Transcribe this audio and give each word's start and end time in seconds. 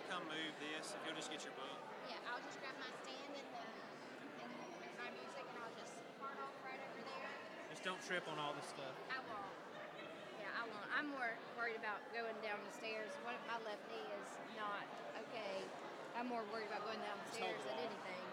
I'll 0.00 0.16
come 0.16 0.24
move 0.32 0.56
this 0.56 0.96
if 0.96 1.00
you'll 1.04 1.12
just 1.12 1.28
get 1.28 1.44
your 1.44 1.52
book. 1.60 1.76
Yeah, 2.08 2.16
I'll 2.32 2.40
just 2.40 2.56
grab 2.64 2.72
my 2.80 2.88
stand 3.04 3.36
and, 3.36 3.48
the, 3.52 3.64
and 4.40 4.96
my 4.96 5.12
music 5.12 5.44
and 5.44 5.60
I'll 5.60 5.76
just 5.76 5.92
part 6.16 6.40
off 6.40 6.56
right 6.64 6.80
over 6.80 7.04
there. 7.04 7.32
Just 7.68 7.84
don't 7.84 8.00
trip 8.08 8.24
on 8.24 8.40
all 8.40 8.56
this 8.56 8.64
stuff. 8.72 8.96
I 9.12 9.20
won't. 9.28 9.52
Yeah, 10.40 10.56
I 10.56 10.64
won't. 10.72 10.88
I'm 10.96 11.12
more 11.12 11.36
worried 11.52 11.76
about 11.76 12.00
going 12.16 12.32
down 12.40 12.56
the 12.64 12.72
stairs. 12.80 13.12
One, 13.28 13.36
my 13.44 13.60
left 13.60 13.84
knee 13.92 14.08
is 14.24 14.30
not 14.56 14.88
okay. 15.28 15.68
I'm 16.16 16.32
more 16.32 16.48
worried 16.48 16.72
about 16.72 16.88
going 16.88 17.04
down 17.04 17.20
the 17.20 17.36
stairs 17.36 17.60
than 17.68 17.76
anything. 17.84 18.24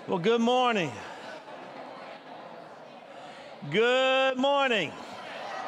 Well, 0.08 0.20
good 0.20 0.40
morning. 0.40 0.92
Good 3.72 4.36
morning. 4.36 4.92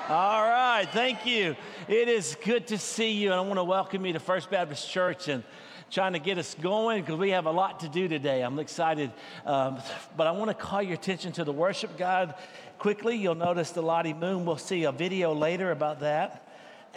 All 0.09 0.43
right, 0.43 0.87
thank 0.93 1.27
you. 1.27 1.57
It 1.89 2.09
is 2.09 2.37
good 2.45 2.69
to 2.69 2.79
see 2.79 3.11
you, 3.11 3.33
and 3.33 3.35
I 3.35 3.41
want 3.41 3.59
to 3.59 3.65
welcome 3.65 4.07
you 4.07 4.13
to 4.13 4.21
First 4.21 4.49
Baptist 4.49 4.89
Church 4.89 5.27
and 5.27 5.43
trying 5.91 6.13
to 6.13 6.21
get 6.21 6.39
us 6.39 6.55
going 6.55 7.01
because 7.01 7.19
we 7.19 7.31
have 7.31 7.47
a 7.47 7.51
lot 7.51 7.81
to 7.81 7.89
do 7.89 8.07
today. 8.07 8.43
I'm 8.43 8.61
excited, 8.61 9.11
um, 9.45 9.81
but 10.17 10.29
I 10.29 10.31
want 10.31 10.51
to 10.51 10.55
call 10.55 10.83
your 10.83 10.95
attention 10.95 11.33
to 11.33 11.43
the 11.43 11.53
worship 11.53 11.99
guide 11.99 12.35
quickly. 12.79 13.17
You'll 13.17 13.35
notice 13.35 13.73
the 13.73 13.83
Lottie 13.83 14.15
Moon. 14.15 14.45
We'll 14.45 14.57
see 14.57 14.85
a 14.85 14.93
video 14.93 15.35
later 15.35 15.73
about 15.73 15.99
that. 15.99 16.48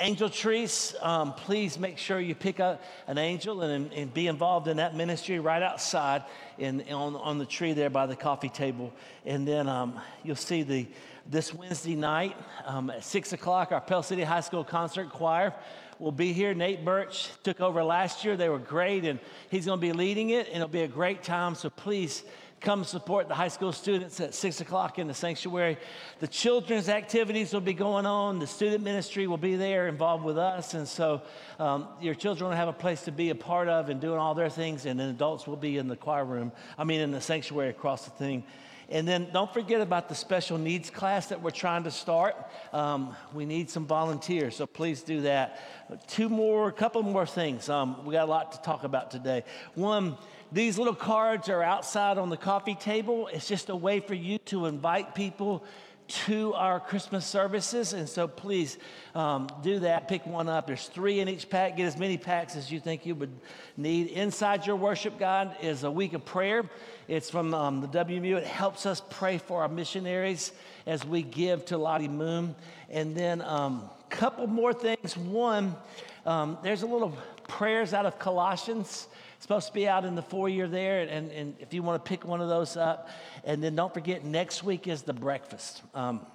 Angel 0.01 0.29
trees, 0.29 0.95
um, 1.01 1.33
please 1.33 1.77
make 1.77 1.99
sure 1.99 2.19
you 2.19 2.33
pick 2.33 2.59
up 2.59 2.81
an 3.05 3.19
angel 3.19 3.61
and, 3.61 3.93
and 3.93 4.11
be 4.11 4.25
involved 4.25 4.67
in 4.67 4.77
that 4.77 4.95
ministry 4.95 5.39
right 5.39 5.61
outside 5.61 6.23
in, 6.57 6.81
on, 6.91 7.15
on 7.15 7.37
the 7.37 7.45
tree 7.45 7.73
there 7.73 7.91
by 7.91 8.07
the 8.07 8.15
coffee 8.15 8.49
table. 8.49 8.91
And 9.27 9.47
then 9.47 9.69
um, 9.69 9.99
you'll 10.23 10.35
see 10.35 10.63
the 10.63 10.87
this 11.29 11.53
Wednesday 11.53 11.95
night 11.95 12.35
um, 12.65 12.89
at 12.89 13.03
6 13.03 13.33
o'clock, 13.33 13.71
our 13.71 13.79
Pell 13.79 14.01
City 14.01 14.23
High 14.23 14.41
School 14.41 14.63
Concert 14.63 15.11
Choir 15.11 15.53
will 15.99 16.11
be 16.11 16.33
here. 16.33 16.55
Nate 16.55 16.83
Birch 16.83 17.29
took 17.43 17.61
over 17.61 17.83
last 17.83 18.25
year. 18.25 18.35
They 18.35 18.49
were 18.49 18.57
great, 18.57 19.05
and 19.05 19.19
he's 19.49 19.67
going 19.67 19.79
to 19.79 19.81
be 19.81 19.93
leading 19.93 20.31
it, 20.31 20.47
and 20.47 20.55
it'll 20.55 20.67
be 20.67 20.81
a 20.81 20.87
great 20.87 21.21
time. 21.21 21.53
So 21.53 21.69
please 21.69 22.23
come 22.61 22.83
support 22.83 23.27
the 23.27 23.33
high 23.33 23.47
school 23.47 23.71
students 23.71 24.19
at 24.19 24.35
6 24.35 24.61
o'clock 24.61 24.99
in 24.99 25.07
the 25.07 25.13
sanctuary. 25.13 25.77
The 26.19 26.27
children's 26.27 26.89
activities 26.89 27.53
will 27.53 27.59
be 27.59 27.73
going 27.73 28.05
on. 28.05 28.37
The 28.37 28.47
student 28.47 28.83
ministry 28.83 29.25
will 29.25 29.37
be 29.37 29.55
there 29.55 29.87
involved 29.87 30.23
with 30.23 30.37
us. 30.37 30.75
And 30.75 30.87
so 30.87 31.23
um, 31.59 31.87
your 31.99 32.13
children 32.13 32.51
will 32.51 32.57
have 32.57 32.67
a 32.67 32.73
place 32.73 33.01
to 33.05 33.11
be 33.11 33.31
a 33.31 33.35
part 33.35 33.67
of 33.67 33.89
and 33.89 33.99
doing 33.99 34.19
all 34.19 34.35
their 34.35 34.49
things. 34.49 34.85
And 34.85 34.99
then 34.99 35.09
adults 35.09 35.47
will 35.47 35.57
be 35.57 35.77
in 35.77 35.87
the 35.87 35.95
choir 35.95 36.23
room, 36.23 36.51
I 36.77 36.83
mean, 36.83 37.01
in 37.01 37.11
the 37.11 37.21
sanctuary 37.21 37.69
across 37.69 38.05
the 38.05 38.11
thing. 38.11 38.43
And 38.91 39.07
then 39.07 39.29
don't 39.31 39.51
forget 39.51 39.79
about 39.79 40.09
the 40.09 40.15
special 40.15 40.57
needs 40.57 40.89
class 40.89 41.27
that 41.27 41.41
we're 41.41 41.49
trying 41.49 41.85
to 41.85 41.91
start. 41.91 42.35
Um, 42.73 43.15
we 43.33 43.45
need 43.45 43.69
some 43.69 43.85
volunteers, 43.85 44.57
so 44.57 44.67
please 44.67 45.01
do 45.01 45.21
that. 45.21 46.09
Two 46.09 46.27
more, 46.27 46.67
a 46.67 46.73
couple 46.73 47.01
more 47.01 47.25
things. 47.25 47.69
Um, 47.69 48.05
we 48.05 48.11
got 48.11 48.27
a 48.27 48.31
lot 48.31 48.51
to 48.51 48.61
talk 48.61 48.83
about 48.83 49.09
today. 49.09 49.45
One, 49.75 50.17
these 50.51 50.77
little 50.77 50.95
cards 50.95 51.47
are 51.47 51.63
outside 51.63 52.17
on 52.17 52.29
the 52.29 52.37
coffee 52.37 52.75
table. 52.75 53.27
It's 53.27 53.47
just 53.47 53.69
a 53.69 53.75
way 53.75 54.01
for 54.01 54.13
you 54.13 54.37
to 54.45 54.65
invite 54.65 55.15
people 55.15 55.63
to 56.07 56.53
our 56.55 56.77
Christmas 56.77 57.25
services. 57.25 57.93
And 57.93 58.07
so 58.07 58.27
please 58.27 58.77
um, 59.15 59.47
do 59.63 59.79
that. 59.79 60.09
Pick 60.09 60.25
one 60.25 60.49
up. 60.49 60.67
There's 60.67 60.87
three 60.87 61.21
in 61.21 61.29
each 61.29 61.49
pack. 61.49 61.77
Get 61.77 61.85
as 61.85 61.97
many 61.97 62.17
packs 62.17 62.57
as 62.57 62.69
you 62.69 62.81
think 62.81 63.05
you 63.05 63.15
would 63.15 63.31
need. 63.77 64.07
Inside 64.07 64.67
your 64.67 64.75
worship 64.75 65.17
guide 65.17 65.55
is 65.61 65.83
a 65.83 65.91
week 65.91 66.11
of 66.11 66.25
prayer. 66.25 66.69
It's 67.07 67.29
from 67.29 67.53
um, 67.53 67.79
the 67.79 67.87
WMU. 67.87 68.35
It 68.35 68.45
helps 68.45 68.85
us 68.85 69.01
pray 69.09 69.37
for 69.37 69.61
our 69.61 69.69
missionaries 69.69 70.51
as 70.85 71.05
we 71.05 71.21
give 71.21 71.63
to 71.65 71.77
Lottie 71.77 72.09
Moon. 72.09 72.55
And 72.89 73.15
then 73.15 73.39
a 73.39 73.47
um, 73.47 73.89
couple 74.09 74.47
more 74.47 74.73
things. 74.73 75.15
One, 75.15 75.77
um, 76.25 76.57
there's 76.61 76.81
a 76.81 76.87
little 76.87 77.17
prayers 77.47 77.93
out 77.93 78.05
of 78.05 78.19
Colossians 78.19 79.07
supposed 79.41 79.67
to 79.67 79.73
be 79.73 79.87
out 79.87 80.05
in 80.05 80.15
the 80.15 80.21
foyer 80.21 80.67
there, 80.67 81.01
and, 81.01 81.31
and 81.31 81.55
if 81.59 81.73
you 81.73 81.81
want 81.81 82.03
to 82.03 82.07
pick 82.07 82.23
one 82.23 82.41
of 82.41 82.47
those 82.47 82.77
up. 82.77 83.09
And 83.43 83.63
then 83.63 83.75
don't 83.75 83.93
forget, 83.93 84.23
next 84.23 84.63
week 84.63 84.87
is 84.87 85.01
the 85.01 85.13
breakfast. 85.13 85.81
Um, 85.95 86.25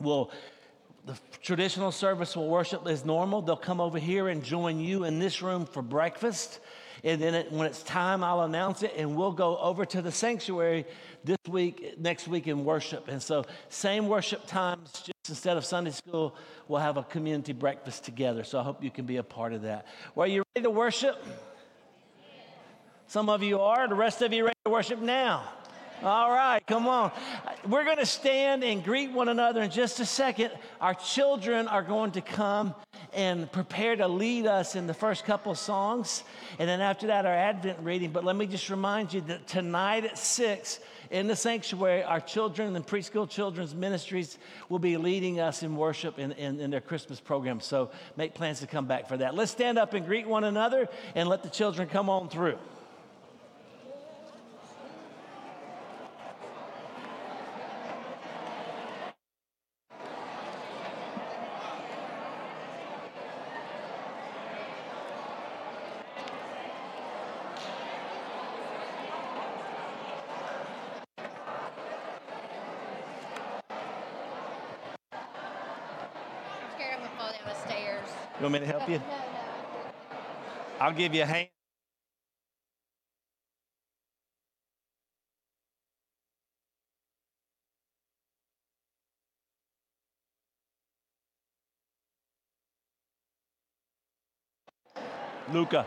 we'll, 0.00 0.30
the 1.04 1.18
traditional 1.42 1.92
service 1.92 2.34
will 2.34 2.48
worship 2.48 2.86
as 2.86 3.04
normal. 3.04 3.42
They'll 3.42 3.56
come 3.56 3.80
over 3.80 3.98
here 3.98 4.28
and 4.28 4.42
join 4.42 4.80
you 4.80 5.04
in 5.04 5.18
this 5.18 5.42
room 5.42 5.66
for 5.66 5.82
breakfast. 5.82 6.60
And 7.04 7.20
then 7.20 7.34
it, 7.34 7.52
when 7.52 7.66
it's 7.66 7.82
time, 7.82 8.24
I'll 8.24 8.40
announce 8.40 8.82
it, 8.82 8.94
and 8.96 9.14
we'll 9.14 9.32
go 9.32 9.58
over 9.58 9.84
to 9.84 10.00
the 10.00 10.10
sanctuary 10.10 10.86
this 11.22 11.36
week, 11.46 11.98
next 11.98 12.26
week 12.26 12.48
in 12.48 12.64
worship. 12.64 13.08
And 13.08 13.22
so, 13.22 13.44
same 13.68 14.08
worship 14.08 14.46
times, 14.46 14.90
just 14.92 15.28
instead 15.28 15.58
of 15.58 15.66
Sunday 15.66 15.90
school, 15.90 16.34
we'll 16.66 16.80
have 16.80 16.96
a 16.96 17.02
community 17.02 17.52
breakfast 17.52 18.04
together. 18.04 18.42
So, 18.42 18.58
I 18.58 18.62
hope 18.62 18.82
you 18.82 18.90
can 18.90 19.04
be 19.04 19.18
a 19.18 19.22
part 19.22 19.52
of 19.52 19.62
that. 19.62 19.86
Well, 20.14 20.24
are 20.24 20.28
you 20.28 20.42
ready 20.56 20.64
to 20.64 20.70
worship? 20.70 21.22
Some 23.08 23.28
of 23.28 23.42
you 23.42 23.60
are, 23.60 23.86
the 23.86 23.94
rest 23.94 24.20
of 24.22 24.32
you 24.32 24.44
ready 24.44 24.58
to 24.64 24.70
worship 24.70 25.00
now. 25.00 25.44
All 26.02 26.30
right, 26.30 26.60
come 26.66 26.88
on. 26.88 27.10
We're 27.66 27.84
going 27.84 27.96
to 27.96 28.06
stand 28.06 28.62
and 28.62 28.84
greet 28.84 29.12
one 29.12 29.28
another 29.28 29.62
in 29.62 29.70
just 29.70 29.98
a 30.00 30.04
second. 30.04 30.50
Our 30.80 30.92
children 30.92 31.68
are 31.68 31.82
going 31.82 32.10
to 32.12 32.20
come 32.20 32.74
and 33.14 33.50
prepare 33.50 33.96
to 33.96 34.08
lead 34.08 34.46
us 34.46 34.76
in 34.76 34.86
the 34.86 34.92
first 34.92 35.24
couple 35.24 35.54
songs. 35.54 36.22
And 36.58 36.68
then 36.68 36.80
after 36.80 37.06
that, 37.06 37.24
our 37.24 37.32
Advent 37.32 37.78
reading. 37.80 38.10
But 38.10 38.24
let 38.24 38.36
me 38.36 38.46
just 38.46 38.68
remind 38.68 39.14
you 39.14 39.22
that 39.22 39.46
tonight 39.46 40.04
at 40.04 40.18
6 40.18 40.80
in 41.10 41.28
the 41.28 41.36
sanctuary, 41.36 42.02
our 42.02 42.20
children 42.20 42.76
and 42.76 42.86
preschool 42.86 43.30
children's 43.30 43.74
ministries 43.74 44.36
will 44.68 44.80
be 44.80 44.96
leading 44.96 45.40
us 45.40 45.62
in 45.62 45.76
worship 45.76 46.18
in, 46.18 46.32
in, 46.32 46.60
in 46.60 46.70
their 46.70 46.80
Christmas 46.80 47.20
program. 47.20 47.60
So 47.60 47.90
make 48.16 48.34
plans 48.34 48.60
to 48.60 48.66
come 48.66 48.86
back 48.86 49.08
for 49.08 49.16
that. 49.16 49.34
Let's 49.34 49.52
stand 49.52 49.78
up 49.78 49.94
and 49.94 50.04
greet 50.04 50.26
one 50.26 50.44
another 50.44 50.88
and 51.14 51.28
let 51.28 51.44
the 51.44 51.48
children 51.48 51.88
come 51.88 52.10
on 52.10 52.28
through. 52.28 52.58
You 78.38 78.44
want 78.44 78.54
me 78.54 78.60
to 78.60 78.66
help 78.66 78.88
you? 78.88 79.02
I'll 80.80 80.92
give 80.92 81.14
you 81.14 81.22
a 81.22 81.26
hand. 81.26 81.48
Luca. 95.52 95.86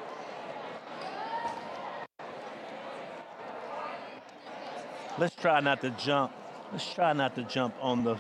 Let's 5.20 5.36
try 5.36 5.60
not 5.62 5.82
to 5.82 5.92
jump. 5.92 6.34
Let's 6.72 6.94
try 6.94 7.14
not 7.14 7.36
to 7.36 7.44
jump 7.44 7.76
on 7.82 8.04
the 8.04 8.18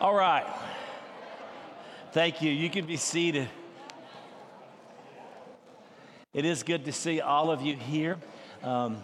All 0.00 0.14
right. 0.14 0.46
Thank 2.14 2.40
you. 2.42 2.52
You 2.52 2.70
can 2.70 2.86
be 2.86 2.96
seated. 2.96 3.48
It 6.32 6.44
is 6.44 6.62
good 6.62 6.84
to 6.84 6.92
see 6.92 7.20
all 7.20 7.50
of 7.50 7.60
you 7.60 7.74
here. 7.74 8.18
Um, 8.62 8.98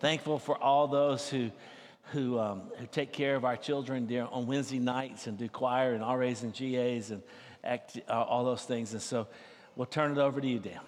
thankful 0.00 0.38
for 0.38 0.62
all 0.62 0.88
those 0.88 1.30
who 1.30 1.50
who, 2.12 2.38
um, 2.38 2.64
who 2.76 2.84
take 2.84 3.12
care 3.12 3.34
of 3.34 3.46
our 3.46 3.56
children 3.56 4.06
there 4.06 4.28
on 4.30 4.46
Wednesday 4.46 4.78
nights 4.78 5.26
and 5.26 5.38
do 5.38 5.48
choir 5.48 5.94
and 5.94 6.02
RAs 6.02 6.42
and 6.42 6.52
GAs 6.52 7.10
and 7.10 7.22
act, 7.64 7.98
uh, 8.06 8.12
all 8.12 8.44
those 8.44 8.64
things. 8.64 8.92
And 8.92 9.00
so 9.00 9.26
we'll 9.74 9.86
turn 9.86 10.12
it 10.12 10.18
over 10.18 10.38
to 10.38 10.46
you, 10.46 10.58
Dan. 10.58 10.80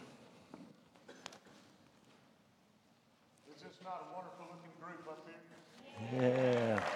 Is 3.56 3.62
this 3.62 3.78
not 3.82 4.08
a 4.10 4.14
wonderful 4.14 4.44
looking 4.52 4.72
group 4.78 5.08
up 5.08 5.26
here? 6.12 6.20
Yeah. 6.20 6.95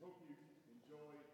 We 0.00 0.04
hope 0.06 0.20
you 0.22 0.36
enjoy 0.70 1.27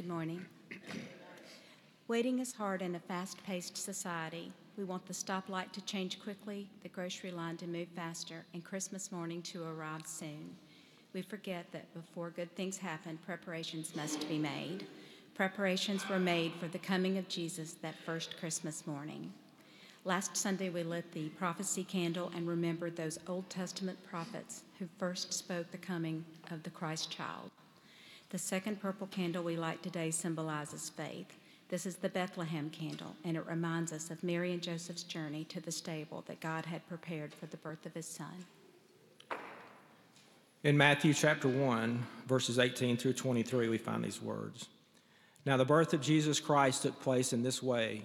Good 0.00 0.08
morning. 0.08 0.46
Waiting 2.08 2.38
is 2.38 2.54
hard 2.54 2.80
in 2.80 2.94
a 2.94 2.98
fast 2.98 3.36
paced 3.44 3.76
society. 3.76 4.50
We 4.78 4.84
want 4.84 5.04
the 5.04 5.12
stoplight 5.12 5.72
to 5.72 5.82
change 5.82 6.22
quickly, 6.22 6.70
the 6.82 6.88
grocery 6.88 7.30
line 7.30 7.58
to 7.58 7.66
move 7.66 7.88
faster, 7.94 8.46
and 8.54 8.64
Christmas 8.64 9.12
morning 9.12 9.42
to 9.42 9.62
arrive 9.62 10.06
soon. 10.06 10.56
We 11.12 11.20
forget 11.20 11.66
that 11.72 11.92
before 11.92 12.30
good 12.30 12.50
things 12.56 12.78
happen, 12.78 13.18
preparations 13.26 13.94
must 13.94 14.26
be 14.26 14.38
made. 14.38 14.86
Preparations 15.34 16.08
were 16.08 16.18
made 16.18 16.54
for 16.54 16.68
the 16.68 16.78
coming 16.78 17.18
of 17.18 17.28
Jesus 17.28 17.74
that 17.82 18.00
first 18.06 18.38
Christmas 18.38 18.86
morning. 18.86 19.30
Last 20.06 20.34
Sunday, 20.34 20.70
we 20.70 20.82
lit 20.82 21.12
the 21.12 21.28
prophecy 21.28 21.84
candle 21.84 22.32
and 22.34 22.48
remembered 22.48 22.96
those 22.96 23.18
Old 23.28 23.50
Testament 23.50 23.98
prophets 24.08 24.62
who 24.78 24.88
first 24.96 25.34
spoke 25.34 25.70
the 25.70 25.76
coming 25.76 26.24
of 26.50 26.62
the 26.62 26.70
Christ 26.70 27.10
child. 27.10 27.50
The 28.30 28.38
second 28.38 28.80
purple 28.80 29.08
candle 29.08 29.42
we 29.42 29.56
light 29.56 29.82
today 29.82 30.12
symbolizes 30.12 30.88
faith. 30.88 31.36
This 31.68 31.84
is 31.84 31.96
the 31.96 32.08
Bethlehem 32.08 32.70
candle, 32.70 33.16
and 33.24 33.36
it 33.36 33.44
reminds 33.44 33.92
us 33.92 34.08
of 34.08 34.22
Mary 34.22 34.52
and 34.52 34.62
Joseph's 34.62 35.02
journey 35.02 35.42
to 35.46 35.60
the 35.60 35.72
stable 35.72 36.22
that 36.28 36.38
God 36.38 36.64
had 36.64 36.88
prepared 36.88 37.34
for 37.34 37.46
the 37.46 37.56
birth 37.56 37.86
of 37.86 37.94
his 37.94 38.06
son. 38.06 38.46
In 40.62 40.76
Matthew 40.76 41.12
chapter 41.12 41.48
1, 41.48 42.06
verses 42.28 42.60
18 42.60 42.96
through 42.96 43.14
23, 43.14 43.68
we 43.68 43.78
find 43.78 44.04
these 44.04 44.22
words. 44.22 44.68
Now, 45.44 45.56
the 45.56 45.64
birth 45.64 45.92
of 45.92 46.00
Jesus 46.00 46.38
Christ 46.38 46.82
took 46.82 47.00
place 47.00 47.32
in 47.32 47.42
this 47.42 47.60
way. 47.60 48.02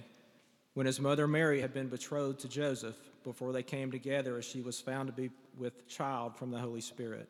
When 0.74 0.88
his 0.88 1.00
mother 1.00 1.28
Mary 1.28 1.62
had 1.62 1.72
been 1.72 1.88
betrothed 1.88 2.40
to 2.40 2.50
Joseph, 2.50 2.96
before 3.24 3.52
they 3.52 3.64
came 3.64 3.92
together, 3.92 4.38
as 4.38 4.46
she 4.46 4.62
was 4.62 4.80
found 4.80 5.08
to 5.08 5.14
be 5.14 5.30
with 5.56 5.88
child 5.88 6.36
from 6.36 6.50
the 6.50 6.60
Holy 6.60 6.82
Spirit. 6.82 7.30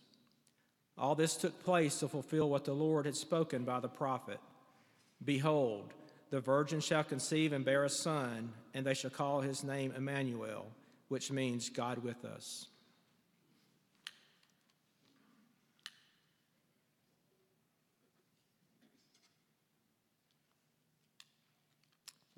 All 0.97 1.15
this 1.15 1.35
took 1.35 1.63
place 1.63 1.99
to 1.99 2.07
fulfill 2.07 2.49
what 2.49 2.65
the 2.65 2.73
Lord 2.73 3.05
had 3.05 3.15
spoken 3.15 3.63
by 3.63 3.79
the 3.79 3.89
prophet 3.89 4.39
Behold, 5.23 5.93
the 6.31 6.39
virgin 6.39 6.79
shall 6.79 7.03
conceive 7.03 7.53
and 7.53 7.63
bear 7.63 7.83
a 7.83 7.89
son, 7.89 8.53
and 8.73 8.85
they 8.85 8.93
shall 8.93 9.11
call 9.11 9.41
his 9.41 9.63
name 9.63 9.93
Emmanuel, 9.95 10.71
which 11.09 11.31
means 11.31 11.69
God 11.69 11.99
with 11.99 12.25
us. 12.25 12.67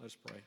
Let's 0.02 0.16
pray. 0.16 0.42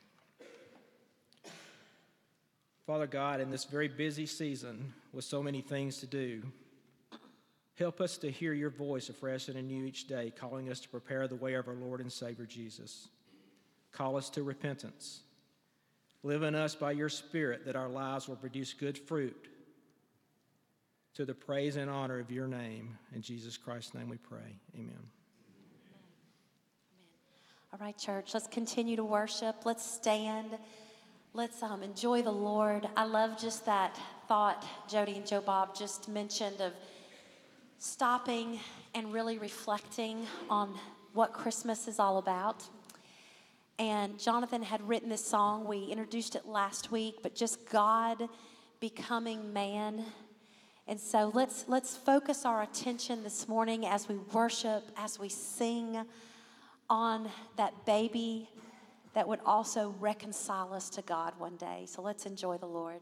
Father 2.85 3.07
God, 3.07 3.41
in 3.41 3.49
this 3.49 3.65
very 3.65 3.87
busy 3.87 4.27
season 4.27 4.93
with 5.11 5.25
so 5.25 5.41
many 5.41 5.61
things 5.61 5.97
to 5.97 6.05
do, 6.05 6.43
help 7.77 8.01
us 8.01 8.17
to 8.17 8.31
hear 8.31 8.53
your 8.53 8.69
voice 8.69 9.09
afresh 9.09 9.47
and 9.47 9.57
anew 9.57 9.85
each 9.85 10.07
day, 10.07 10.33
calling 10.35 10.69
us 10.69 10.79
to 10.79 10.89
prepare 10.89 11.27
the 11.27 11.35
way 11.35 11.53
of 11.53 11.67
our 11.67 11.75
Lord 11.75 12.01
and 12.01 12.11
Savior 12.11 12.45
Jesus. 12.45 13.07
Call 13.91 14.17
us 14.17 14.29
to 14.31 14.43
repentance. 14.43 15.21
Live 16.23 16.43
in 16.43 16.55
us 16.55 16.75
by 16.75 16.91
your 16.91 17.09
Spirit 17.09 17.65
that 17.65 17.75
our 17.75 17.87
lives 17.87 18.27
will 18.27 18.35
produce 18.35 18.73
good 18.73 18.97
fruit 18.97 19.47
to 21.13 21.25
the 21.25 21.33
praise 21.33 21.75
and 21.75 21.89
honor 21.89 22.19
of 22.19 22.31
your 22.31 22.47
name. 22.47 22.97
In 23.13 23.21
Jesus 23.21 23.57
Christ's 23.57 23.93
name 23.93 24.09
we 24.09 24.17
pray. 24.17 24.59
Amen. 24.75 24.89
Amen. 24.89 24.99
All 27.73 27.79
right, 27.79 27.97
church, 27.97 28.33
let's 28.33 28.47
continue 28.47 28.95
to 28.95 29.03
worship. 29.03 29.65
Let's 29.65 29.85
stand. 29.85 30.57
Let's 31.33 31.61
um, 31.61 31.83
enjoy 31.83 32.23
the 32.23 32.31
Lord. 32.31 32.87
I 32.95 33.05
love 33.05 33.39
just 33.39 33.65
that 33.67 33.97
thought 34.27 34.65
Jody 34.89 35.13
and 35.13 35.27
Joe 35.27 35.41
Bob 35.41 35.75
just 35.75 36.09
mentioned 36.09 36.59
of 36.59 36.73
stopping 37.79 38.59
and 38.95 39.13
really 39.13 39.37
reflecting 39.37 40.25
on 40.49 40.73
what 41.13 41.33
Christmas 41.33 41.87
is 41.87 41.99
all 41.99 42.17
about. 42.17 42.63
And 43.79 44.19
Jonathan 44.19 44.63
had 44.63 44.87
written 44.87 45.09
this 45.09 45.23
song. 45.23 45.65
We 45.65 45.85
introduced 45.85 46.35
it 46.35 46.47
last 46.47 46.91
week, 46.91 47.17
but 47.21 47.35
just 47.35 47.69
God 47.69 48.27
becoming 48.79 49.53
man. 49.53 50.03
And 50.87 50.99
so 50.99 51.31
let's 51.33 51.65
let's 51.67 51.95
focus 51.95 52.45
our 52.45 52.63
attention 52.63 53.23
this 53.23 53.47
morning 53.47 53.85
as 53.85 54.07
we 54.07 54.15
worship, 54.33 54.83
as 54.95 55.19
we 55.19 55.29
sing 55.29 56.03
on 56.89 57.29
that 57.57 57.85
baby 57.85 58.49
that 59.13 59.27
would 59.27 59.39
also 59.45 59.93
reconcile 59.99 60.73
us 60.73 60.89
to 60.91 61.01
God 61.01 61.33
one 61.37 61.57
day. 61.57 61.85
So 61.87 62.01
let's 62.01 62.25
enjoy 62.25 62.57
the 62.57 62.67
Lord. 62.67 63.01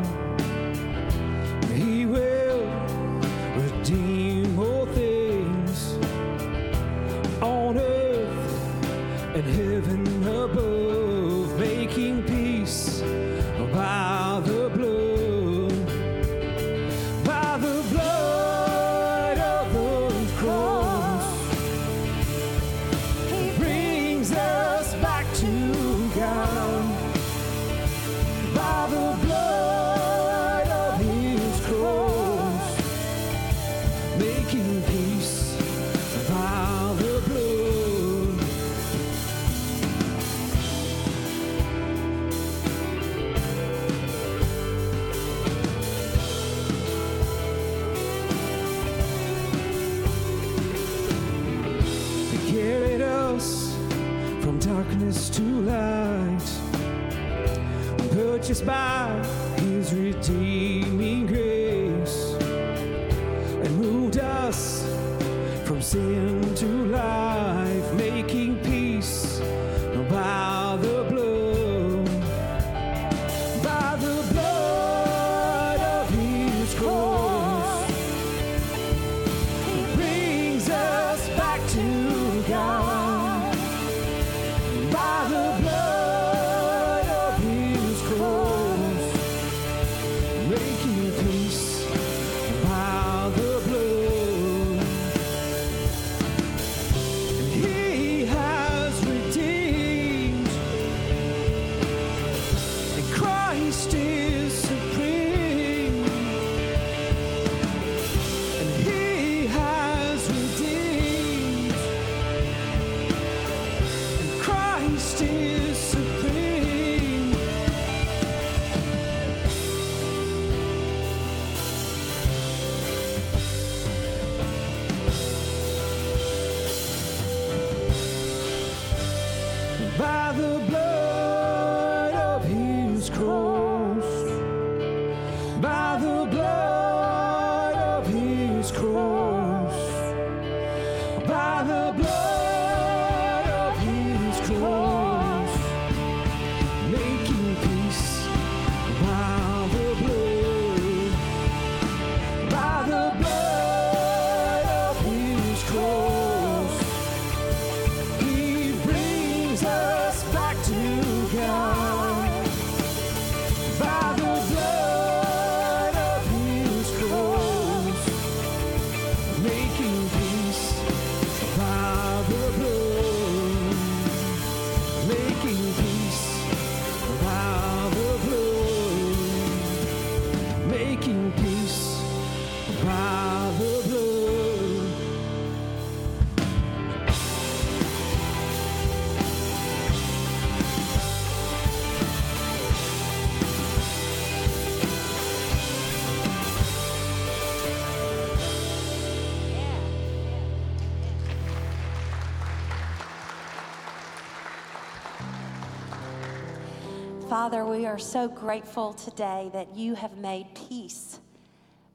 Father, 207.31 207.63
we 207.63 207.85
are 207.85 207.97
so 207.97 208.27
grateful 208.27 208.91
today 208.91 209.49
that 209.53 209.73
you 209.73 209.95
have 209.95 210.17
made 210.17 210.53
peace 210.53 211.17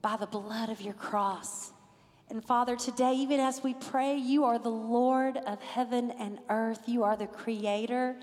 by 0.01 0.17
the 0.17 0.27
blood 0.27 0.71
of 0.71 0.81
your 0.81 0.95
cross. 0.95 1.75
And 2.31 2.43
Father, 2.43 2.75
today, 2.75 3.13
even 3.17 3.39
as 3.39 3.63
we 3.63 3.75
pray, 3.75 4.17
you 4.17 4.45
are 4.45 4.59
the 4.59 4.71
Lord 4.71 5.37
of 5.37 5.61
heaven 5.61 6.11
and 6.13 6.39
earth. 6.49 6.81
You 6.87 7.03
are 7.03 7.19
the 7.19 7.27
creator. 7.27 8.17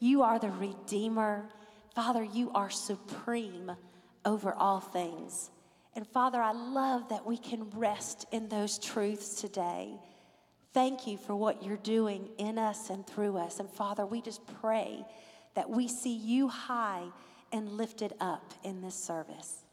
You 0.00 0.22
are 0.22 0.38
the 0.38 0.52
redeemer. 0.52 1.50
Father, 1.94 2.24
you 2.24 2.50
are 2.52 2.70
supreme 2.70 3.70
over 4.24 4.54
all 4.54 4.80
things. 4.80 5.50
And 5.94 6.06
Father, 6.06 6.40
I 6.40 6.52
love 6.52 7.10
that 7.10 7.26
we 7.26 7.36
can 7.36 7.68
rest 7.72 8.24
in 8.32 8.48
those 8.48 8.78
truths 8.78 9.38
today. 9.38 9.98
Thank 10.72 11.06
you 11.06 11.18
for 11.18 11.36
what 11.36 11.62
you're 11.62 11.76
doing 11.76 12.30
in 12.38 12.56
us 12.56 12.88
and 12.88 13.06
through 13.06 13.36
us. 13.36 13.60
And 13.60 13.68
Father, 13.68 14.06
we 14.06 14.22
just 14.22 14.40
pray 14.62 15.04
that 15.54 15.70
we 15.70 15.88
see 15.88 16.14
you 16.14 16.48
high 16.48 17.04
and 17.52 17.72
lifted 17.72 18.14
up 18.20 18.54
in 18.62 18.80
this 18.80 18.94
service. 18.94 19.63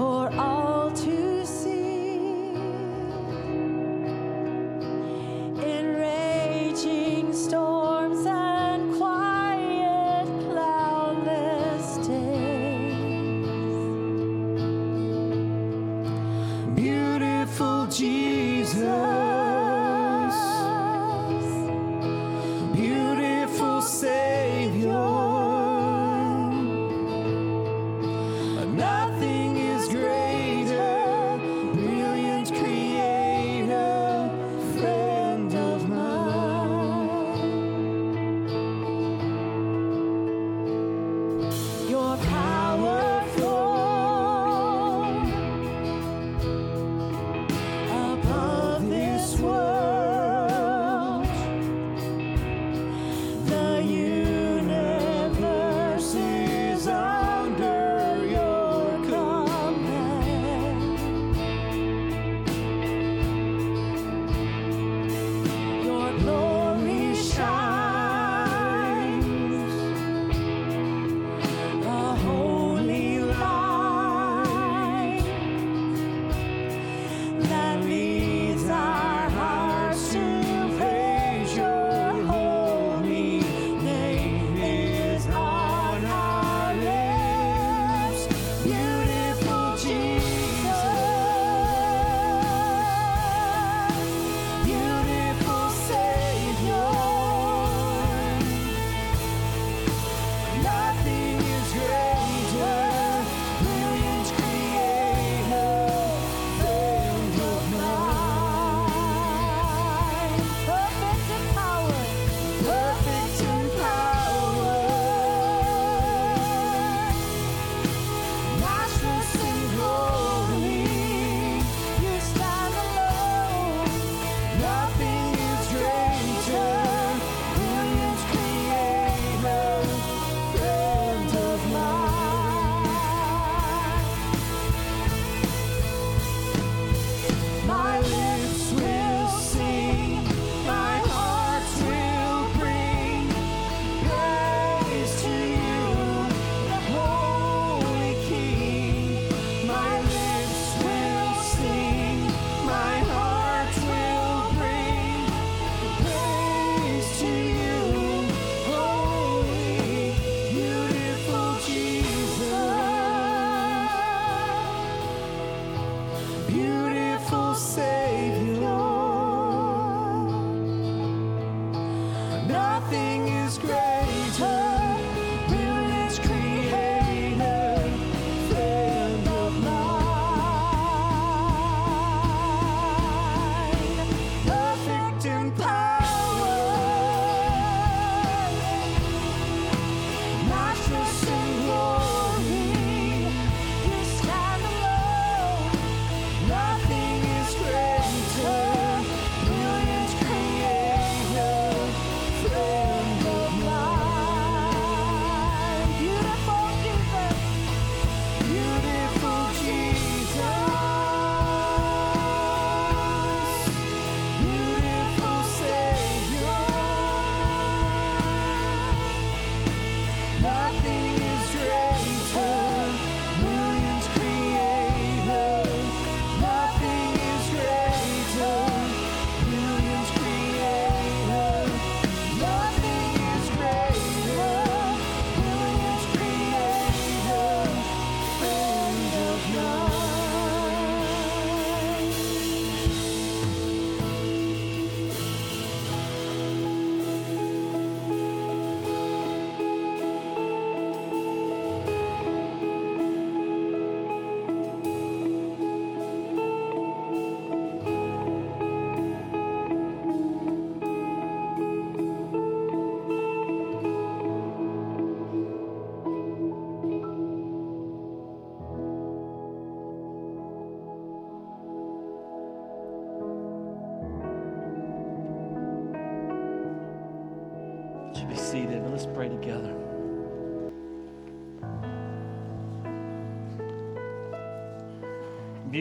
for 0.00 0.32
all. 0.40 0.49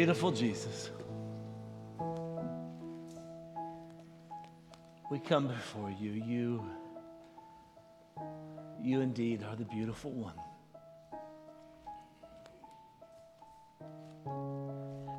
Beautiful 0.09 0.31
Jesus. 0.31 0.89
We 5.11 5.19
come 5.19 5.49
before 5.49 5.91
you. 6.01 6.09
You, 6.13 6.65
you 8.81 9.01
indeed 9.01 9.43
are 9.43 9.55
the 9.55 9.65
beautiful 9.65 10.09
one. 10.11 10.33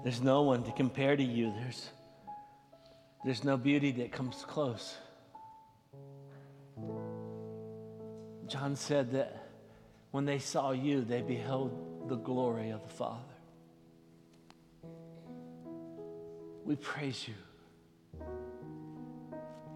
There's 0.03 0.20
no 0.20 0.43
one 0.43 0.64
to 0.64 0.72
compare 0.72 1.14
to 1.14 1.22
you. 1.22 1.55
There's, 1.61 1.91
there's 3.24 3.45
no 3.45 3.57
beauty 3.57 3.93
that 3.93 4.11
comes 4.11 4.45
close. 4.45 4.97
John 8.49 8.74
said 8.74 9.12
that 9.12 9.51
when 10.11 10.24
they 10.24 10.41
saw 10.41 10.72
you, 10.72 11.03
they 11.03 11.22
beheld 11.22 12.09
the 12.09 12.16
glory 12.16 12.70
of 12.70 12.82
the 12.82 12.93
Father. 12.93 13.30
We 16.64 16.76
praise 16.76 17.26
you. 17.26 17.34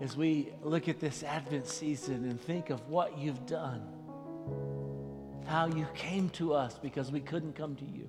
As 0.00 0.16
we 0.16 0.52
look 0.62 0.88
at 0.88 1.00
this 1.00 1.22
Advent 1.22 1.66
season 1.66 2.28
and 2.28 2.40
think 2.40 2.70
of 2.70 2.88
what 2.88 3.18
you've 3.18 3.46
done, 3.46 3.82
how 5.46 5.66
you 5.66 5.86
came 5.94 6.30
to 6.30 6.54
us 6.54 6.78
because 6.78 7.12
we 7.12 7.20
couldn't 7.20 7.54
come 7.54 7.76
to 7.76 7.84
you 7.84 8.08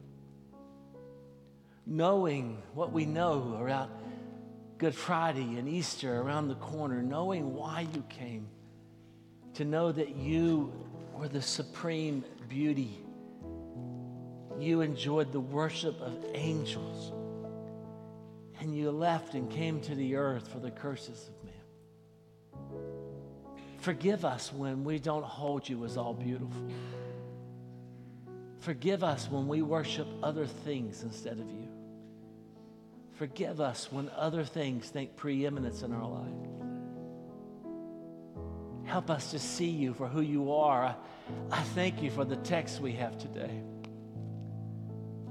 knowing 1.85 2.61
what 2.73 2.91
we 2.91 3.05
know 3.05 3.57
around 3.59 3.91
Good 4.77 4.95
Friday 4.95 5.57
and 5.57 5.69
Easter 5.69 6.19
around 6.19 6.47
the 6.47 6.55
corner, 6.55 7.01
knowing 7.01 7.53
why 7.53 7.87
you 7.93 8.03
came, 8.09 8.47
to 9.53 9.63
know 9.63 9.91
that 9.91 10.15
you 10.15 10.73
were 11.13 11.27
the 11.27 11.41
supreme 11.41 12.25
beauty. 12.49 12.99
You 14.59 14.81
enjoyed 14.81 15.31
the 15.31 15.39
worship 15.39 15.99
of 16.01 16.25
angels, 16.33 17.13
and 18.65 18.75
you 18.75 18.89
left 18.89 19.35
and 19.35 19.49
came 19.51 19.79
to 19.79 19.93
the 19.93 20.15
earth 20.15 20.47
for 20.47 20.57
the 20.57 20.71
curses 20.71 21.29
of 21.29 21.35
man. 21.43 21.53
Forgive 23.77 24.25
us 24.25 24.51
when 24.51 24.83
we 24.83 24.97
don't 24.97 25.23
hold 25.23 25.69
you 25.69 25.85
as 25.85 25.97
all 25.97 26.15
beautiful. 26.15 26.67
Forgive 28.61 29.03
us 29.03 29.29
when 29.29 29.47
we 29.47 29.61
worship 29.61 30.07
other 30.23 30.47
things 30.47 31.03
instead 31.03 31.33
of 31.33 31.47
you. 31.47 31.67
Forgive 33.13 33.61
us 33.61 33.91
when 33.91 34.09
other 34.15 34.43
things 34.43 34.89
take 34.89 35.15
preeminence 35.15 35.83
in 35.83 35.93
our 35.93 36.09
life. 36.09 36.33
Help 38.85 39.11
us 39.11 39.29
to 39.29 39.37
see 39.37 39.69
you 39.69 39.93
for 39.93 40.07
who 40.07 40.21
you 40.21 40.53
are. 40.53 40.85
I, 40.85 40.95
I 41.51 41.61
thank 41.61 42.01
you 42.01 42.09
for 42.09 42.25
the 42.25 42.37
text 42.37 42.81
we 42.81 42.93
have 42.93 43.19
today. 43.19 43.61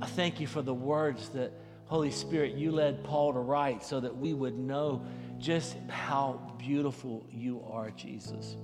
I 0.01 0.07
thank 0.07 0.39
you 0.39 0.47
for 0.47 0.63
the 0.63 0.73
words 0.75 1.31
that, 1.31 1.53
Holy 1.87 2.11
Spirit, 2.11 2.55
you 2.55 2.73
led 2.73 3.05
Paul 3.05 3.33
to 3.35 3.41
write 3.41 3.85
so 3.85 4.01
that 4.01 4.17
we 4.17 4.35
would 4.35 4.59
know 4.59 5.05
just 5.39 5.77
how 5.89 6.53
beautiful 6.59 7.27
you 7.31 7.63
are, 7.71 7.91
Jesus. 7.91 8.57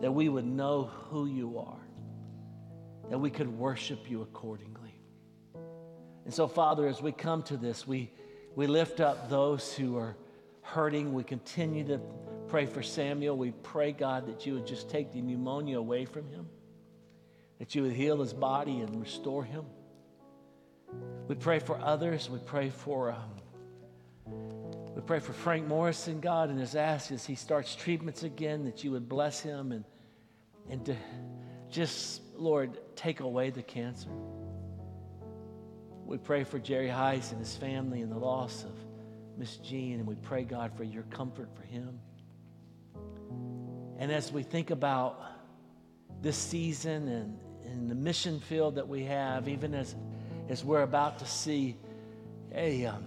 That 0.00 0.12
we 0.12 0.28
would 0.28 0.46
know 0.46 0.84
who 0.84 1.26
you 1.26 1.58
are. 1.58 1.86
That 3.10 3.18
we 3.18 3.30
could 3.30 3.48
worship 3.48 4.10
you 4.10 4.22
accordingly. 4.22 4.94
And 6.24 6.32
so, 6.32 6.48
Father, 6.48 6.86
as 6.86 7.02
we 7.02 7.12
come 7.12 7.42
to 7.44 7.56
this, 7.56 7.86
we 7.86 8.10
we 8.54 8.66
lift 8.66 9.00
up 9.00 9.30
those 9.30 9.74
who 9.74 9.96
are 9.96 10.16
hurting. 10.60 11.14
We 11.14 11.24
continue 11.24 11.84
to 11.84 12.00
pray 12.48 12.66
for 12.66 12.82
Samuel. 12.82 13.36
We 13.36 13.52
pray, 13.62 13.92
God, 13.92 14.26
that 14.26 14.44
you 14.44 14.54
would 14.54 14.66
just 14.66 14.90
take 14.90 15.12
the 15.12 15.22
pneumonia 15.22 15.78
away 15.78 16.04
from 16.04 16.28
him, 16.28 16.48
that 17.58 17.74
you 17.74 17.82
would 17.82 17.92
heal 17.92 18.20
his 18.20 18.34
body 18.34 18.80
and 18.80 19.00
restore 19.00 19.44
him. 19.44 19.64
We 21.28 21.34
pray 21.34 21.58
for 21.58 21.78
others. 21.78 22.28
We 22.28 22.38
pray 22.38 22.70
for. 22.70 23.12
Um, 23.12 23.30
we 24.94 25.00
pray 25.00 25.20
for 25.20 25.32
Frank 25.32 25.66
Morrison, 25.66 26.20
God, 26.20 26.50
and 26.50 26.60
his 26.60 26.74
ask 26.74 27.10
as 27.12 27.24
he 27.24 27.34
starts 27.34 27.74
treatments 27.74 28.24
again, 28.24 28.66
that 28.66 28.84
you 28.84 28.90
would 28.90 29.08
bless 29.08 29.40
him 29.40 29.72
and, 29.72 29.84
and 30.68 30.84
to 30.84 30.96
just, 31.70 32.20
Lord, 32.36 32.78
take 32.94 33.20
away 33.20 33.48
the 33.48 33.62
cancer. 33.62 34.10
We 36.04 36.18
pray 36.18 36.44
for 36.44 36.58
Jerry 36.58 36.88
Heiss 36.88 37.30
and 37.32 37.40
his 37.40 37.56
family 37.56 38.02
and 38.02 38.12
the 38.12 38.18
loss 38.18 38.64
of 38.64 38.72
Miss 39.38 39.56
Jean, 39.56 39.94
and 39.94 40.06
we 40.06 40.14
pray, 40.16 40.44
God, 40.44 40.76
for 40.76 40.84
your 40.84 41.04
comfort 41.04 41.48
for 41.56 41.62
him. 41.62 41.98
And 43.98 44.12
as 44.12 44.30
we 44.30 44.42
think 44.42 44.70
about 44.70 45.22
this 46.20 46.36
season 46.36 47.08
and, 47.08 47.38
and 47.64 47.90
the 47.90 47.94
mission 47.94 48.40
field 48.40 48.74
that 48.74 48.88
we 48.88 49.04
have, 49.04 49.48
even 49.48 49.74
as, 49.74 49.94
as 50.48 50.64
we're 50.64 50.82
about 50.82 51.18
to 51.20 51.26
see 51.26 51.76
a, 52.54 52.86
um, 52.86 53.04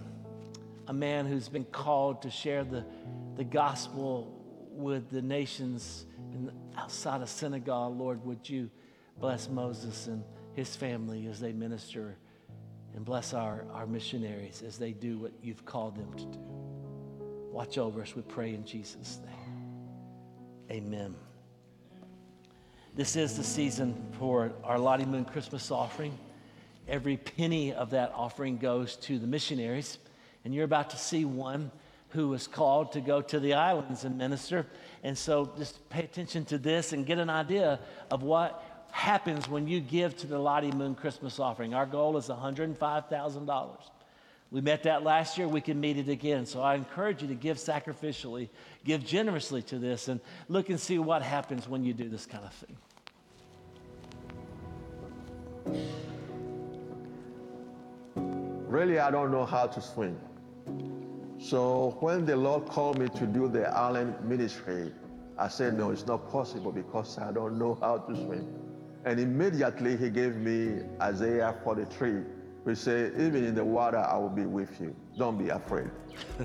a 0.88 0.92
man 0.92 1.26
who's 1.26 1.48
been 1.48 1.64
called 1.64 2.22
to 2.22 2.30
share 2.30 2.64
the, 2.64 2.84
the 3.36 3.44
gospel 3.44 4.32
with 4.70 5.10
the 5.10 5.22
nations 5.22 6.06
in, 6.32 6.50
outside 6.76 7.22
of 7.22 7.28
Senegal, 7.28 7.94
Lord, 7.94 8.24
would 8.24 8.48
you 8.48 8.70
bless 9.18 9.48
Moses 9.48 10.06
and 10.06 10.22
his 10.54 10.74
family 10.74 11.26
as 11.26 11.40
they 11.40 11.52
minister 11.52 12.16
and 12.94 13.04
bless 13.04 13.34
our, 13.34 13.64
our 13.72 13.86
missionaries 13.86 14.62
as 14.66 14.78
they 14.78 14.92
do 14.92 15.18
what 15.18 15.32
you've 15.42 15.64
called 15.64 15.96
them 15.96 16.12
to 16.14 16.24
do. 16.24 16.38
Watch 17.52 17.78
over 17.78 18.02
us, 18.02 18.16
we 18.16 18.22
pray 18.22 18.54
in 18.54 18.64
Jesus' 18.64 19.20
name. 19.24 19.36
Amen. 20.70 21.14
This 22.94 23.14
is 23.16 23.36
the 23.36 23.44
season 23.44 23.94
for 24.18 24.52
our 24.64 24.78
Lottie 24.78 25.04
Moon 25.04 25.26
Christmas 25.26 25.70
offering. 25.70 26.18
Every 26.88 27.16
penny 27.16 27.72
of 27.72 27.90
that 27.90 28.12
offering 28.14 28.58
goes 28.58 28.96
to 28.96 29.18
the 29.18 29.26
missionaries. 29.26 29.98
And 30.44 30.54
you're 30.54 30.64
about 30.64 30.90
to 30.90 30.96
see 30.96 31.24
one 31.24 31.70
who 32.10 32.28
was 32.28 32.46
called 32.46 32.92
to 32.92 33.00
go 33.00 33.20
to 33.20 33.40
the 33.40 33.54
islands 33.54 34.04
and 34.04 34.16
minister. 34.16 34.66
And 35.02 35.18
so 35.18 35.52
just 35.58 35.88
pay 35.90 36.04
attention 36.04 36.44
to 36.46 36.58
this 36.58 36.92
and 36.92 37.04
get 37.04 37.18
an 37.18 37.30
idea 37.30 37.80
of 38.10 38.22
what 38.22 38.86
happens 38.92 39.48
when 39.48 39.66
you 39.68 39.80
give 39.80 40.16
to 40.16 40.26
the 40.26 40.38
Lottie 40.38 40.70
Moon 40.72 40.94
Christmas 40.94 41.40
offering. 41.40 41.74
Our 41.74 41.86
goal 41.86 42.16
is 42.16 42.28
$105,000. 42.28 43.76
We 44.50 44.60
met 44.60 44.84
that 44.84 45.02
last 45.02 45.36
year. 45.36 45.48
We 45.48 45.60
can 45.60 45.80
meet 45.80 45.98
it 45.98 46.08
again. 46.08 46.46
So 46.46 46.62
I 46.62 46.76
encourage 46.76 47.20
you 47.20 47.28
to 47.28 47.34
give 47.34 47.56
sacrificially, 47.56 48.48
give 48.84 49.04
generously 49.04 49.62
to 49.62 49.78
this, 49.78 50.08
and 50.08 50.20
look 50.48 50.70
and 50.70 50.78
see 50.78 50.98
what 50.98 51.22
happens 51.22 51.68
when 51.68 51.84
you 51.84 51.92
do 51.92 52.08
this 52.08 52.26
kind 52.26 52.44
of 52.44 52.54
thing. 52.54 52.76
Really, 58.76 58.98
I 58.98 59.10
don't 59.10 59.30
know 59.32 59.46
how 59.46 59.66
to 59.68 59.80
swim. 59.80 60.20
So 61.38 61.96
when 62.00 62.26
the 62.26 62.36
Lord 62.36 62.66
called 62.66 62.98
me 62.98 63.08
to 63.08 63.26
do 63.26 63.48
the 63.48 63.74
island 63.74 64.22
ministry, 64.22 64.92
I 65.38 65.48
said, 65.48 65.78
no, 65.78 65.92
it's 65.92 66.06
not 66.06 66.30
possible 66.30 66.72
because 66.72 67.16
I 67.16 67.32
don't 67.32 67.58
know 67.58 67.78
how 67.80 67.96
to 67.96 68.14
swim. 68.14 68.46
And 69.06 69.18
immediately 69.18 69.96
he 69.96 70.10
gave 70.10 70.36
me 70.36 70.82
Isaiah 71.00 71.54
43, 71.64 72.20
which 72.64 72.76
says, 72.76 73.12
Even 73.18 73.46
in 73.46 73.54
the 73.54 73.64
water, 73.64 73.96
I 73.96 74.18
will 74.18 74.28
be 74.28 74.44
with 74.44 74.78
you. 74.78 74.94
Don't 75.16 75.38
be 75.38 75.48
afraid. 75.48 75.90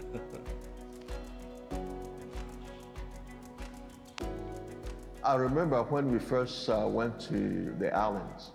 I 5.21 5.36
remember 5.36 5.84
when 5.84 6.09
we 6.09 6.19
first 6.19 6.69
uh, 6.69 6.88
went 6.88 7.19
to 7.27 7.75
the 7.77 7.93
islands, 7.93 8.51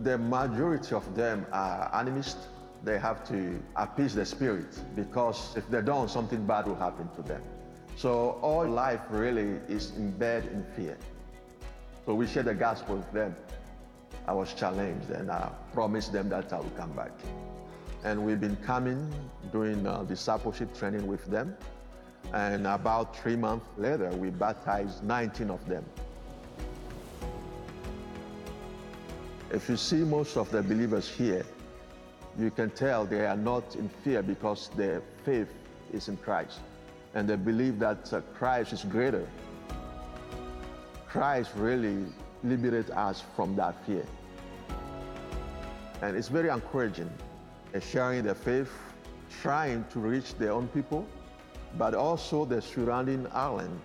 the 0.00 0.16
majority 0.16 0.94
of 0.94 1.14
them 1.14 1.44
are 1.52 1.90
animists. 1.92 2.46
They 2.84 2.98
have 2.98 3.26
to 3.28 3.60
appease 3.76 4.14
the 4.14 4.24
spirit 4.24 4.78
because 4.94 5.56
if 5.56 5.68
they 5.68 5.82
don't, 5.82 6.08
something 6.08 6.46
bad 6.46 6.66
will 6.66 6.76
happen 6.76 7.08
to 7.16 7.22
them. 7.22 7.42
So 7.96 8.38
all 8.42 8.66
life 8.66 9.00
really 9.10 9.58
is 9.68 9.92
embedded 9.96 10.52
in 10.52 10.64
fear. 10.76 10.96
So 12.06 12.14
we 12.14 12.26
shared 12.26 12.46
the 12.46 12.54
gospel 12.54 12.96
with 12.96 13.12
them. 13.12 13.34
I 14.26 14.32
was 14.32 14.54
challenged 14.54 15.10
and 15.10 15.30
I 15.30 15.50
promised 15.72 16.12
them 16.12 16.28
that 16.28 16.52
I 16.52 16.58
will 16.58 16.70
come 16.76 16.92
back. 16.92 17.10
And 18.04 18.24
we've 18.24 18.40
been 18.40 18.56
coming, 18.56 19.12
doing 19.50 19.86
uh, 19.86 20.04
discipleship 20.04 20.76
training 20.78 21.06
with 21.06 21.24
them. 21.26 21.56
And 22.32 22.66
about 22.66 23.16
three 23.16 23.36
months 23.36 23.66
later, 23.76 24.10
we 24.10 24.30
baptized 24.30 25.02
19 25.02 25.50
of 25.50 25.66
them. 25.66 25.84
If 29.50 29.68
you 29.68 29.76
see 29.76 30.04
most 30.04 30.36
of 30.36 30.50
the 30.50 30.62
believers 30.62 31.08
here, 31.08 31.44
you 32.38 32.50
can 32.50 32.70
tell 32.70 33.04
they 33.04 33.26
are 33.26 33.36
not 33.36 33.76
in 33.76 33.88
fear 33.88 34.22
because 34.22 34.70
their 34.76 35.02
faith 35.24 35.52
is 35.92 36.08
in 36.08 36.16
Christ. 36.16 36.60
And 37.14 37.28
they 37.28 37.36
believe 37.36 37.78
that 37.80 38.12
uh, 38.12 38.20
Christ 38.34 38.72
is 38.72 38.84
greater 38.84 39.26
Christ 41.08 41.52
really 41.56 42.04
liberates 42.44 42.90
us 42.90 43.22
from 43.34 43.56
that 43.56 43.74
fear. 43.86 44.04
And 46.02 46.16
it's 46.16 46.28
very 46.28 46.50
encouraging, 46.50 47.10
sharing 47.80 48.24
the 48.24 48.34
faith, 48.34 48.70
trying 49.40 49.84
to 49.90 50.00
reach 50.00 50.34
their 50.36 50.52
own 50.52 50.68
people, 50.68 51.06
but 51.78 51.94
also 51.94 52.44
the 52.44 52.60
surrounding 52.60 53.26
island 53.32 53.80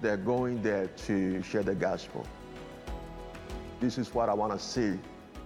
they're 0.00 0.16
going 0.16 0.62
there 0.62 0.86
to 0.86 1.42
share 1.42 1.64
the 1.64 1.74
gospel. 1.74 2.24
This 3.80 3.98
is 3.98 4.14
what 4.14 4.28
I 4.28 4.34
want 4.34 4.52
to 4.52 4.58
see 4.58 4.96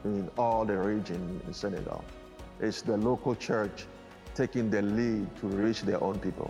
in 0.05 0.31
all 0.37 0.67
the 0.67 0.77
region 0.77 1.41
in 1.47 1.55
Senegal. 1.55 2.05
It's 2.63 2.81
the 2.81 2.97
local 2.97 3.35
church 3.35 3.87
taking 4.37 4.71
the 4.71 4.83
lead 4.83 5.27
to 5.41 5.49
reach 5.49 5.83
their 5.83 6.01
own 6.03 6.21
people. 6.21 6.49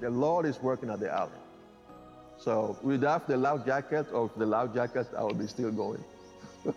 The 0.00 0.08
Lord 0.08 0.46
is 0.46 0.62
working 0.62 0.88
at 0.88 1.00
the 1.00 1.12
alley. 1.12 1.32
So 2.38 2.78
without 2.80 3.26
the 3.26 3.36
loud 3.36 3.66
jacket 3.66 4.06
or 4.12 4.30
the 4.36 4.46
loud 4.46 4.72
jacket, 4.72 5.08
I 5.18 5.24
will 5.24 5.34
be 5.34 5.48
still 5.48 5.72
going. 5.72 6.04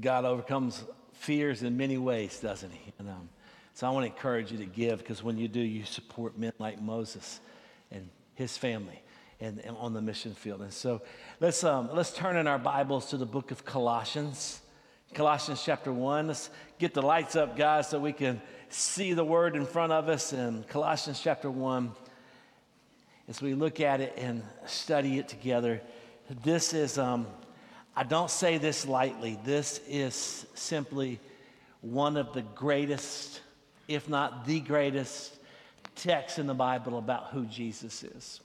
God 0.00 0.24
overcomes 0.24 0.82
fears 1.12 1.62
in 1.62 1.76
many 1.76 1.98
ways, 1.98 2.40
doesn't 2.40 2.72
he? 2.72 2.94
And, 2.98 3.10
um, 3.10 3.28
so 3.74 3.86
I 3.86 3.90
want 3.90 4.06
to 4.06 4.12
encourage 4.12 4.50
you 4.50 4.56
to 4.58 4.64
give 4.64 5.00
because 5.00 5.22
when 5.22 5.36
you 5.36 5.48
do, 5.48 5.60
you 5.60 5.84
support 5.84 6.38
men 6.38 6.54
like 6.58 6.80
Moses 6.80 7.40
and 7.90 8.08
his 8.34 8.56
family 8.56 9.02
and, 9.40 9.60
and 9.60 9.76
on 9.76 9.92
the 9.92 10.00
mission 10.00 10.34
field. 10.34 10.62
And 10.62 10.72
so 10.72 11.02
let's, 11.40 11.64
um, 11.64 11.90
let's 11.92 12.12
turn 12.12 12.36
in 12.36 12.46
our 12.46 12.58
Bibles 12.58 13.10
to 13.10 13.16
the 13.16 13.26
book 13.26 13.50
of 13.50 13.64
Colossians. 13.64 14.60
Colossians 15.14 15.62
chapter 15.64 15.92
1. 15.92 16.28
Let's 16.28 16.50
get 16.78 16.94
the 16.94 17.02
lights 17.02 17.36
up, 17.36 17.56
guys, 17.56 17.88
so 17.88 17.98
we 17.98 18.12
can 18.12 18.40
see 18.68 19.12
the 19.12 19.24
word 19.24 19.56
in 19.56 19.66
front 19.66 19.92
of 19.92 20.08
us. 20.08 20.32
And 20.32 20.66
Colossians 20.68 21.20
chapter 21.20 21.50
1, 21.50 21.92
as 23.28 23.42
we 23.42 23.54
look 23.54 23.80
at 23.80 24.00
it 24.00 24.14
and 24.16 24.42
study 24.66 25.18
it 25.18 25.28
together, 25.28 25.80
this 26.42 26.72
is. 26.72 26.98
Um, 26.98 27.26
I 27.94 28.04
don't 28.04 28.30
say 28.30 28.56
this 28.56 28.86
lightly. 28.86 29.38
This 29.44 29.82
is 29.86 30.46
simply 30.54 31.20
one 31.82 32.16
of 32.16 32.32
the 32.32 32.40
greatest, 32.40 33.42
if 33.86 34.08
not 34.08 34.46
the 34.46 34.60
greatest, 34.60 35.36
text 35.94 36.38
in 36.38 36.46
the 36.46 36.54
Bible 36.54 36.98
about 36.98 37.28
who 37.28 37.44
Jesus 37.46 38.02
is. 38.02 38.40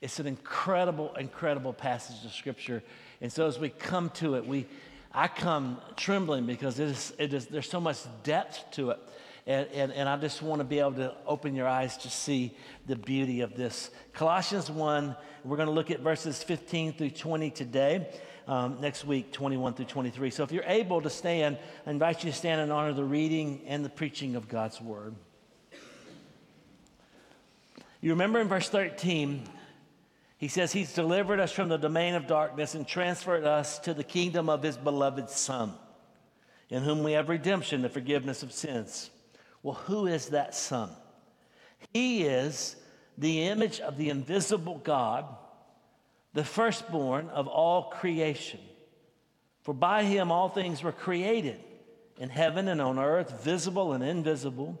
It's 0.00 0.20
an 0.20 0.26
incredible, 0.26 1.14
incredible 1.14 1.72
passage 1.72 2.24
of 2.24 2.32
Scripture. 2.32 2.82
And 3.20 3.32
so 3.32 3.46
as 3.46 3.58
we 3.58 3.70
come 3.70 4.10
to 4.10 4.34
it, 4.34 4.46
we, 4.46 4.66
I 5.12 5.28
come 5.28 5.80
trembling 5.96 6.46
because 6.46 6.78
it 6.78 6.88
is, 6.88 7.14
it 7.18 7.32
is, 7.32 7.46
there's 7.46 7.68
so 7.68 7.80
much 7.80 7.98
depth 8.22 8.70
to 8.72 8.90
it. 8.90 8.98
And, 9.46 9.68
and, 9.72 9.92
and 9.92 10.08
I 10.08 10.16
just 10.16 10.42
want 10.42 10.60
to 10.60 10.64
be 10.64 10.80
able 10.80 10.94
to 10.94 11.14
open 11.24 11.54
your 11.54 11.68
eyes 11.68 11.96
to 11.98 12.10
see 12.10 12.54
the 12.86 12.96
beauty 12.96 13.40
of 13.40 13.56
this. 13.56 13.90
Colossians 14.12 14.70
1, 14.70 15.16
we're 15.44 15.56
going 15.56 15.68
to 15.68 15.74
look 15.74 15.90
at 15.90 16.00
verses 16.00 16.42
15 16.42 16.94
through 16.94 17.10
20 17.10 17.50
today 17.50 18.08
um, 18.48 18.78
next 18.80 19.04
week, 19.04 19.32
21 19.32 19.74
through 19.74 19.86
23. 19.86 20.30
So 20.30 20.42
if 20.42 20.52
you're 20.52 20.64
able 20.64 21.00
to 21.00 21.10
stand, 21.10 21.58
I 21.86 21.90
invite 21.90 22.24
you 22.24 22.30
to 22.30 22.36
stand 22.36 22.60
and 22.60 22.72
honor 22.72 22.92
the 22.92 23.04
reading 23.04 23.62
and 23.66 23.84
the 23.84 23.88
preaching 23.88 24.36
of 24.36 24.48
God's 24.48 24.80
word. 24.80 25.14
You 28.06 28.12
remember 28.12 28.40
in 28.40 28.46
verse 28.46 28.68
13, 28.68 29.42
he 30.38 30.46
says, 30.46 30.70
He's 30.70 30.94
delivered 30.94 31.40
us 31.40 31.50
from 31.50 31.68
the 31.68 31.76
domain 31.76 32.14
of 32.14 32.28
darkness 32.28 32.76
and 32.76 32.86
transferred 32.86 33.42
us 33.42 33.80
to 33.80 33.94
the 33.94 34.04
kingdom 34.04 34.48
of 34.48 34.62
His 34.62 34.76
beloved 34.76 35.28
Son, 35.28 35.72
in 36.70 36.84
whom 36.84 37.02
we 37.02 37.14
have 37.14 37.28
redemption, 37.28 37.82
the 37.82 37.88
forgiveness 37.88 38.44
of 38.44 38.52
sins. 38.52 39.10
Well, 39.64 39.74
who 39.74 40.06
is 40.06 40.26
that 40.28 40.54
Son? 40.54 40.90
He 41.92 42.22
is 42.22 42.76
the 43.18 43.48
image 43.48 43.80
of 43.80 43.96
the 43.96 44.10
invisible 44.10 44.78
God 44.84 45.24
the 46.32 46.44
firstborn 46.44 47.28
of 47.30 47.48
all 47.48 47.90
creation. 47.90 48.60
For 49.62 49.74
by 49.74 50.04
him 50.04 50.30
all 50.30 50.48
things 50.48 50.80
were 50.80 50.92
created, 50.92 51.58
in 52.20 52.28
heaven 52.28 52.68
and 52.68 52.80
on 52.80 53.00
earth, 53.00 53.42
visible 53.42 53.94
and 53.94 54.04
invisible. 54.04 54.80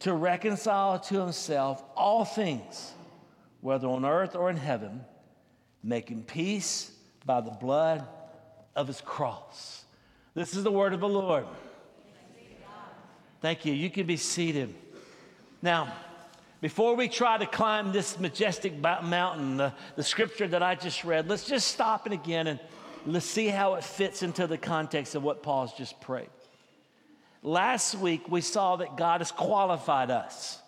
to 0.00 0.14
reconcile 0.14 0.98
to 0.98 1.20
himself 1.20 1.82
all 1.96 2.24
things, 2.24 2.92
whether 3.60 3.88
on 3.88 4.04
earth 4.04 4.36
or 4.36 4.50
in 4.50 4.56
heaven, 4.56 5.04
making 5.82 6.22
peace 6.22 6.92
by 7.24 7.40
the 7.40 7.50
blood 7.50 8.06
of 8.76 8.86
his 8.86 9.00
cross. 9.00 9.84
This 10.34 10.54
is 10.54 10.62
the 10.62 10.70
word 10.70 10.92
of 10.92 11.00
the 11.00 11.08
Lord. 11.08 11.46
Thank 13.40 13.64
you. 13.64 13.72
You 13.72 13.90
can 13.90 14.06
be 14.06 14.16
seated. 14.16 14.74
Now, 15.62 15.92
before 16.60 16.96
we 16.96 17.08
try 17.08 17.38
to 17.38 17.46
climb 17.46 17.92
this 17.92 18.18
majestic 18.18 18.78
mountain, 18.80 19.56
the, 19.58 19.72
the 19.94 20.02
scripture 20.02 20.48
that 20.48 20.62
I 20.62 20.74
just 20.74 21.04
read, 21.04 21.28
let's 21.28 21.46
just 21.46 21.68
stop 21.68 22.06
it 22.06 22.12
again 22.12 22.48
and 22.48 22.60
let's 23.06 23.26
see 23.26 23.46
how 23.46 23.74
it 23.74 23.84
fits 23.84 24.22
into 24.22 24.46
the 24.46 24.58
context 24.58 25.14
of 25.14 25.22
what 25.22 25.42
Paul's 25.42 25.72
just 25.72 26.00
prayed. 26.00 26.30
Last 27.42 27.94
week, 27.94 28.28
we 28.28 28.40
saw 28.40 28.76
that 28.76 28.96
God 28.96 29.20
has 29.20 29.30
qualified 29.32 30.10
us. 30.10 30.60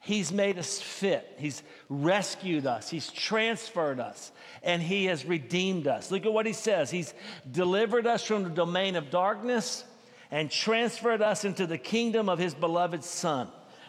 He's 0.00 0.32
made 0.32 0.56
us 0.56 0.80
fit. 0.80 1.34
He's 1.36 1.62
rescued 1.88 2.64
us. 2.64 2.88
He's 2.88 3.10
transferred 3.10 3.98
us. 3.98 4.30
And 4.62 4.80
He 4.80 5.06
has 5.06 5.24
redeemed 5.24 5.88
us. 5.88 6.10
Look 6.10 6.26
at 6.26 6.32
what 6.32 6.46
He 6.46 6.52
says 6.52 6.90
He's 6.90 7.12
delivered 7.50 8.06
us 8.06 8.24
from 8.24 8.44
the 8.44 8.50
domain 8.50 8.94
of 8.94 9.10
darkness 9.10 9.84
and 10.30 10.50
transferred 10.50 11.22
us 11.22 11.44
into 11.44 11.66
the 11.66 11.78
kingdom 11.78 12.28
of 12.28 12.38
His 12.38 12.54
beloved 12.54 13.02
Son 13.02 13.48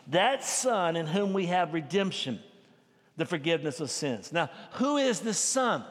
that 0.09 0.43
Son 0.43 0.95
in 0.95 1.05
whom 1.05 1.33
we 1.33 1.47
have 1.47 1.73
redemption, 1.73 2.39
the 3.17 3.25
forgiveness 3.25 3.79
of 3.79 3.91
sins. 3.91 4.31
Now, 4.31 4.49
who 4.73 4.97
is 4.97 5.19
this 5.19 5.37
Son? 5.37 5.83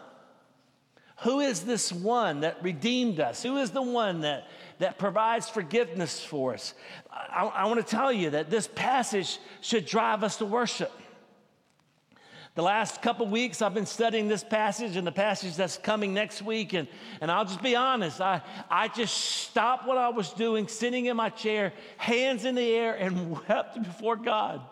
Who 1.20 1.40
is 1.40 1.62
this 1.62 1.92
one 1.92 2.40
that 2.40 2.62
redeemed 2.62 3.20
us? 3.20 3.42
Who 3.42 3.56
is 3.56 3.70
the 3.70 3.82
one 3.82 4.20
that, 4.20 4.46
that 4.78 4.98
provides 4.98 5.48
forgiveness 5.48 6.24
for 6.24 6.54
us? 6.54 6.74
I, 7.10 7.44
I 7.46 7.64
want 7.66 7.84
to 7.84 7.86
tell 7.86 8.12
you 8.12 8.30
that 8.30 8.50
this 8.50 8.68
passage 8.74 9.38
should 9.60 9.86
drive 9.86 10.22
us 10.22 10.36
to 10.38 10.46
worship. 10.46 10.92
The 12.56 12.62
last 12.62 13.02
couple 13.02 13.26
weeks, 13.26 13.60
I've 13.60 13.74
been 13.74 13.84
studying 13.84 14.28
this 14.28 14.42
passage 14.42 14.96
and 14.96 15.06
the 15.06 15.12
passage 15.12 15.56
that's 15.56 15.76
coming 15.76 16.14
next 16.14 16.40
week. 16.40 16.72
And, 16.72 16.88
and 17.20 17.30
I'll 17.30 17.44
just 17.44 17.62
be 17.62 17.76
honest, 17.76 18.18
I, 18.18 18.40
I 18.70 18.88
just 18.88 19.14
stopped 19.14 19.86
what 19.86 19.98
I 19.98 20.08
was 20.08 20.32
doing, 20.32 20.66
sitting 20.66 21.04
in 21.04 21.18
my 21.18 21.28
chair, 21.28 21.74
hands 21.98 22.46
in 22.46 22.54
the 22.54 22.74
air, 22.74 22.94
and 22.94 23.38
wept 23.48 23.82
before 23.82 24.16
God 24.16 24.62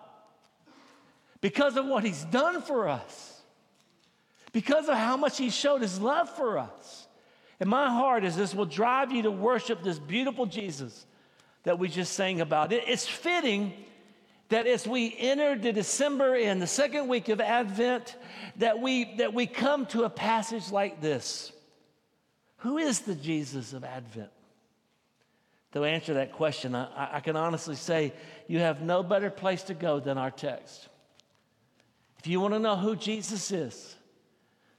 because 1.43 1.77
of 1.77 1.85
what 1.85 2.05
He's 2.05 2.25
done 2.25 2.63
for 2.63 2.89
us, 2.89 3.43
because 4.53 4.89
of 4.89 4.97
how 4.97 5.19
much 5.19 5.37
He 5.37 5.51
showed 5.51 5.83
His 5.83 6.01
love 6.01 6.31
for 6.31 6.57
us. 6.57 7.04
And 7.61 7.71
my 7.71 7.89
heart 7.89 8.25
is 8.25 8.37
this 8.37 8.55
will 8.55 8.67
drive 8.67 9.13
you 9.13 9.23
to 9.23 9.31
worship 9.31 9.83
this 9.83 9.99
beautiful 9.99 10.47
Jesus 10.47 11.07
that 11.63 11.79
we 11.79 11.89
just 11.89 12.13
sang 12.13 12.41
about. 12.41 12.73
It's 12.73 13.07
fitting 13.07 13.73
that 14.49 14.67
as 14.67 14.87
we 14.87 15.15
enter 15.19 15.57
the 15.57 15.73
December 15.73 16.37
and 16.37 16.61
the 16.61 16.67
second 16.67 17.09
week 17.09 17.29
of 17.29 17.41
Advent, 17.41 18.17
that 18.57 18.81
we, 18.81 19.17
that 19.17 19.33
we 19.33 19.47
come 19.47 19.87
to 19.87 20.05
a 20.05 20.11
passage 20.11 20.71
like 20.71 21.01
this. 21.01 21.53
Who 22.59 22.79
is 22.79 23.01
the 23.01 23.15
Jesus 23.15 23.73
of 23.73 23.85
Advent? 23.85 24.31
To 25.73 25.85
answer 25.85 26.15
that 26.15 26.33
question, 26.33 26.75
I, 26.75 27.17
I 27.17 27.21
can 27.21 27.37
honestly 27.37 27.75
say 27.75 28.13
you 28.47 28.61
have 28.61 28.81
no 28.81 29.03
better 29.03 29.31
place 29.31 29.63
to 29.65 29.75
go 29.75 29.99
than 29.99 30.19
our 30.19 30.31
text. 30.31 30.89
If 32.19 32.27
you 32.27 32.41
want 32.41 32.55
to 32.55 32.61
know 32.61 32.77
who 32.77 32.95
Jesus 32.97 33.51
is, 33.51 33.97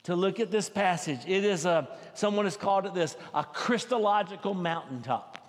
to 0.05 0.15
look 0.15 0.39
at 0.39 0.51
this 0.51 0.69
passage, 0.69 1.19
it 1.27 1.43
is 1.43 1.65
a, 1.65 1.87
someone 2.13 2.45
has 2.45 2.55
called 2.55 2.85
it 2.85 2.93
this, 2.93 3.17
a 3.33 3.43
Christological 3.43 4.53
mountaintop. 4.53 5.39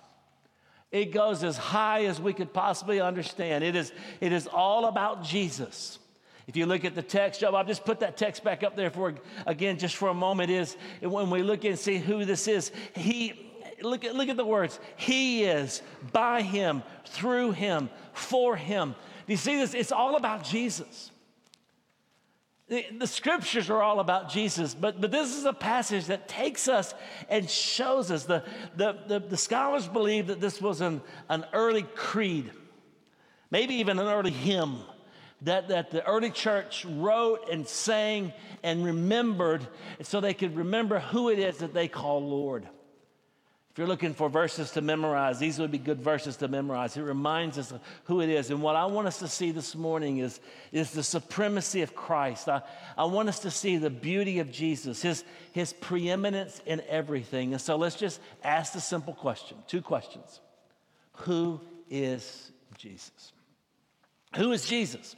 It 0.91 1.11
goes 1.11 1.43
as 1.43 1.57
high 1.57 2.05
as 2.05 2.19
we 2.19 2.33
could 2.33 2.53
possibly 2.53 2.99
understand. 2.99 3.63
It 3.63 3.75
is, 3.75 3.91
it 4.19 4.31
is 4.31 4.47
all 4.47 4.85
about 4.85 5.23
Jesus. 5.23 5.99
If 6.47 6.55
you 6.55 6.65
look 6.65 6.85
at 6.85 6.95
the 6.95 7.03
text, 7.03 7.41
Job, 7.41 7.53
I'll 7.53 7.65
just 7.65 7.85
put 7.85 7.99
that 7.99 8.17
text 8.17 8.43
back 8.43 8.63
up 8.63 8.75
there 8.75 8.89
for 8.89 9.13
again, 9.45 9.77
just 9.77 9.95
for 9.95 10.09
a 10.09 10.13
moment. 10.13 10.49
Is 10.49 10.77
when 11.01 11.29
we 11.29 11.43
look 11.43 11.65
and 11.65 11.77
see 11.77 11.97
who 11.97 12.23
this 12.23 12.47
is, 12.47 12.71
he 12.95 13.51
look 13.81 14.05
at 14.05 14.15
look 14.15 14.29
at 14.29 14.37
the 14.37 14.45
words. 14.45 14.79
He 14.95 15.43
is 15.43 15.81
by 16.13 16.41
him, 16.41 16.83
through 17.05 17.51
him, 17.51 17.89
for 18.13 18.55
him. 18.55 18.95
Do 19.27 19.33
you 19.33 19.37
see 19.37 19.57
this? 19.57 19.73
It's 19.73 19.91
all 19.91 20.15
about 20.15 20.45
Jesus. 20.45 21.11
The, 22.69 23.07
scriptures 23.07 23.69
are 23.69 23.81
all 23.81 24.01
about 24.01 24.29
Jesus, 24.29 24.75
but, 24.75 24.99
but 24.99 25.09
this 25.09 25.33
is 25.35 25.45
a 25.45 25.53
passage 25.53 26.07
that 26.07 26.27
takes 26.27 26.67
us 26.67 26.93
and 27.29 27.49
shows 27.49 28.11
us. 28.11 28.25
The, 28.25 28.43
the, 28.75 28.97
the, 29.07 29.19
the 29.19 29.37
scholars 29.37 29.87
believe 29.87 30.27
that 30.27 30.41
this 30.41 30.61
was 30.61 30.81
an, 30.81 31.01
an 31.29 31.45
early 31.53 31.83
creed, 31.83 32.51
maybe 33.51 33.75
even 33.75 33.99
an 33.99 34.07
early 34.07 34.31
hymn 34.31 34.79
that, 35.43 35.69
that 35.69 35.91
the 35.91 36.05
early 36.05 36.29
church 36.29 36.83
wrote 36.85 37.49
and 37.49 37.65
sang 37.65 38.33
and 38.63 38.83
remembered 38.83 39.65
so 40.01 40.19
they 40.19 40.33
could 40.33 40.57
remember 40.57 40.99
who 40.99 41.29
it 41.29 41.39
is 41.39 41.59
that 41.59 41.73
they 41.73 41.87
call 41.87 42.21
Lord. 42.21 42.67
If 43.77 43.79
you're 43.81 43.87
looking 43.87 44.15
for 44.15 44.27
verses 44.27 44.71
to 44.71 44.81
memorize, 44.81 45.37
these 45.37 45.59
would 45.59 45.69
be 45.69 45.77
good 45.77 46.01
verses 46.01 46.35
to 46.37 46.47
memorize. 46.47 46.97
It 46.97 47.03
reminds 47.03 47.59
us 47.59 47.69
of 47.69 47.79
who 48.05 48.21
it 48.21 48.29
is. 48.29 48.49
And 48.49 48.59
what 48.59 48.75
I 48.75 48.87
want 48.87 49.05
us 49.05 49.19
to 49.19 49.27
see 49.27 49.51
this 49.51 49.75
morning 49.75 50.17
is, 50.17 50.39
is 50.71 50.89
the 50.89 51.03
supremacy 51.03 51.83
of 51.83 51.93
Christ. 51.93 52.49
I, 52.49 52.63
I 52.97 53.05
want 53.05 53.29
us 53.29 53.37
to 53.41 53.51
see 53.51 53.77
the 53.77 53.91
beauty 53.91 54.39
of 54.39 54.51
Jesus, 54.51 55.03
his, 55.03 55.23
his 55.51 55.73
preeminence 55.73 56.59
in 56.65 56.81
everything. 56.89 57.53
And 57.53 57.61
so 57.61 57.75
let's 57.75 57.97
just 57.97 58.19
ask 58.43 58.73
the 58.73 58.81
simple 58.81 59.13
question 59.13 59.57
two 59.67 59.83
questions 59.83 60.41
Who 61.17 61.61
is 61.87 62.51
Jesus? 62.79 63.31
Who 64.37 64.53
is 64.53 64.65
Jesus? 64.65 65.15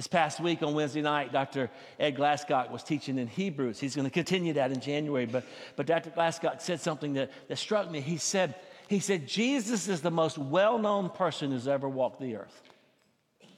This 0.00 0.06
past 0.06 0.40
week 0.40 0.62
on 0.62 0.72
Wednesday 0.72 1.02
night, 1.02 1.30
Dr. 1.30 1.68
Ed 1.98 2.16
Glasscock 2.16 2.70
was 2.70 2.82
teaching 2.82 3.18
in 3.18 3.26
Hebrews. 3.26 3.78
He's 3.78 3.94
going 3.94 4.06
to 4.06 4.10
continue 4.10 4.54
that 4.54 4.72
in 4.72 4.80
January. 4.80 5.26
But, 5.26 5.44
but 5.76 5.84
Dr. 5.84 6.08
Glasscock 6.08 6.62
said 6.62 6.80
something 6.80 7.12
that, 7.12 7.30
that 7.48 7.58
struck 7.58 7.90
me. 7.90 8.00
He 8.00 8.16
said, 8.16 8.54
he 8.88 8.98
said, 8.98 9.28
Jesus 9.28 9.88
is 9.88 10.00
the 10.00 10.10
most 10.10 10.38
well 10.38 10.78
known 10.78 11.10
person 11.10 11.50
who's 11.50 11.68
ever 11.68 11.86
walked 11.86 12.18
the 12.18 12.36
earth. 12.36 12.62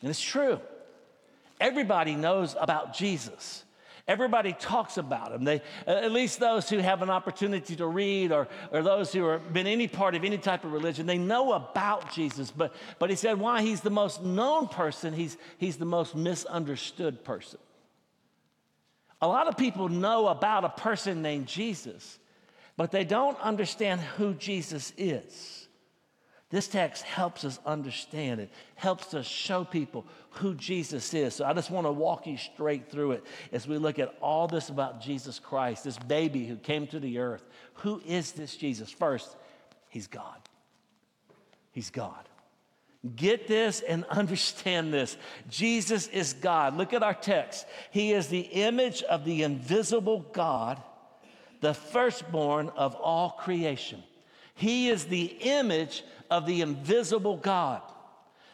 And 0.01 0.11
it's 0.11 0.21
true. 0.21 0.59
Everybody 1.61 2.17
knows 2.17 2.57
about 2.61 2.93
Jesus. 2.93 3.63
Everybody 4.09 4.53
talks 4.53 4.99
about 4.99 5.33
him. 5.33 5.45
They, 5.45 5.63
uh, 5.87 5.91
at 5.91 6.11
least 6.11 6.41
those 6.41 6.69
who 6.69 6.79
have 6.79 7.03
an 7.03 7.11
opportunity 7.11 7.77
to 7.77 7.87
read 7.87 8.33
or, 8.33 8.49
or 8.73 8.83
those 8.83 9.13
who 9.13 9.25
have 9.29 9.53
been 9.53 9.69
any 9.69 9.87
part 9.87 10.17
of 10.17 10.25
any 10.25 10.39
type 10.39 10.65
of 10.65 10.73
religion, 10.73 11.07
they 11.07 11.19
know 11.19 11.53
about 11.53 12.13
Jesus. 12.13 12.51
But, 12.51 12.75
but 12.99 13.11
he 13.11 13.17
said 13.17 13.39
why 13.39 13.63
he's 13.63 13.81
the 13.81 13.91
most 13.91 14.23
known 14.23 14.67
person, 14.67 15.13
he's, 15.15 15.37
he's 15.59 15.77
the 15.77 15.85
most 15.85 16.17
misunderstood 16.17 17.23
person. 17.25 17.61
A 19.21 19.29
lot 19.29 19.47
of 19.47 19.57
people 19.57 19.89
know 19.89 20.27
about 20.27 20.65
a 20.65 20.69
person 20.69 21.23
named 21.23 21.47
Jesus, 21.47 22.19
but 22.77 22.91
they 22.91 23.05
don't 23.05 23.39
understand 23.41 24.01
who 24.01 24.35
Jesus 24.35 24.93
is. 24.99 25.62
This 26.53 26.69
text 26.69 27.03
helps 27.05 27.47
us 27.47 27.59
understand 27.65 28.39
it, 28.39 28.51
helps 28.75 29.15
us 29.15 29.27
show 29.27 29.65
people 29.65 30.05
who 30.33 30.55
Jesus 30.55 31.15
is. 31.15 31.35
So 31.35 31.47
I 31.47 31.55
just 31.55 31.71
want 31.71 31.87
to 31.87 31.93
walk 31.93 32.27
you 32.27 32.37
straight 32.37 32.91
through 32.91 33.13
it 33.13 33.25
as 33.53 33.67
we 33.67 33.79
look 33.79 33.99
at 33.99 34.15
all 34.21 34.49
this 34.49 34.69
about 34.69 35.01
Jesus 35.01 35.39
Christ, 35.39 35.85
this 35.85 35.99
baby 35.99 36.45
who 36.47 36.57
came 36.57 36.87
to 36.89 37.01
the 37.01 37.19
earth. 37.21 37.43
Who 37.77 38.03
is 38.07 38.33
this 38.33 38.55
Jesus? 38.55 38.91
First, 38.91 39.35
he's 39.89 40.07
God. 40.07 40.37
He's 41.73 41.89
God. 41.89 42.29
Get 43.17 43.49
this 43.49 43.81
and 43.81 44.05
understand 44.11 44.93
this. 44.93 45.17
Jesus 45.49 46.07
is 46.09 46.35
God. 46.35 46.77
Look 46.77 46.93
at 46.93 47.03
our 47.03 47.15
text. 47.15 47.65
He 47.91 48.13
is 48.13 48.29
the 48.29 48.41
image 48.41 49.03
of 49.05 49.25
the 49.25 49.43
invisible 49.43 50.27
God, 50.35 50.83
the 51.63 51.73
firstborn 51.73 52.69
of 52.77 52.95
all 52.95 53.31
creation. 53.31 54.03
He 54.55 54.89
is 54.89 55.07
the 55.07 55.25
image 55.41 56.05
of 56.31 56.47
the 56.47 56.61
invisible 56.61 57.37
God. 57.37 57.83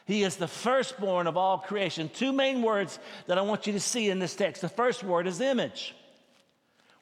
He 0.06 0.22
is 0.22 0.36
the 0.36 0.48
firstborn 0.48 1.26
of 1.26 1.36
all 1.36 1.58
creation. 1.58 2.08
Two 2.08 2.32
main 2.32 2.62
words 2.62 2.98
that 3.26 3.36
I 3.36 3.42
want 3.42 3.66
you 3.66 3.74
to 3.74 3.80
see 3.80 4.08
in 4.08 4.18
this 4.18 4.34
text. 4.34 4.62
The 4.62 4.68
first 4.68 5.04
word 5.04 5.26
is 5.26 5.40
image. 5.40 5.94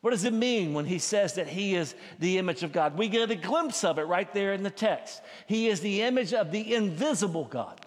What 0.00 0.10
does 0.10 0.24
it 0.24 0.32
mean 0.32 0.74
when 0.74 0.84
he 0.84 0.98
says 0.98 1.34
that 1.34 1.48
he 1.48 1.74
is 1.74 1.94
the 2.18 2.38
image 2.38 2.62
of 2.62 2.72
God? 2.72 2.98
We 2.98 3.08
get 3.08 3.30
a 3.30 3.36
glimpse 3.36 3.84
of 3.84 3.98
it 3.98 4.02
right 4.02 4.32
there 4.34 4.52
in 4.52 4.62
the 4.62 4.70
text. 4.70 5.22
He 5.46 5.68
is 5.68 5.80
the 5.80 6.02
image 6.02 6.34
of 6.34 6.50
the 6.50 6.74
invisible 6.74 7.44
God. 7.44 7.85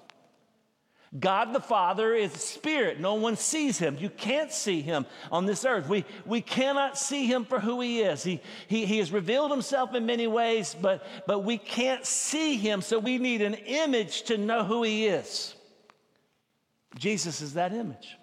God 1.18 1.54
the 1.54 1.60
Father 1.60 2.14
is 2.14 2.32
spirit. 2.34 3.00
No 3.00 3.16
one 3.16 3.36
sees 3.36 3.80
him. 3.80 3.98
You 4.00 4.12
can't 4.12 4.52
see 4.52 4.82
him 4.82 5.08
on 5.32 5.48
this 5.48 5.66
earth. 5.66 5.88
We, 5.88 6.06
we 6.24 6.42
cannot 6.42 7.00
see 7.00 7.26
him 7.26 7.46
for 7.46 7.60
who 7.60 7.82
he 7.82 8.02
is. 8.02 8.22
He, 8.22 8.42
he, 8.68 8.86
he 8.86 9.00
has 9.00 9.12
revealed 9.12 9.50
himself 9.50 9.96
in 9.96 10.06
many 10.06 10.28
ways, 10.28 10.76
but, 10.80 11.04
but 11.26 11.40
we 11.40 11.58
can't 11.58 12.06
see 12.06 12.58
him, 12.58 12.82
so 12.82 13.00
we 13.00 13.18
need 13.18 13.42
an 13.42 13.56
image 13.56 14.24
to 14.24 14.38
know 14.38 14.64
who 14.64 14.84
he 14.84 15.08
is. 15.08 15.56
Jesus 16.96 17.42
is 17.42 17.56
that 17.56 17.74
image. 17.74 18.16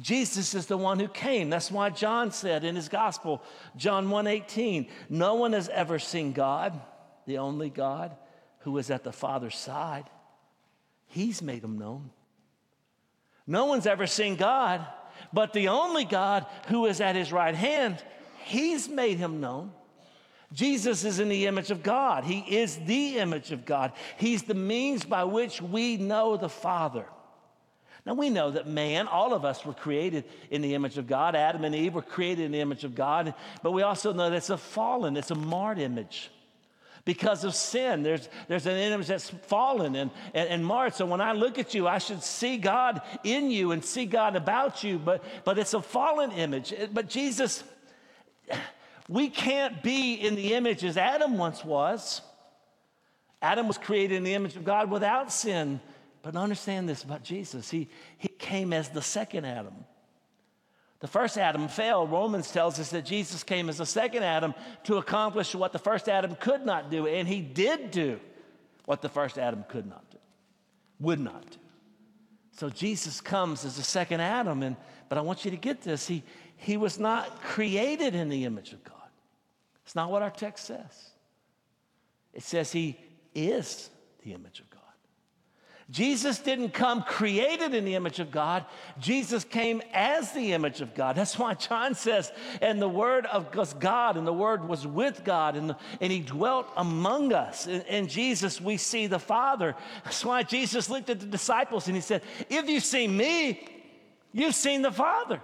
Jesus 0.00 0.54
is 0.54 0.66
the 0.66 0.78
one 0.78 0.98
who 0.98 1.08
came. 1.08 1.50
That's 1.50 1.70
why 1.70 1.90
John 1.90 2.32
said 2.32 2.64
in 2.64 2.74
his 2.76 2.88
gospel, 2.88 3.42
John 3.76 4.08
1:18, 4.08 4.88
no 5.08 5.34
one 5.34 5.52
has 5.52 5.68
ever 5.68 5.98
seen 5.98 6.32
God, 6.32 6.80
the 7.26 7.38
only 7.38 7.70
God 7.70 8.16
who 8.60 8.76
is 8.78 8.90
at 8.90 9.04
the 9.04 9.12
Father's 9.12 9.56
side. 9.56 10.08
He's 11.14 11.40
made 11.40 11.62
them 11.62 11.78
known. 11.78 12.10
No 13.46 13.66
one's 13.66 13.86
ever 13.86 14.04
seen 14.04 14.34
God, 14.34 14.84
but 15.32 15.52
the 15.52 15.68
only 15.68 16.04
God 16.04 16.44
who 16.66 16.86
is 16.86 17.00
at 17.00 17.14
his 17.14 17.30
right 17.30 17.54
hand, 17.54 18.02
he's 18.42 18.88
made 18.88 19.18
him 19.18 19.40
known. 19.40 19.70
Jesus 20.52 21.04
is 21.04 21.20
in 21.20 21.28
the 21.28 21.46
image 21.46 21.70
of 21.70 21.84
God. 21.84 22.24
He 22.24 22.40
is 22.40 22.78
the 22.78 23.18
image 23.18 23.52
of 23.52 23.64
God. 23.64 23.92
He's 24.16 24.42
the 24.42 24.54
means 24.54 25.04
by 25.04 25.22
which 25.22 25.62
we 25.62 25.98
know 25.98 26.36
the 26.36 26.48
Father. 26.48 27.06
Now 28.04 28.14
we 28.14 28.28
know 28.28 28.50
that 28.50 28.66
man, 28.66 29.06
all 29.06 29.34
of 29.34 29.44
us 29.44 29.64
were 29.64 29.72
created 29.72 30.24
in 30.50 30.62
the 30.62 30.74
image 30.74 30.98
of 30.98 31.06
God. 31.06 31.36
Adam 31.36 31.62
and 31.62 31.76
Eve 31.76 31.94
were 31.94 32.02
created 32.02 32.46
in 32.46 32.50
the 32.50 32.60
image 32.60 32.82
of 32.82 32.96
God, 32.96 33.34
but 33.62 33.70
we 33.70 33.82
also 33.82 34.12
know 34.12 34.30
that 34.30 34.36
it's 34.36 34.50
a 34.50 34.58
fallen, 34.58 35.16
it's 35.16 35.30
a 35.30 35.36
marred 35.36 35.78
image 35.78 36.32
because 37.04 37.44
of 37.44 37.54
sin. 37.54 38.02
There's, 38.02 38.28
there's 38.48 38.66
an 38.66 38.76
image 38.76 39.08
that's 39.08 39.30
fallen 39.30 39.94
and, 39.94 40.10
and, 40.32 40.48
and 40.48 40.66
marred. 40.66 40.94
So 40.94 41.06
when 41.06 41.20
I 41.20 41.32
look 41.32 41.58
at 41.58 41.74
you, 41.74 41.86
I 41.86 41.98
should 41.98 42.22
see 42.22 42.56
God 42.56 43.02
in 43.22 43.50
you 43.50 43.72
and 43.72 43.84
see 43.84 44.06
God 44.06 44.36
about 44.36 44.82
you, 44.82 44.98
but, 44.98 45.22
but 45.44 45.58
it's 45.58 45.74
a 45.74 45.82
fallen 45.82 46.32
image. 46.32 46.72
But 46.92 47.08
Jesus, 47.08 47.62
we 49.08 49.28
can't 49.28 49.82
be 49.82 50.14
in 50.14 50.34
the 50.34 50.54
image 50.54 50.84
as 50.84 50.96
Adam 50.96 51.36
once 51.36 51.64
was. 51.64 52.22
Adam 53.42 53.68
was 53.68 53.76
created 53.76 54.16
in 54.16 54.24
the 54.24 54.34
image 54.34 54.56
of 54.56 54.64
God 54.64 54.90
without 54.90 55.30
sin. 55.30 55.80
But 56.22 56.36
understand 56.36 56.88
this 56.88 57.04
about 57.04 57.22
Jesus. 57.22 57.70
He, 57.70 57.90
he 58.16 58.28
came 58.28 58.72
as 58.72 58.88
the 58.88 59.02
second 59.02 59.44
Adam. 59.44 59.74
The 61.04 61.08
first 61.08 61.36
Adam 61.36 61.68
failed. 61.68 62.10
Romans 62.10 62.50
tells 62.50 62.80
us 62.80 62.88
that 62.92 63.04
Jesus 63.04 63.42
came 63.42 63.68
as 63.68 63.76
the 63.76 63.84
second 63.84 64.22
Adam 64.22 64.54
to 64.84 64.96
accomplish 64.96 65.54
what 65.54 65.70
the 65.70 65.78
first 65.78 66.08
Adam 66.08 66.34
could 66.36 66.64
not 66.64 66.90
do. 66.90 67.06
And 67.06 67.28
he 67.28 67.42
did 67.42 67.90
do 67.90 68.18
what 68.86 69.02
the 69.02 69.10
first 69.10 69.36
Adam 69.36 69.66
could 69.68 69.84
not 69.86 70.10
do, 70.10 70.16
would 71.00 71.20
not 71.20 71.50
do. 71.50 71.58
So 72.52 72.70
Jesus 72.70 73.20
comes 73.20 73.66
as 73.66 73.76
the 73.76 73.82
second 73.82 74.22
Adam. 74.22 74.62
And, 74.62 74.76
but 75.10 75.18
I 75.18 75.20
want 75.20 75.44
you 75.44 75.50
to 75.50 75.58
get 75.58 75.82
this. 75.82 76.06
He, 76.06 76.22
he 76.56 76.78
was 76.78 76.98
not 76.98 77.42
created 77.42 78.14
in 78.14 78.30
the 78.30 78.46
image 78.46 78.72
of 78.72 78.82
God. 78.82 79.10
It's 79.84 79.94
not 79.94 80.10
what 80.10 80.22
our 80.22 80.30
text 80.30 80.64
says. 80.64 81.10
It 82.32 82.44
says 82.44 82.72
he 82.72 82.98
is 83.34 83.90
the 84.24 84.32
image 84.32 84.60
of 84.60 84.70
God. 84.70 84.73
Jesus 85.94 86.40
didn't 86.40 86.70
come 86.70 87.04
created 87.04 87.72
in 87.72 87.84
the 87.84 87.94
image 87.94 88.18
of 88.18 88.32
God. 88.32 88.64
Jesus 88.98 89.44
came 89.44 89.80
as 89.92 90.32
the 90.32 90.52
image 90.52 90.80
of 90.80 90.92
God. 90.92 91.14
That's 91.14 91.38
why 91.38 91.54
John 91.54 91.94
says, 91.94 92.32
and 92.60 92.82
the 92.82 92.88
Word 92.88 93.26
of 93.26 93.52
God, 93.78 94.16
and 94.16 94.26
the 94.26 94.32
Word 94.32 94.68
was 94.68 94.88
with 94.88 95.22
God, 95.22 95.54
and, 95.54 95.76
and 96.00 96.10
He 96.10 96.18
dwelt 96.18 96.66
among 96.76 97.32
us. 97.32 97.68
In, 97.68 97.82
in 97.82 98.08
Jesus, 98.08 98.60
we 98.60 98.76
see 98.76 99.06
the 99.06 99.20
Father. 99.20 99.76
That's 100.02 100.24
why 100.24 100.42
Jesus 100.42 100.90
looked 100.90 101.10
at 101.10 101.20
the 101.20 101.26
disciples 101.26 101.86
and 101.86 101.94
He 101.94 102.02
said, 102.02 102.22
If 102.50 102.68
you 102.68 102.80
see 102.80 103.06
me, 103.06 103.64
you've 104.32 104.56
seen 104.56 104.82
the 104.82 104.90
Father. 104.90 105.40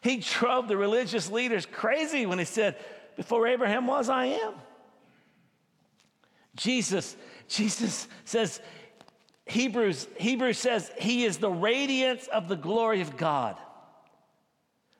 He 0.00 0.18
drove 0.18 0.68
the 0.68 0.76
religious 0.76 1.28
leaders 1.28 1.66
crazy 1.66 2.24
when 2.24 2.38
He 2.38 2.44
said, 2.44 2.76
Before 3.16 3.48
Abraham 3.48 3.88
was, 3.88 4.08
I 4.08 4.26
am. 4.26 4.54
Jesus, 6.54 7.16
Jesus 7.48 8.06
says, 8.24 8.60
Hebrews, 9.46 10.08
Hebrews 10.16 10.58
says 10.58 10.90
he 10.98 11.24
is 11.24 11.38
the 11.38 11.50
radiance 11.50 12.26
of 12.28 12.48
the 12.48 12.56
glory 12.56 13.00
of 13.00 13.16
God, 13.16 13.56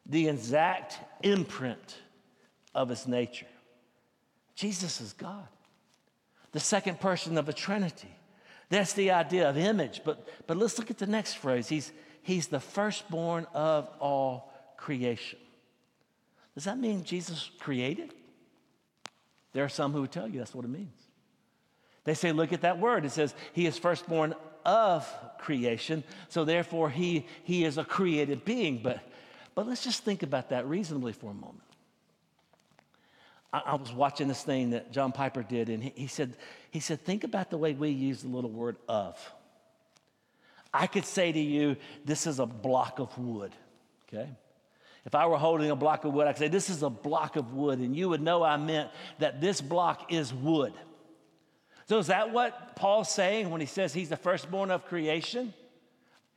the 0.07 0.29
exact 0.29 0.99
imprint 1.23 1.97
of 2.75 2.89
his 2.89 3.07
nature. 3.07 3.47
Jesus 4.55 5.01
is 5.01 5.13
God, 5.15 5.49
the 6.53 6.61
second 6.61 7.01
person 7.01 7.39
of 7.39 7.49
a 7.49 7.53
Trinity. 7.53 8.15
That's 8.69 8.93
the 8.93 9.13
idea 9.13 9.49
of 9.49 9.57
image. 9.57 10.03
But, 10.05 10.29
but 10.47 10.57
let's 10.57 10.79
look 10.79 10.91
at 10.91 10.99
the 10.99 11.07
next 11.07 11.35
phrase. 11.35 11.69
He's, 11.69 11.93
he's 12.23 12.49
the 12.49 12.61
firstborn 12.61 13.47
of 13.55 13.89
all 14.01 14.53
creation. 14.77 15.39
Does 16.55 16.65
that 16.65 16.79
mean 16.79 17.05
Jesus 17.05 17.51
created? 17.59 18.15
There 19.53 19.65
are 19.65 19.69
some 19.69 19.93
who 19.93 20.03
would 20.03 20.13
tell 20.13 20.29
you 20.29 20.39
that's 20.39 20.55
what 20.55 20.65
it 20.65 20.71
means. 20.71 21.04
They 22.05 22.15
say, 22.15 22.33
look 22.33 22.53
at 22.53 22.63
that 22.63 22.79
word. 22.79 23.05
It 23.05 23.13
says, 23.13 23.35
He 23.53 23.67
is 23.67 23.79
firstborn 23.79 24.35
of 24.65 25.11
creation, 25.39 26.05
so 26.29 26.45
therefore 26.45 26.91
he, 26.91 27.27
he 27.45 27.65
is 27.65 27.79
a 27.79 27.85
created 27.85 28.45
being. 28.45 28.81
But, 28.83 29.01
but 29.55 29.67
let's 29.67 29.85
just 29.85 30.05
think 30.05 30.23
about 30.23 30.51
that 30.51 30.67
reasonably 30.67 31.13
for 31.13 31.31
a 31.31 31.35
moment. 31.35 31.63
I, 33.53 33.63
I 33.67 33.75
was 33.77 33.93
watching 33.93 34.29
this 34.29 34.43
thing 34.43 34.71
that 34.71 34.93
John 34.93 35.13
Piper 35.13 35.43
did, 35.43 35.69
and 35.69 35.83
he, 35.83 35.93
he, 35.95 36.07
said, 36.07 36.37
he 36.71 36.81
said, 36.81 37.05
think 37.05 37.25
about 37.25 37.51
the 37.51 37.59
way 37.59 37.73
we 37.73 37.91
use 37.91 38.23
the 38.23 38.29
little 38.29 38.51
word 38.51 38.77
of. 38.89 39.19
I 40.73 40.87
could 40.89 41.05
say 41.05 41.31
to 41.31 41.39
you, 41.39 41.77
this 42.05 42.27
is 42.27 42.41
a 42.41 42.47
block 42.47 42.99
of 42.99 43.17
wood, 43.17 43.53
okay? 44.09 44.29
If 45.07 45.15
I 45.15 45.27
were 45.27 45.37
holding 45.37 45.71
a 45.71 45.77
block 45.77 46.05
of 46.05 46.13
wood, 46.13 46.27
I 46.27 46.33
say, 46.33 46.49
this 46.49 46.69
is 46.69 46.83
a 46.83 46.91
block 46.91 47.37
of 47.37 47.53
wood, 47.53 47.79
and 47.79 47.95
you 47.95 48.09
would 48.09 48.23
know 48.23 48.43
I 48.43 48.57
meant 48.57 48.91
that 49.21 49.41
this 49.41 49.61
block 49.61 50.13
is 50.13 50.35
wood. 50.35 50.73
So, 51.87 51.99
is 51.99 52.07
that 52.07 52.33
what 52.33 52.77
Paul's 52.77 53.11
saying 53.11 53.51
when 53.51 53.61
he 53.61 53.67
says 53.67 53.93
he's 53.93 54.09
the 54.09 54.17
firstborn 54.17 54.71
of 54.71 54.87
creation? 54.87 55.53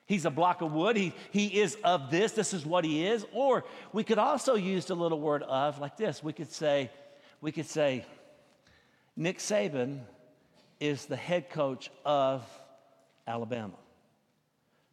He's 0.06 0.26
a 0.26 0.30
block 0.30 0.62
of 0.62 0.72
wood. 0.72 0.96
He, 0.96 1.14
he 1.32 1.60
is 1.60 1.78
of 1.84 2.10
this. 2.10 2.32
This 2.32 2.54
is 2.54 2.66
what 2.66 2.86
he 2.86 3.06
is. 3.06 3.26
Or 3.34 3.66
we 3.92 4.04
could 4.06 4.18
also 4.18 4.56
use 4.56 4.86
the 4.86 4.96
little 4.96 5.20
word 5.20 5.44
of 5.44 5.80
like 5.80 5.98
this. 5.98 6.24
We 6.24 6.32
could 6.32 6.52
say, 6.52 6.90
we 7.42 7.52
could 7.52 7.66
say, 7.66 8.06
Nick 9.18 9.40
Saban 9.40 10.00
is 10.80 11.06
the 11.06 11.18
head 11.18 11.50
coach 11.50 11.92
of 12.06 12.46
Alabama. 13.28 13.74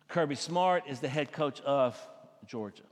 Kirby 0.09 0.35
Smart 0.35 0.85
is 0.89 0.99
the 0.99 1.09
head 1.09 1.31
coach 1.31 1.61
of 1.61 1.97
Georgia. 2.47 2.83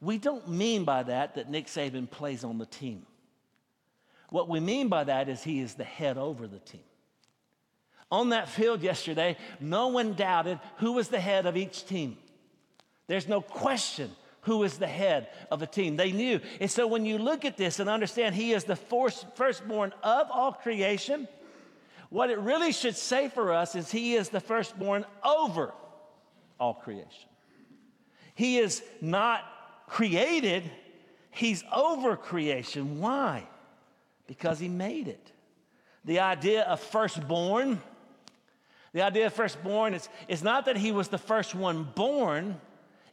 We 0.00 0.18
don't 0.18 0.48
mean 0.48 0.84
by 0.84 1.02
that 1.02 1.34
that 1.34 1.50
Nick 1.50 1.66
Saban 1.66 2.10
plays 2.10 2.44
on 2.44 2.58
the 2.58 2.66
team. 2.66 3.06
What 4.34 4.48
we 4.48 4.58
mean 4.58 4.88
by 4.88 5.04
that 5.04 5.28
is 5.28 5.44
he 5.44 5.60
is 5.60 5.74
the 5.74 5.84
head 5.84 6.18
over 6.18 6.48
the 6.48 6.58
team. 6.58 6.82
On 8.10 8.30
that 8.30 8.48
field 8.48 8.82
yesterday, 8.82 9.36
no 9.60 9.86
one 9.86 10.14
doubted 10.14 10.58
who 10.78 10.90
was 10.90 11.06
the 11.06 11.20
head 11.20 11.46
of 11.46 11.56
each 11.56 11.86
team. 11.86 12.16
There's 13.06 13.28
no 13.28 13.40
question 13.40 14.10
who 14.40 14.64
is 14.64 14.76
the 14.76 14.88
head 14.88 15.28
of 15.52 15.62
a 15.62 15.68
team. 15.68 15.94
They 15.94 16.10
knew. 16.10 16.40
And 16.60 16.68
so 16.68 16.88
when 16.88 17.06
you 17.06 17.16
look 17.16 17.44
at 17.44 17.56
this 17.56 17.78
and 17.78 17.88
understand 17.88 18.34
he 18.34 18.52
is 18.52 18.64
the 18.64 18.74
firstborn 18.74 19.94
of 20.02 20.26
all 20.32 20.52
creation, 20.52 21.28
what 22.10 22.28
it 22.28 22.40
really 22.40 22.72
should 22.72 22.96
say 22.96 23.28
for 23.28 23.52
us 23.52 23.76
is 23.76 23.92
he 23.92 24.16
is 24.16 24.30
the 24.30 24.40
firstborn 24.40 25.06
over 25.24 25.72
all 26.58 26.74
creation. 26.74 27.28
He 28.34 28.58
is 28.58 28.82
not 29.00 29.44
created, 29.86 30.64
he's 31.30 31.62
over 31.72 32.16
creation. 32.16 32.98
Why? 32.98 33.46
Because 34.26 34.58
he 34.58 34.68
made 34.68 35.08
it. 35.08 35.32
The 36.04 36.20
idea 36.20 36.62
of 36.62 36.80
firstborn, 36.80 37.80
the 38.92 39.02
idea 39.02 39.26
of 39.26 39.32
firstborn 39.32 39.94
is, 39.94 40.08
is 40.28 40.42
not 40.42 40.66
that 40.66 40.76
he 40.76 40.92
was 40.92 41.08
the 41.08 41.18
first 41.18 41.54
one 41.54 41.88
born, 41.94 42.60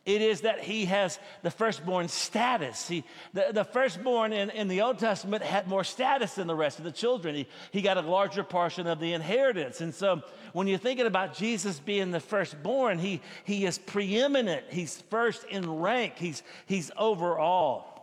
it 0.03 0.23
is 0.23 0.41
that 0.41 0.59
he 0.59 0.85
has 0.85 1.19
the 1.43 1.51
firstborn 1.51 2.07
status. 2.07 2.87
He, 2.87 3.03
the, 3.33 3.49
the 3.53 3.63
firstborn 3.63 4.33
in, 4.33 4.49
in 4.49 4.67
the 4.67 4.81
Old 4.81 4.97
Testament 4.97 5.43
had 5.43 5.67
more 5.67 5.83
status 5.83 6.33
than 6.35 6.47
the 6.47 6.55
rest 6.55 6.79
of 6.79 6.85
the 6.85 6.91
children. 6.91 7.35
He, 7.35 7.47
he 7.71 7.83
got 7.83 7.97
a 7.97 8.01
larger 8.01 8.43
portion 8.43 8.87
of 8.87 8.99
the 8.99 9.13
inheritance. 9.13 9.79
And 9.79 9.93
so 9.93 10.23
when 10.53 10.67
you're 10.67 10.79
thinking 10.79 11.05
about 11.05 11.35
Jesus 11.35 11.79
being 11.79 12.09
the 12.09 12.19
firstborn, 12.19 12.97
he, 12.97 13.21
he 13.43 13.63
is 13.67 13.77
preeminent. 13.77 14.65
He's 14.69 15.01
first 15.11 15.43
in 15.43 15.69
rank, 15.69 16.13
he's, 16.17 16.41
he's 16.65 16.89
over 16.97 17.37
all. 17.37 18.00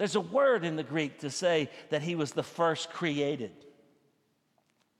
There's 0.00 0.16
a 0.16 0.20
word 0.20 0.64
in 0.64 0.76
the 0.76 0.82
Greek 0.82 1.18
to 1.18 1.28
say 1.28 1.68
that 1.90 2.00
he 2.00 2.14
was 2.14 2.32
the 2.32 2.42
first 2.42 2.88
created. 2.88 3.52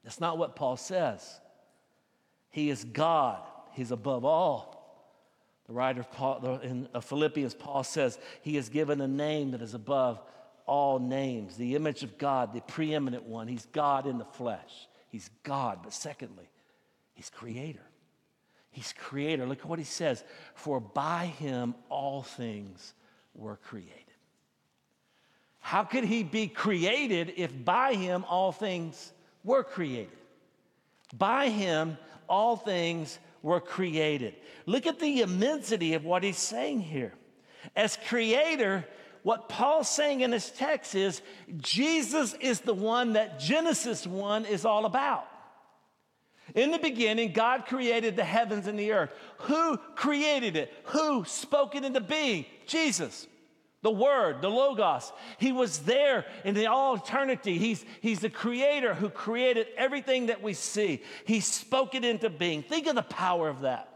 That's 0.05 0.21
not 0.21 0.37
what 0.37 0.57
Paul 0.57 0.77
says. 0.77 1.41
He 2.51 2.69
is 2.69 2.85
God, 2.85 3.41
he's 3.73 3.93
above 3.93 4.27
all. 4.27 4.77
The 5.67 5.73
writer 5.73 6.01
of 6.01 6.13
Paul, 6.13 6.61
in 6.63 6.87
Philippians, 7.01 7.55
Paul 7.55 7.83
says 7.83 8.19
he 8.43 8.59
is 8.59 8.69
given 8.69 9.01
a 9.01 9.09
name 9.09 9.53
that 9.53 9.63
is 9.63 9.73
above 9.73 10.21
all 10.67 10.99
names, 10.99 11.57
the 11.57 11.77
image 11.77 12.03
of 12.03 12.19
God, 12.19 12.53
the 12.53 12.61
preeminent 12.61 13.23
one. 13.23 13.49
He's 13.49 13.65
God 13.73 14.07
in 14.07 14.19
the 14.19 14.27
flesh. 14.27 14.87
He's 15.09 15.31
God. 15.45 15.79
But 15.83 15.95
secondly, 15.95 16.51
he's 17.15 17.31
creator. 17.31 17.87
He's 18.71 18.93
creator. 18.93 19.47
Look 19.47 19.61
at 19.61 19.65
what 19.65 19.79
he 19.79 19.87
says 19.87 20.25
For 20.53 20.79
by 20.79 21.25
him 21.25 21.75
all 21.89 22.21
things 22.21 22.93
were 23.33 23.57
created. 23.57 24.10
How 25.61 25.85
could 25.85 26.05
he 26.05 26.23
be 26.23 26.49
created 26.49 27.35
if 27.37 27.53
by 27.65 27.95
him 27.95 28.25
all 28.29 28.51
things 28.51 29.13
were 29.45 29.63
created? 29.63 30.17
By 31.17 31.49
him 31.49 31.99
all 32.29 32.57
things 32.57 33.19
were 33.43 33.61
created. 33.61 34.35
Look 34.67 34.87
at 34.87 34.99
the 34.99 35.21
immensity 35.21 35.95
of 35.95 36.05
what 36.05 36.23
he's 36.23 36.39
saying 36.39 36.81
here. 36.81 37.13
As 37.77 37.99
creator, 38.09 38.87
what 39.23 39.49
Paul's 39.49 39.89
saying 39.89 40.21
in 40.21 40.33
his 40.33 40.51
text 40.51 40.95
is 40.95 41.21
Jesus 41.59 42.35
is 42.41 42.61
the 42.61 42.75
one 42.75 43.15
that 43.15 43.39
Genesis 43.39 44.07
1 44.07 44.47
is 44.47 44.65
all 44.65 44.87
about. 44.87 45.27
In 46.55 46.73
the 46.73 46.79
beginning, 46.79 47.33
God 47.33 47.67
created 47.67 48.17
the 48.17 48.25
heavens 48.25 48.67
and 48.67 48.79
the 48.79 48.93
earth. 48.93 49.13
Who 49.39 49.77
created 49.95 50.57
it? 50.57 50.73
Who 50.85 51.25
spoke 51.25 51.77
it 51.77 51.85
into 51.85 52.01
being? 52.01 52.45
Jesus 52.67 53.29
the 53.83 53.91
Word, 53.91 54.43
the 54.43 54.51
Logos. 54.51 55.13
He 55.39 55.53
was 55.53 55.81
there 55.81 56.27
in 56.45 56.55
the 56.55 56.67
all 56.67 56.97
eternity. 56.97 57.59
He's, 57.59 57.85
he's 58.01 58.21
the 58.21 58.31
creator 58.31 58.95
who 58.95 59.09
created 59.09 59.69
everything 59.77 60.27
that 60.27 60.43
we 60.43 60.53
see. 60.53 61.03
He 61.25 61.41
spoke 61.41 61.95
it 61.95 62.05
into 62.05 62.29
being. 62.29 62.63
Think 62.63 62.87
of 62.87 62.95
the 62.95 63.03
power 63.03 63.49
of 63.49 63.63
that. 63.63 63.89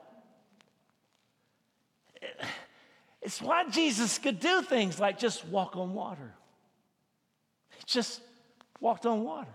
It's 3.21 3.43
why 3.43 3.69
Jesus 3.69 4.19
could 4.19 4.41
do 4.41 4.63
things 4.63 4.99
like 4.99 5.19
just 5.19 5.47
walk 5.47 5.77
on 5.77 5.93
water. 5.93 6.35
He 7.77 7.83
just 7.87 8.21
walked 8.81 9.05
on 9.05 9.23
water. 9.23 9.55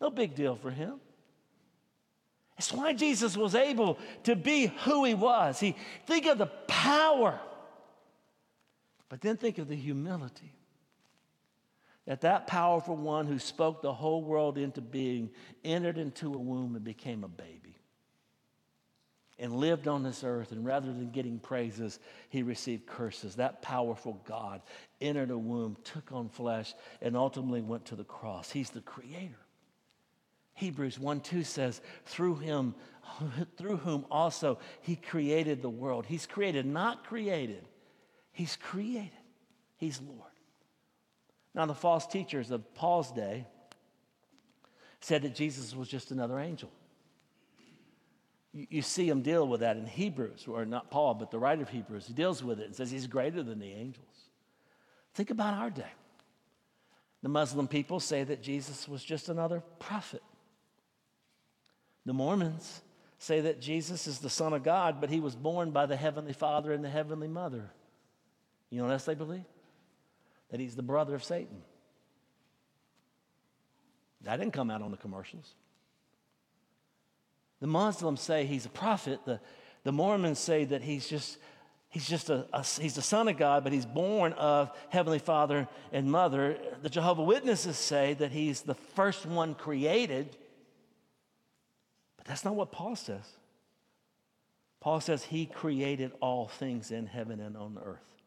No 0.00 0.10
big 0.10 0.34
deal 0.34 0.54
for 0.54 0.70
him. 0.70 1.00
It's 2.56 2.72
why 2.72 2.92
Jesus 2.92 3.36
was 3.36 3.54
able 3.54 3.98
to 4.24 4.36
be 4.36 4.66
who 4.84 5.04
he 5.04 5.14
was. 5.14 5.60
He 5.60 5.76
think 6.06 6.26
of 6.26 6.38
the 6.38 6.46
power 6.46 7.40
but 9.10 9.20
then 9.20 9.36
think 9.36 9.58
of 9.58 9.68
the 9.68 9.76
humility 9.76 10.54
that 12.06 12.22
that 12.22 12.46
powerful 12.46 12.96
one 12.96 13.26
who 13.26 13.38
spoke 13.38 13.82
the 13.82 13.92
whole 13.92 14.22
world 14.22 14.56
into 14.56 14.80
being 14.80 15.30
entered 15.62 15.98
into 15.98 16.32
a 16.32 16.38
womb 16.38 16.74
and 16.74 16.84
became 16.84 17.22
a 17.22 17.28
baby 17.28 17.76
and 19.38 19.54
lived 19.54 19.88
on 19.88 20.02
this 20.02 20.24
earth. 20.24 20.52
And 20.52 20.64
rather 20.64 20.88
than 20.88 21.10
getting 21.10 21.38
praises, 21.38 21.98
he 22.28 22.42
received 22.42 22.86
curses. 22.86 23.36
That 23.36 23.62
powerful 23.62 24.20
God 24.24 24.62
entered 25.00 25.30
a 25.30 25.38
womb, 25.38 25.76
took 25.84 26.12
on 26.12 26.28
flesh, 26.28 26.74
and 27.00 27.16
ultimately 27.16 27.62
went 27.62 27.86
to 27.86 27.96
the 27.96 28.04
cross. 28.04 28.50
He's 28.50 28.70
the 28.70 28.80
creator. 28.80 29.38
Hebrews 30.54 30.98
1 30.98 31.20
2 31.20 31.42
says, 31.42 31.80
through 32.04 32.36
him, 32.36 32.74
through 33.56 33.78
whom 33.78 34.04
also 34.10 34.58
he 34.82 34.96
created 34.96 35.62
the 35.62 35.70
world. 35.70 36.06
He's 36.06 36.26
created, 36.26 36.66
not 36.66 37.04
created 37.04 37.64
He's 38.32 38.56
created, 38.56 39.10
He's 39.76 40.00
Lord. 40.00 40.30
Now, 41.54 41.66
the 41.66 41.74
false 41.74 42.06
teachers 42.06 42.50
of 42.50 42.74
Paul's 42.74 43.10
day 43.10 43.46
said 45.00 45.22
that 45.22 45.34
Jesus 45.34 45.74
was 45.74 45.88
just 45.88 46.10
another 46.10 46.38
angel. 46.38 46.70
You, 48.52 48.82
see 48.82 49.08
him 49.08 49.22
deal 49.22 49.46
with 49.46 49.60
that 49.60 49.76
in 49.76 49.86
Hebrews, 49.86 50.46
or 50.48 50.64
not 50.64 50.90
Paul, 50.90 51.14
but 51.14 51.30
the 51.30 51.38
writer 51.38 51.62
of 51.62 51.68
Hebrews. 51.68 52.06
He 52.08 52.14
deals 52.14 52.42
with 52.42 52.58
it 52.58 52.66
and 52.66 52.74
says 52.74 52.90
he's 52.90 53.06
greater 53.06 53.44
than 53.44 53.60
the 53.60 53.72
angels. 53.72 54.06
Think 55.14 55.30
about 55.30 55.54
our 55.54 55.70
day. 55.70 55.92
The 57.22 57.28
Muslim 57.28 57.68
people 57.68 58.00
say 58.00 58.24
that 58.24 58.42
Jesus 58.42 58.88
was 58.88 59.04
just 59.04 59.28
another 59.28 59.62
prophet. 59.78 60.22
The 62.06 62.12
Mormons 62.12 62.80
say 63.18 63.40
that 63.42 63.60
Jesus 63.60 64.06
is 64.06 64.18
the 64.18 64.30
Son 64.30 64.52
of 64.52 64.64
God, 64.64 65.00
but 65.00 65.10
he 65.10 65.20
was 65.20 65.36
born 65.36 65.70
by 65.70 65.86
the 65.86 65.96
Heavenly 65.96 66.32
Father 66.32 66.72
and 66.72 66.84
the 66.84 66.88
Heavenly 66.88 67.28
Mother. 67.28 67.70
You 68.70 68.78
know 68.78 68.84
what 68.84 68.92
else 68.92 69.04
they 69.04 69.14
believe? 69.14 69.44
That 70.50 70.60
he's 70.60 70.76
the 70.76 70.82
brother 70.82 71.14
of 71.14 71.24
Satan. 71.24 71.62
That 74.22 74.36
didn't 74.36 74.52
come 74.52 74.70
out 74.70 74.82
on 74.82 74.90
the 74.90 74.96
commercials. 74.96 75.54
The 77.60 77.66
Muslims 77.66 78.20
say 78.20 78.46
he's 78.46 78.66
a 78.66 78.70
prophet. 78.70 79.20
The, 79.24 79.40
the 79.84 79.92
Mormons 79.92 80.38
say 80.38 80.64
that 80.64 80.82
he's 80.82 81.08
just 81.08 81.38
he's 81.88 82.08
just 82.08 82.30
a, 82.30 82.46
a, 82.52 82.62
he's 82.62 82.94
the 82.94 83.02
son 83.02 83.28
of 83.28 83.36
God, 83.36 83.64
but 83.64 83.72
he's 83.72 83.86
born 83.86 84.32
of 84.34 84.70
heavenly 84.88 85.18
father 85.18 85.68
and 85.92 86.10
mother. 86.10 86.58
The 86.82 86.90
Jehovah 86.90 87.22
Witnesses 87.22 87.76
say 87.76 88.14
that 88.14 88.32
he's 88.32 88.62
the 88.62 88.74
first 88.74 89.26
one 89.26 89.54
created. 89.54 90.36
But 92.16 92.26
that's 92.26 92.44
not 92.44 92.54
what 92.54 92.72
Paul 92.72 92.96
says. 92.96 93.24
Paul 94.80 95.00
says 95.00 95.24
he 95.24 95.44
created 95.44 96.12
all 96.20 96.48
things 96.48 96.90
in 96.90 97.06
heaven 97.06 97.40
and 97.40 97.56
on 97.56 97.78
earth. 97.82 98.19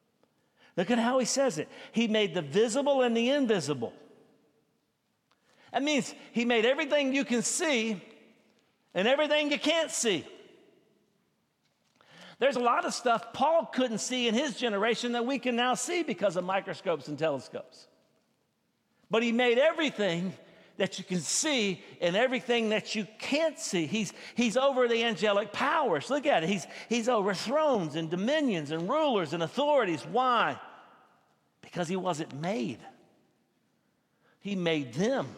Look 0.76 0.90
at 0.90 1.00
how 1.00 1.20
he 1.20 1.26
says 1.26 1.58
it. 1.58 1.70
He 1.92 2.08
made 2.08 2.34
the 2.34 2.42
visible 2.42 3.02
and 3.02 3.16
the 3.16 3.30
invisible. 3.30 3.94
That 5.72 5.84
means 5.84 6.14
he 6.32 6.46
made 6.46 6.66
everything 6.66 7.14
you 7.14 7.26
can 7.26 7.42
see 7.42 8.02
and 8.94 9.08
everything 9.08 9.52
you 9.52 9.60
can't 9.60 9.92
see. 9.92 10.26
There's 12.40 12.56
a 12.56 12.62
lot 12.62 12.86
of 12.86 12.94
stuff 12.94 13.34
Paul 13.34 13.66
couldn't 13.68 14.00
see 14.00 14.28
in 14.28 14.34
his 14.34 14.58
generation 14.58 15.14
that 15.14 15.26
we 15.26 15.40
can 15.40 15.56
now 15.56 15.76
see 15.76 16.04
because 16.04 16.36
of 16.36 16.44
microscopes 16.44 17.08
and 17.08 17.18
telescopes. 17.18 17.88
But 19.10 19.24
he 19.24 19.32
made 19.32 19.58
everything 19.58 20.34
that 20.84 21.00
you 21.00 21.06
can 21.06 21.22
see 21.22 21.82
and 22.02 22.14
everything 22.14 22.68
that 22.68 22.94
you 22.94 23.08
can't 23.18 23.58
see. 23.58 23.86
He's, 23.86 24.12
he's 24.36 24.58
over 24.58 24.90
the 24.90 25.02
angelic 25.06 25.54
powers. 25.54 26.10
Look 26.10 26.26
at 26.26 26.44
it. 26.44 26.50
He's, 26.50 26.68
he's 26.90 27.08
over 27.08 27.34
thrones 27.34 27.96
and 27.96 28.10
dominions 28.10 28.70
and 28.70 28.90
rulers 28.90 29.32
and 29.32 29.42
authorities. 29.42 30.06
Why? 30.06 30.60
Because 31.62 31.88
he 31.88 31.96
wasn't 31.96 32.34
made, 32.34 32.80
he 34.42 34.58
made 34.58 34.94
them. 34.96 35.30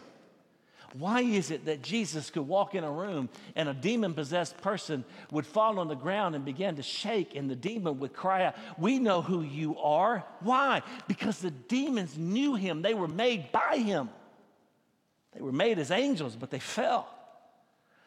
Why 0.98 1.20
is 1.20 1.52
it 1.52 1.66
that 1.66 1.80
Jesus 1.80 2.28
could 2.30 2.48
walk 2.48 2.74
in 2.74 2.82
a 2.82 2.90
room 2.90 3.28
and 3.54 3.68
a 3.68 3.74
demon 3.74 4.14
possessed 4.14 4.56
person 4.62 5.04
would 5.30 5.46
fall 5.46 5.78
on 5.78 5.86
the 5.86 5.94
ground 5.94 6.34
and 6.34 6.44
begin 6.44 6.74
to 6.74 6.82
shake 6.82 7.36
and 7.36 7.48
the 7.48 7.54
demon 7.54 8.00
would 8.00 8.14
cry 8.14 8.46
out, 8.46 8.56
We 8.78 8.98
know 8.98 9.22
who 9.22 9.42
you 9.42 9.78
are? 9.78 10.24
Why? 10.40 10.82
Because 11.06 11.38
the 11.38 11.52
demons 11.52 12.18
knew 12.18 12.56
him, 12.56 12.82
they 12.82 12.94
were 12.94 13.06
made 13.06 13.52
by 13.52 13.76
him. 13.76 14.08
They 15.36 15.42
were 15.42 15.52
made 15.52 15.78
as 15.78 15.90
angels, 15.90 16.34
but 16.34 16.50
they 16.50 16.58
fell. 16.58 17.12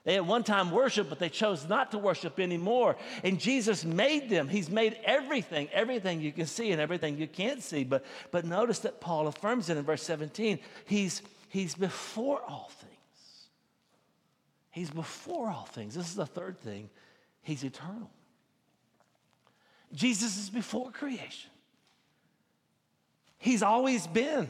They 0.03 0.15
at 0.15 0.25
one 0.25 0.43
time 0.43 0.71
worshiped, 0.71 1.09
but 1.09 1.19
they 1.19 1.29
chose 1.29 1.67
not 1.67 1.91
to 1.91 1.97
worship 1.97 2.39
anymore. 2.39 2.95
And 3.23 3.39
Jesus 3.39 3.85
made 3.85 4.29
them. 4.29 4.47
He's 4.47 4.69
made 4.69 4.97
everything, 5.03 5.69
everything 5.71 6.21
you 6.21 6.31
can 6.31 6.47
see 6.47 6.71
and 6.71 6.81
everything 6.81 7.17
you 7.17 7.27
can't 7.27 7.61
see. 7.61 7.83
But, 7.83 8.03
but 8.31 8.45
notice 8.45 8.79
that 8.79 9.01
Paul 9.01 9.27
affirms 9.27 9.69
it 9.69 9.77
in 9.77 9.83
verse 9.83 10.01
17. 10.03 10.59
He's, 10.85 11.21
he's 11.49 11.75
before 11.75 12.41
all 12.47 12.71
things. 12.79 13.49
He's 14.71 14.89
before 14.89 15.49
all 15.49 15.65
things. 15.65 15.95
This 15.95 16.07
is 16.07 16.15
the 16.15 16.25
third 16.25 16.59
thing. 16.61 16.89
He's 17.43 17.63
eternal. 17.63 18.09
Jesus 19.93 20.37
is 20.37 20.49
before 20.49 20.91
creation. 20.91 21.51
He's 23.37 23.63
always 23.63 24.07
been. 24.07 24.49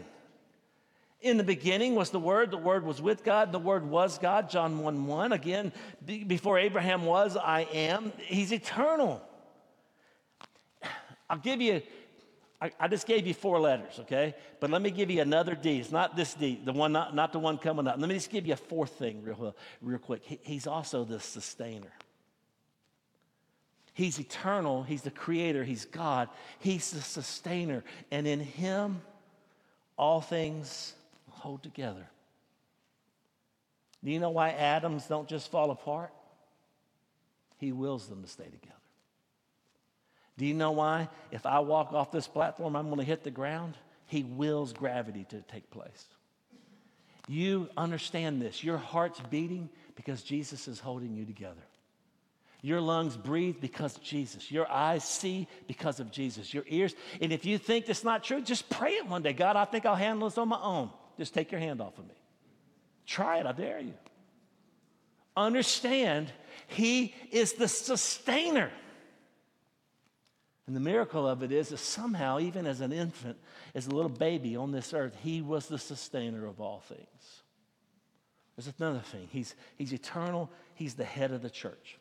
In 1.22 1.38
the 1.38 1.43
beginning 1.43 1.95
was 1.95 2.11
the 2.11 2.20
Word, 2.20 2.49
the 2.49 2.57
Word 2.57 2.86
was 2.86 3.01
with 3.01 3.26
God, 3.26 3.51
the 3.51 3.59
Word 3.59 3.86
was 3.86 4.17
God, 4.17 4.49
John 4.49 4.80
1 4.80 5.05
1. 5.05 5.34
Again, 5.34 5.74
before 6.05 6.57
Abraham 6.57 7.05
was, 7.05 7.36
I 7.36 7.61
am. 7.74 8.13
He's 8.20 8.53
eternal. 8.53 9.22
I'll 11.30 11.38
give 11.38 11.59
you, 11.59 11.82
I, 12.61 12.72
I, 12.80 12.88
just 12.88 13.05
gave 13.05 13.28
you 13.28 13.34
four 13.34 13.59
letters, 13.59 13.99
okay? 13.99 14.34
But 14.61 14.72
let 14.72 14.82
me 14.82 14.91
give 14.91 15.11
you 15.11 15.22
another 15.22 15.55
D. 15.55 15.80
It's 15.80 15.91
not 15.91 16.15
this 16.15 16.34
D, 16.34 16.59
the 16.63 16.74
one, 16.74 16.93
not, 16.93 17.13
not 17.13 17.34
the 17.34 17.39
one 17.39 17.57
coming 17.57 17.86
up. 17.86 17.97
Let 17.99 18.07
me 18.07 18.15
just 18.15 18.32
give 18.32 18.47
you 18.47 18.53
a 18.53 18.57
fourth 18.57 18.91
thing 18.91 19.22
real, 19.22 19.55
real 19.82 19.99
quick. 19.99 20.22
He, 20.24 20.39
he's 20.41 20.67
also 20.67 21.03
the 21.03 21.20
sustainer. 21.20 21.91
He's 23.93 24.17
eternal, 24.17 24.84
He's 24.84 25.01
the 25.01 25.11
creator, 25.11 25.65
He's 25.65 25.84
God, 25.84 26.30
He's 26.59 26.91
the 26.91 27.01
sustainer. 27.01 27.84
And 28.09 28.26
in 28.26 28.39
Him, 28.39 29.01
all 29.97 30.22
things 30.22 30.93
hold 31.39 31.63
together. 31.63 32.07
Do 34.03 34.11
you 34.11 34.19
know 34.19 34.29
why 34.29 34.51
atoms 34.51 35.07
don't 35.07 35.27
just 35.27 35.51
fall 35.51 35.71
apart? 35.71 36.13
He 37.57 37.71
wills 37.71 38.07
them 38.07 38.21
to 38.21 38.29
stay 38.29 38.45
together. 38.45 38.75
Do 40.37 40.45
you 40.45 40.53
know 40.53 40.71
why? 40.71 41.09
If 41.31 41.45
I 41.45 41.59
walk 41.59 41.91
off 41.91 42.11
this 42.11 42.27
platform, 42.27 42.75
I'm 42.75 42.85
going 42.85 42.99
to 42.99 43.03
hit 43.03 43.23
the 43.23 43.31
ground. 43.31 43.75
He 44.07 44.23
wills 44.23 44.71
gravity 44.71 45.25
to 45.29 45.41
take 45.41 45.69
place. 45.69 46.05
You 47.27 47.69
understand 47.75 48.41
this. 48.41 48.63
Your 48.63 48.77
heart's 48.77 49.19
beating 49.29 49.69
because 49.95 50.23
Jesus 50.23 50.67
is 50.69 50.79
holding 50.79 51.13
you 51.13 51.25
together. 51.25 51.61
Your 52.61 52.81
lungs 52.81 53.15
breathe 53.15 53.57
because 53.61 53.95
Jesus. 53.95 54.51
Your 54.51 54.69
eyes 54.69 55.03
see 55.03 55.47
because 55.67 55.99
of 55.99 56.11
Jesus. 56.11 56.53
Your 56.53 56.63
ears, 56.67 56.95
and 57.21 57.31
if 57.31 57.45
you 57.45 57.57
think 57.57 57.85
that's 57.85 58.03
not 58.03 58.23
true, 58.23 58.41
just 58.41 58.69
pray 58.69 58.93
it 58.93 59.07
one 59.07 59.21
day. 59.21 59.33
God, 59.33 59.55
I 59.55 59.65
think 59.65 59.85
I'll 59.85 59.95
handle 59.95 60.27
this 60.27 60.37
on 60.37 60.47
my 60.49 60.59
own. 60.61 60.89
Just 61.20 61.34
take 61.34 61.51
your 61.51 61.59
hand 61.59 61.82
off 61.82 61.97
of 61.99 62.07
me. 62.07 62.13
Try 63.05 63.39
it, 63.39 63.45
I 63.45 63.51
dare 63.51 63.82
you. 63.82 63.93
Understand, 65.36 66.32
He 66.67 67.13
is 67.30 67.53
the 67.53 67.67
sustainer. 67.67 68.72
And 70.65 70.74
the 70.74 70.80
miracle 70.80 71.28
of 71.28 71.43
it 71.43 71.51
is 71.51 71.70
that 71.70 71.80
somehow, 71.80 72.39
even 72.39 72.65
as 72.65 72.80
an 72.80 72.93
infant, 72.93 73.38
as 73.76 73.88
a 73.88 73.89
little 73.89 74.09
baby 74.09 74.55
on 74.55 74.72
this 74.72 74.93
earth, 74.93 75.13
He 75.22 75.41
was 75.41 75.67
the 75.67 75.78
sustainer 75.78 76.45
of 76.45 76.61
all 76.61 76.80
things. 76.80 77.41
There's 78.55 78.74
another 78.80 78.99
thing. 78.99 79.28
He's, 79.30 79.55
he's 79.78 79.91
eternal, 79.91 80.49
He's 80.74 80.93
the 80.93 81.03
head 81.03 81.34
of 81.34 81.41
the 81.41 81.49
church. 81.49 81.99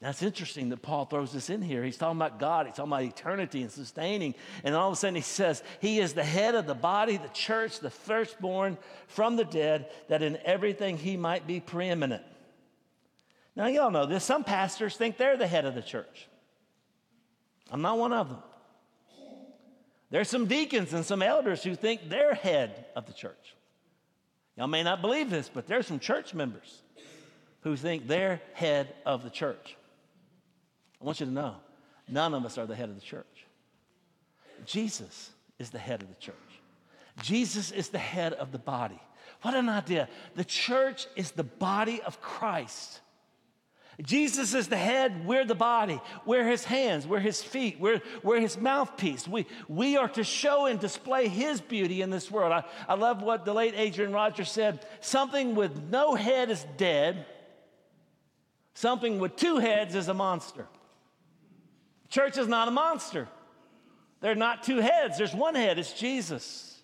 It's 0.00 0.22
interesting 0.22 0.68
that 0.68 0.82
Paul 0.82 1.06
throws 1.06 1.32
this 1.32 1.48
in 1.48 1.62
here. 1.62 1.82
He's 1.82 1.96
talking 1.96 2.18
about 2.18 2.38
God, 2.38 2.66
he's 2.66 2.76
talking 2.76 2.92
about 2.92 3.04
eternity 3.04 3.62
and 3.62 3.70
sustaining. 3.70 4.34
And 4.62 4.74
all 4.74 4.88
of 4.88 4.92
a 4.92 4.96
sudden, 4.96 5.14
he 5.14 5.22
says, 5.22 5.62
He 5.80 5.98
is 5.98 6.12
the 6.12 6.24
head 6.24 6.54
of 6.54 6.66
the 6.66 6.74
body, 6.74 7.16
the 7.16 7.28
church, 7.28 7.80
the 7.80 7.90
firstborn 7.90 8.76
from 9.06 9.36
the 9.36 9.44
dead, 9.44 9.90
that 10.08 10.22
in 10.22 10.38
everything 10.44 10.98
he 10.98 11.16
might 11.16 11.46
be 11.46 11.58
preeminent. 11.58 12.22
Now, 13.56 13.66
y'all 13.66 13.90
know 13.90 14.04
this. 14.04 14.24
Some 14.24 14.44
pastors 14.44 14.96
think 14.96 15.16
they're 15.16 15.36
the 15.36 15.46
head 15.46 15.64
of 15.64 15.74
the 15.74 15.82
church. 15.82 16.28
I'm 17.70 17.82
not 17.82 17.98
one 17.98 18.12
of 18.12 18.28
them. 18.28 18.42
There's 20.10 20.28
some 20.28 20.46
deacons 20.46 20.92
and 20.92 21.04
some 21.04 21.22
elders 21.22 21.62
who 21.62 21.74
think 21.74 22.08
they're 22.08 22.34
head 22.34 22.86
of 22.94 23.06
the 23.06 23.12
church. 23.12 23.56
Y'all 24.56 24.68
may 24.68 24.82
not 24.82 25.00
believe 25.00 25.30
this, 25.30 25.50
but 25.52 25.66
there's 25.66 25.86
some 25.86 25.98
church 25.98 26.34
members 26.34 26.82
who 27.62 27.74
think 27.76 28.06
they're 28.06 28.40
head 28.52 28.94
of 29.06 29.24
the 29.24 29.30
church. 29.30 29.76
I 31.04 31.06
want 31.06 31.20
you 31.20 31.26
to 31.26 31.32
know 31.32 31.56
none 32.08 32.32
of 32.32 32.46
us 32.46 32.56
are 32.56 32.64
the 32.64 32.74
head 32.74 32.88
of 32.88 32.94
the 32.94 33.02
church. 33.02 33.46
Jesus 34.64 35.30
is 35.58 35.68
the 35.68 35.78
head 35.78 36.00
of 36.00 36.08
the 36.08 36.14
church. 36.14 36.34
Jesus 37.20 37.70
is 37.72 37.90
the 37.90 37.98
head 37.98 38.32
of 38.32 38.52
the 38.52 38.58
body. 38.58 38.98
What 39.42 39.52
an 39.52 39.68
idea. 39.68 40.08
The 40.34 40.46
church 40.46 41.06
is 41.14 41.32
the 41.32 41.44
body 41.44 42.00
of 42.00 42.22
Christ. 42.22 43.02
Jesus 44.02 44.54
is 44.54 44.68
the 44.68 44.78
head, 44.78 45.26
we're 45.26 45.44
the 45.44 45.54
body. 45.54 46.00
We're 46.24 46.48
his 46.48 46.64
hands, 46.64 47.06
we're 47.06 47.20
his 47.20 47.42
feet, 47.42 47.78
we're, 47.78 48.00
we're 48.22 48.40
his 48.40 48.58
mouthpiece. 48.58 49.28
We, 49.28 49.46
we 49.68 49.98
are 49.98 50.08
to 50.08 50.24
show 50.24 50.64
and 50.64 50.80
display 50.80 51.28
his 51.28 51.60
beauty 51.60 52.00
in 52.00 52.08
this 52.08 52.30
world. 52.30 52.50
I, 52.50 52.64
I 52.88 52.94
love 52.94 53.22
what 53.22 53.44
the 53.44 53.52
late 53.52 53.74
Adrian 53.76 54.10
Rogers 54.10 54.50
said 54.50 54.86
something 55.00 55.54
with 55.54 55.82
no 55.90 56.14
head 56.14 56.50
is 56.50 56.64
dead, 56.78 57.26
something 58.72 59.18
with 59.18 59.36
two 59.36 59.58
heads 59.58 59.94
is 59.94 60.08
a 60.08 60.14
monster. 60.14 60.66
Church 62.14 62.38
is 62.38 62.46
not 62.46 62.68
a 62.68 62.70
monster. 62.70 63.26
There 64.20 64.30
are 64.30 64.36
not 64.36 64.62
two 64.62 64.76
heads, 64.76 65.18
there's 65.18 65.34
one 65.34 65.56
head, 65.56 65.80
it's 65.80 65.92
Jesus. 65.92 66.80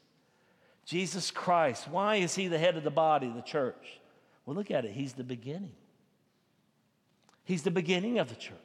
Jesus 0.85 1.31
Christ. 1.31 1.87
Why 1.87 2.17
is 2.17 2.35
he 2.35 2.49
the 2.49 2.59
head 2.59 2.77
of 2.77 2.83
the 2.83 2.91
body, 2.91 3.33
the 3.33 3.41
church? 3.41 4.01
Well, 4.45 4.57
look 4.57 4.73
at 4.73 4.85
it. 4.85 4.91
He's 4.91 5.13
the 5.13 5.23
beginning. 5.23 5.71
He's 7.45 7.63
the 7.63 7.71
beginning 7.71 8.19
of 8.19 8.29
the 8.29 8.35
church. 8.35 8.57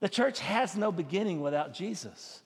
The 0.00 0.08
church 0.08 0.40
has 0.40 0.74
no 0.74 0.90
beginning 0.90 1.42
without 1.42 1.74
Jesus. 1.74 2.40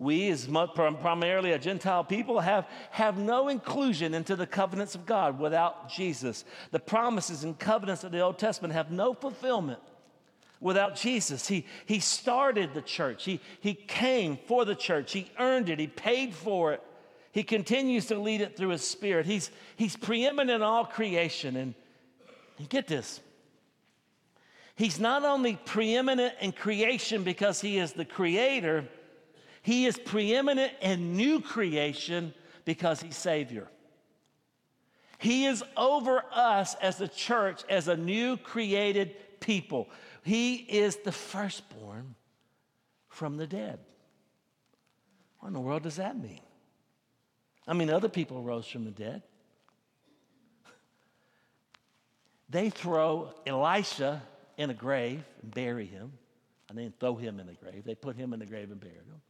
We, 0.00 0.28
as 0.30 0.48
primarily 0.48 1.52
a 1.52 1.60
Gentile 1.60 2.02
people, 2.02 2.40
have, 2.40 2.66
have 2.90 3.16
no 3.16 3.46
inclusion 3.46 4.12
into 4.12 4.34
the 4.34 4.46
covenants 4.46 4.96
of 4.96 5.06
God 5.06 5.38
without 5.38 5.88
Jesus. 5.88 6.44
The 6.72 6.80
promises 6.80 7.44
and 7.44 7.56
covenants 7.56 8.02
of 8.02 8.10
the 8.10 8.22
Old 8.22 8.40
Testament 8.40 8.74
have 8.74 8.90
no 8.90 9.14
fulfillment 9.14 9.78
without 10.60 10.96
Jesus. 10.96 11.46
He, 11.46 11.66
he 11.86 12.00
started 12.00 12.74
the 12.74 12.82
church, 12.82 13.24
he, 13.24 13.40
he 13.60 13.74
came 13.74 14.38
for 14.46 14.64
the 14.64 14.74
church, 14.74 15.12
he 15.12 15.30
earned 15.38 15.68
it, 15.68 15.78
he 15.78 15.86
paid 15.86 16.34
for 16.34 16.72
it. 16.72 16.82
He 17.32 17.42
continues 17.42 18.06
to 18.06 18.18
lead 18.18 18.40
it 18.40 18.56
through 18.56 18.70
his 18.70 18.80
spirit. 18.80 19.26
He's, 19.26 19.50
he's 19.76 19.94
preeminent 19.94 20.56
in 20.56 20.62
all 20.62 20.86
creation. 20.86 21.56
And, 21.56 21.74
and 22.56 22.66
get 22.66 22.86
this 22.86 23.20
He's 24.76 25.00
not 25.00 25.24
only 25.24 25.56
preeminent 25.64 26.34
in 26.40 26.52
creation 26.52 27.24
because 27.24 27.62
he 27.62 27.78
is 27.78 27.94
the 27.94 28.04
creator, 28.04 28.86
he 29.62 29.86
is 29.86 29.98
preeminent 29.98 30.72
in 30.82 31.16
new 31.16 31.40
creation 31.40 32.34
because 32.66 33.00
he's 33.00 33.16
Savior. 33.16 33.68
He 35.18 35.46
is 35.46 35.64
over 35.78 36.22
us 36.30 36.74
as 36.74 36.98
the 36.98 37.08
church, 37.08 37.62
as 37.70 37.88
a 37.88 37.96
new 37.96 38.36
created 38.36 39.16
people. 39.40 39.88
He 40.26 40.56
is 40.56 40.96
the 40.96 41.12
firstborn 41.12 42.16
from 43.08 43.36
the 43.36 43.46
dead. 43.46 43.78
What 45.38 45.46
in 45.46 45.54
the 45.54 45.60
world 45.60 45.84
does 45.84 45.96
that 45.96 46.20
mean? 46.20 46.40
I 47.64 47.74
mean, 47.74 47.90
other 47.90 48.08
people 48.08 48.42
rose 48.42 48.66
from 48.66 48.84
the 48.84 48.90
dead. 48.90 49.22
They 52.50 52.70
throw 52.70 53.34
Elisha 53.46 54.20
in 54.56 54.70
a 54.70 54.74
grave 54.74 55.22
and 55.42 55.54
bury 55.54 55.86
him. 55.86 56.12
And 56.70 56.76
then 56.76 56.92
throw 56.98 57.14
him 57.14 57.38
in 57.38 57.46
the 57.46 57.54
grave. 57.54 57.84
They 57.84 57.94
put 57.94 58.16
him 58.16 58.32
in 58.32 58.40
the 58.40 58.46
grave 58.46 58.72
and 58.72 58.80
buried 58.80 58.96
him. 58.96 59.20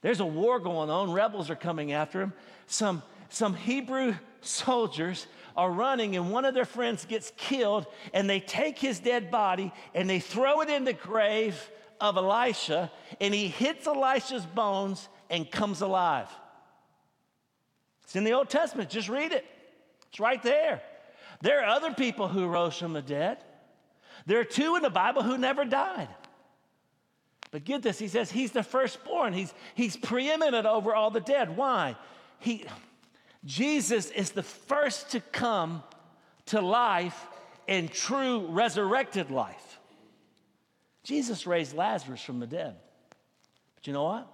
There's 0.00 0.20
a 0.20 0.26
war 0.26 0.60
going 0.60 0.90
on, 0.90 1.12
rebels 1.12 1.50
are 1.50 1.56
coming 1.56 1.92
after 1.92 2.20
him. 2.20 2.32
Some, 2.66 3.02
some 3.28 3.54
Hebrew 3.54 4.14
soldiers 4.40 5.26
are 5.56 5.70
running, 5.70 6.16
and 6.16 6.30
one 6.30 6.44
of 6.44 6.54
their 6.54 6.64
friends 6.64 7.04
gets 7.04 7.32
killed, 7.36 7.86
and 8.14 8.30
they 8.30 8.38
take 8.38 8.78
his 8.78 9.00
dead 9.00 9.30
body 9.30 9.72
and 9.94 10.08
they 10.08 10.20
throw 10.20 10.60
it 10.60 10.70
in 10.70 10.84
the 10.84 10.92
grave 10.92 11.70
of 12.00 12.16
Elisha, 12.16 12.92
and 13.20 13.34
he 13.34 13.48
hits 13.48 13.86
Elisha's 13.86 14.46
bones 14.46 15.08
and 15.30 15.50
comes 15.50 15.80
alive. 15.80 16.28
It's 18.04 18.14
in 18.14 18.24
the 18.24 18.32
Old 18.32 18.48
Testament, 18.48 18.88
just 18.88 19.08
read 19.08 19.32
it. 19.32 19.44
It's 20.08 20.20
right 20.20 20.42
there. 20.42 20.80
There 21.42 21.62
are 21.62 21.66
other 21.66 21.92
people 21.92 22.28
who 22.28 22.46
rose 22.46 22.78
from 22.78 22.92
the 22.92 23.02
dead. 23.02 23.38
There 24.26 24.40
are 24.40 24.44
two 24.44 24.76
in 24.76 24.82
the 24.82 24.90
Bible 24.90 25.22
who 25.22 25.36
never 25.38 25.64
died. 25.64 26.08
But 27.50 27.64
get 27.64 27.82
this, 27.82 27.98
he 27.98 28.08
says 28.08 28.30
he's 28.30 28.52
the 28.52 28.62
firstborn. 28.62 29.32
He's, 29.32 29.52
he's 29.74 29.96
preeminent 29.96 30.66
over 30.66 30.94
all 30.94 31.10
the 31.10 31.20
dead. 31.20 31.56
Why? 31.56 31.96
He, 32.38 32.66
Jesus 33.44 34.10
is 34.10 34.30
the 34.32 34.42
first 34.42 35.10
to 35.10 35.20
come 35.20 35.82
to 36.46 36.60
life 36.60 37.26
in 37.66 37.88
true 37.88 38.46
resurrected 38.48 39.30
life. 39.30 39.78
Jesus 41.04 41.46
raised 41.46 41.74
Lazarus 41.74 42.20
from 42.20 42.40
the 42.40 42.46
dead. 42.46 42.76
But 43.76 43.86
you 43.86 43.92
know 43.92 44.04
what? 44.04 44.28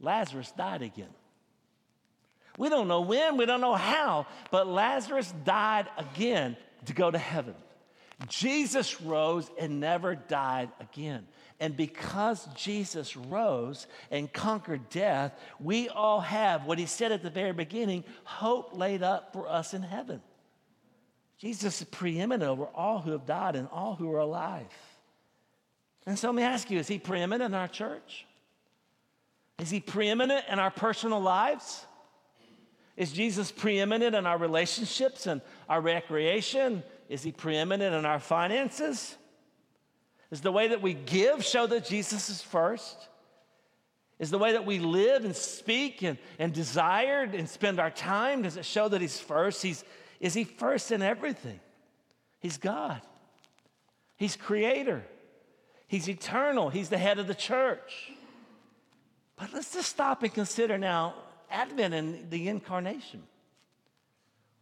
Lazarus 0.00 0.52
died 0.56 0.82
again. 0.82 1.12
We 2.58 2.68
don't 2.68 2.88
know 2.88 3.00
when, 3.00 3.36
we 3.36 3.46
don't 3.46 3.60
know 3.60 3.74
how, 3.74 4.26
but 4.50 4.66
Lazarus 4.66 5.32
died 5.44 5.88
again 5.96 6.56
to 6.86 6.92
go 6.92 7.10
to 7.10 7.18
heaven. 7.18 7.54
Jesus 8.28 9.00
rose 9.00 9.50
and 9.58 9.80
never 9.80 10.14
died 10.14 10.70
again. 10.80 11.26
And 11.62 11.76
because 11.76 12.48
Jesus 12.56 13.16
rose 13.16 13.86
and 14.10 14.32
conquered 14.32 14.88
death, 14.90 15.38
we 15.60 15.88
all 15.88 16.18
have 16.18 16.66
what 16.66 16.76
he 16.76 16.86
said 16.86 17.12
at 17.12 17.22
the 17.22 17.30
very 17.30 17.52
beginning 17.52 18.02
hope 18.24 18.76
laid 18.76 19.04
up 19.04 19.32
for 19.32 19.48
us 19.48 19.72
in 19.72 19.80
heaven. 19.80 20.20
Jesus 21.38 21.80
is 21.80 21.86
preeminent 21.86 22.42
over 22.42 22.64
all 22.74 22.98
who 22.98 23.12
have 23.12 23.26
died 23.26 23.54
and 23.54 23.68
all 23.70 23.94
who 23.94 24.12
are 24.12 24.18
alive. 24.18 24.66
And 26.04 26.18
so 26.18 26.30
let 26.30 26.34
me 26.34 26.42
ask 26.42 26.68
you 26.68 26.80
is 26.80 26.88
he 26.88 26.98
preeminent 26.98 27.54
in 27.54 27.54
our 27.54 27.68
church? 27.68 28.26
Is 29.60 29.70
he 29.70 29.78
preeminent 29.78 30.44
in 30.50 30.58
our 30.58 30.72
personal 30.72 31.20
lives? 31.20 31.86
Is 32.96 33.12
Jesus 33.12 33.52
preeminent 33.52 34.16
in 34.16 34.26
our 34.26 34.36
relationships 34.36 35.28
and 35.28 35.40
our 35.68 35.80
recreation? 35.80 36.82
Is 37.08 37.22
he 37.22 37.30
preeminent 37.30 37.94
in 37.94 38.04
our 38.04 38.18
finances? 38.18 39.16
Is 40.32 40.40
the 40.40 40.50
way 40.50 40.68
that 40.68 40.80
we 40.80 40.94
give 40.94 41.44
show 41.44 41.66
that 41.66 41.84
Jesus 41.84 42.30
is 42.30 42.40
first? 42.40 42.96
Is 44.18 44.30
the 44.30 44.38
way 44.38 44.52
that 44.52 44.64
we 44.64 44.78
live 44.78 45.26
and 45.26 45.36
speak 45.36 46.02
and, 46.02 46.16
and 46.38 46.54
desire 46.54 47.22
and 47.22 47.46
spend 47.46 47.78
our 47.78 47.90
time, 47.90 48.42
does 48.42 48.56
it 48.56 48.64
show 48.64 48.88
that 48.88 49.02
He's 49.02 49.20
first? 49.20 49.62
He's, 49.62 49.84
is 50.20 50.32
He 50.32 50.44
first 50.44 50.90
in 50.90 51.02
everything? 51.02 51.60
He's 52.40 52.56
God, 52.56 53.02
He's 54.16 54.34
creator, 54.34 55.04
He's 55.86 56.08
eternal, 56.08 56.70
He's 56.70 56.88
the 56.88 56.98
head 56.98 57.18
of 57.18 57.26
the 57.26 57.34
church. 57.34 58.10
But 59.36 59.52
let's 59.52 59.74
just 59.74 59.90
stop 59.90 60.22
and 60.22 60.32
consider 60.32 60.78
now 60.78 61.14
Advent 61.50 61.92
and 61.92 62.30
the 62.30 62.48
incarnation, 62.48 63.22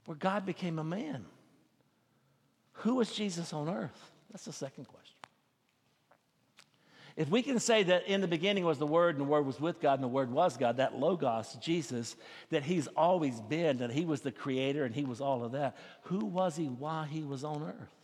where 0.07 0.17
God 0.17 0.45
became 0.45 0.81
a 0.81 0.85
man. 0.85 1.27
Who 2.73 2.97
was 2.97 3.13
Jesus 3.13 3.53
on 3.53 3.69
earth? 3.69 4.11
That's 4.33 4.47
the 4.47 4.53
second 4.53 4.87
question. 4.87 5.00
If 7.17 7.29
we 7.29 7.43
can 7.43 7.59
say 7.59 7.83
that 7.83 8.07
in 8.07 8.21
the 8.21 8.29
beginning 8.29 8.65
was 8.65 8.79
the 8.79 8.87
Word, 8.87 9.17
and 9.17 9.21
the 9.21 9.29
Word 9.29 9.47
was 9.47 9.61
with 9.61 9.81
God, 9.81 9.95
and 9.95 10.03
the 10.03 10.09
Word 10.09 10.31
was 10.31 10.57
God, 10.57 10.77
that 10.79 10.99
Logos, 10.99 11.55
Jesus, 11.61 12.17
that 12.51 12.63
He's 12.63 12.87
always 12.89 13.41
been, 13.41 13.79
that 13.79 13.91
He 13.91 14.05
was 14.05 14.21
the 14.21 14.33
Creator 14.33 14.85
and 14.85 14.95
He 14.95 15.05
was 15.05 15.21
all 15.21 15.45
of 15.45 15.53
that, 15.53 15.77
who 16.03 16.25
was 16.25 16.57
He 16.57 16.67
while 16.67 17.05
He 17.05 17.23
was 17.23 17.45
on 17.45 17.63
earth? 17.63 18.01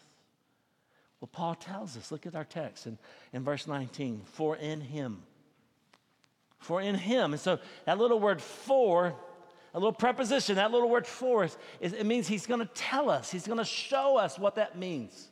Well, 1.20 1.30
Paul 1.32 1.54
tells 1.54 1.96
us, 1.96 2.12
look 2.12 2.26
at 2.26 2.34
our 2.34 2.44
text 2.44 2.86
in, 2.86 2.98
in 3.32 3.42
verse 3.42 3.66
19 3.66 4.22
for 4.24 4.56
in 4.56 4.80
Him. 4.80 5.22
For 6.58 6.80
in 6.80 6.94
Him. 6.94 7.32
And 7.32 7.40
so 7.40 7.58
that 7.84 7.98
little 7.98 8.20
word 8.20 8.42
for, 8.42 9.14
a 9.72 9.78
little 9.78 9.92
preposition, 9.92 10.56
that 10.56 10.72
little 10.72 10.90
word 10.90 11.06
for, 11.06 11.44
is, 11.44 11.56
it 11.80 12.04
means 12.04 12.28
He's 12.28 12.46
going 12.46 12.60
to 12.60 12.70
tell 12.74 13.08
us, 13.08 13.30
He's 13.30 13.46
going 13.46 13.58
to 13.58 13.64
show 13.64 14.18
us 14.18 14.38
what 14.38 14.56
that 14.56 14.76
means. 14.76 15.28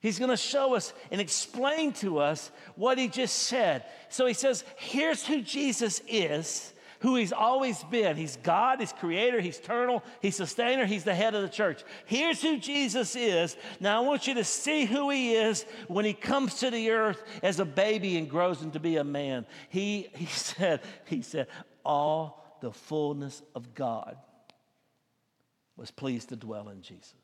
He's 0.00 0.18
going 0.18 0.30
to 0.30 0.36
show 0.36 0.74
us 0.74 0.92
and 1.10 1.20
explain 1.20 1.92
to 1.94 2.18
us 2.18 2.50
what 2.76 2.98
he 2.98 3.08
just 3.08 3.34
said. 3.34 3.84
So 4.08 4.26
he 4.26 4.34
says, 4.34 4.64
here's 4.76 5.26
who 5.26 5.42
Jesus 5.42 6.00
is, 6.06 6.72
who 7.00 7.16
he's 7.16 7.32
always 7.32 7.82
been. 7.84 8.16
He's 8.16 8.36
God, 8.36 8.78
he's 8.78 8.92
creator, 8.92 9.40
he's 9.40 9.58
eternal, 9.58 10.04
he's 10.22 10.36
sustainer, 10.36 10.86
he's 10.86 11.02
the 11.02 11.14
head 11.14 11.34
of 11.34 11.42
the 11.42 11.48
church. 11.48 11.82
Here's 12.06 12.40
who 12.40 12.58
Jesus 12.58 13.16
is. 13.16 13.56
Now 13.80 14.00
I 14.00 14.06
want 14.06 14.28
you 14.28 14.34
to 14.34 14.44
see 14.44 14.84
who 14.84 15.10
he 15.10 15.34
is 15.34 15.64
when 15.88 16.04
he 16.04 16.14
comes 16.14 16.54
to 16.60 16.70
the 16.70 16.90
earth 16.90 17.22
as 17.42 17.58
a 17.58 17.64
baby 17.64 18.18
and 18.18 18.30
grows 18.30 18.62
into 18.62 18.78
be 18.78 18.96
a 18.96 19.04
man. 19.04 19.46
He, 19.68 20.08
he 20.14 20.26
said, 20.26 20.80
he 21.06 21.22
said, 21.22 21.48
all 21.84 22.58
the 22.60 22.72
fullness 22.72 23.42
of 23.56 23.74
God 23.74 24.16
was 25.76 25.90
pleased 25.90 26.28
to 26.28 26.36
dwell 26.36 26.68
in 26.68 26.82
Jesus. 26.82 27.14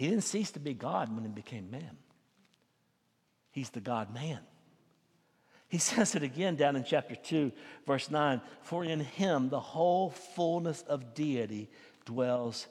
He 0.00 0.08
didn't 0.08 0.24
cease 0.24 0.50
to 0.52 0.60
be 0.60 0.72
God 0.72 1.14
when 1.14 1.24
he 1.24 1.30
became 1.30 1.70
man. 1.70 1.98
He's 3.50 3.68
the 3.68 3.82
God 3.82 4.14
man. 4.14 4.38
He 5.68 5.76
says 5.92 6.14
it 6.14 6.22
again 6.22 6.56
down 6.56 6.74
in 6.74 6.84
chapter 6.84 7.14
2, 7.14 7.52
verse 7.86 8.10
9 8.10 8.40
For 8.62 8.82
in 8.82 9.00
him 9.00 9.50
the 9.50 9.60
whole 9.60 10.08
fullness 10.08 10.80
of 10.88 11.12
deity 11.12 11.68
dwells 12.06 12.66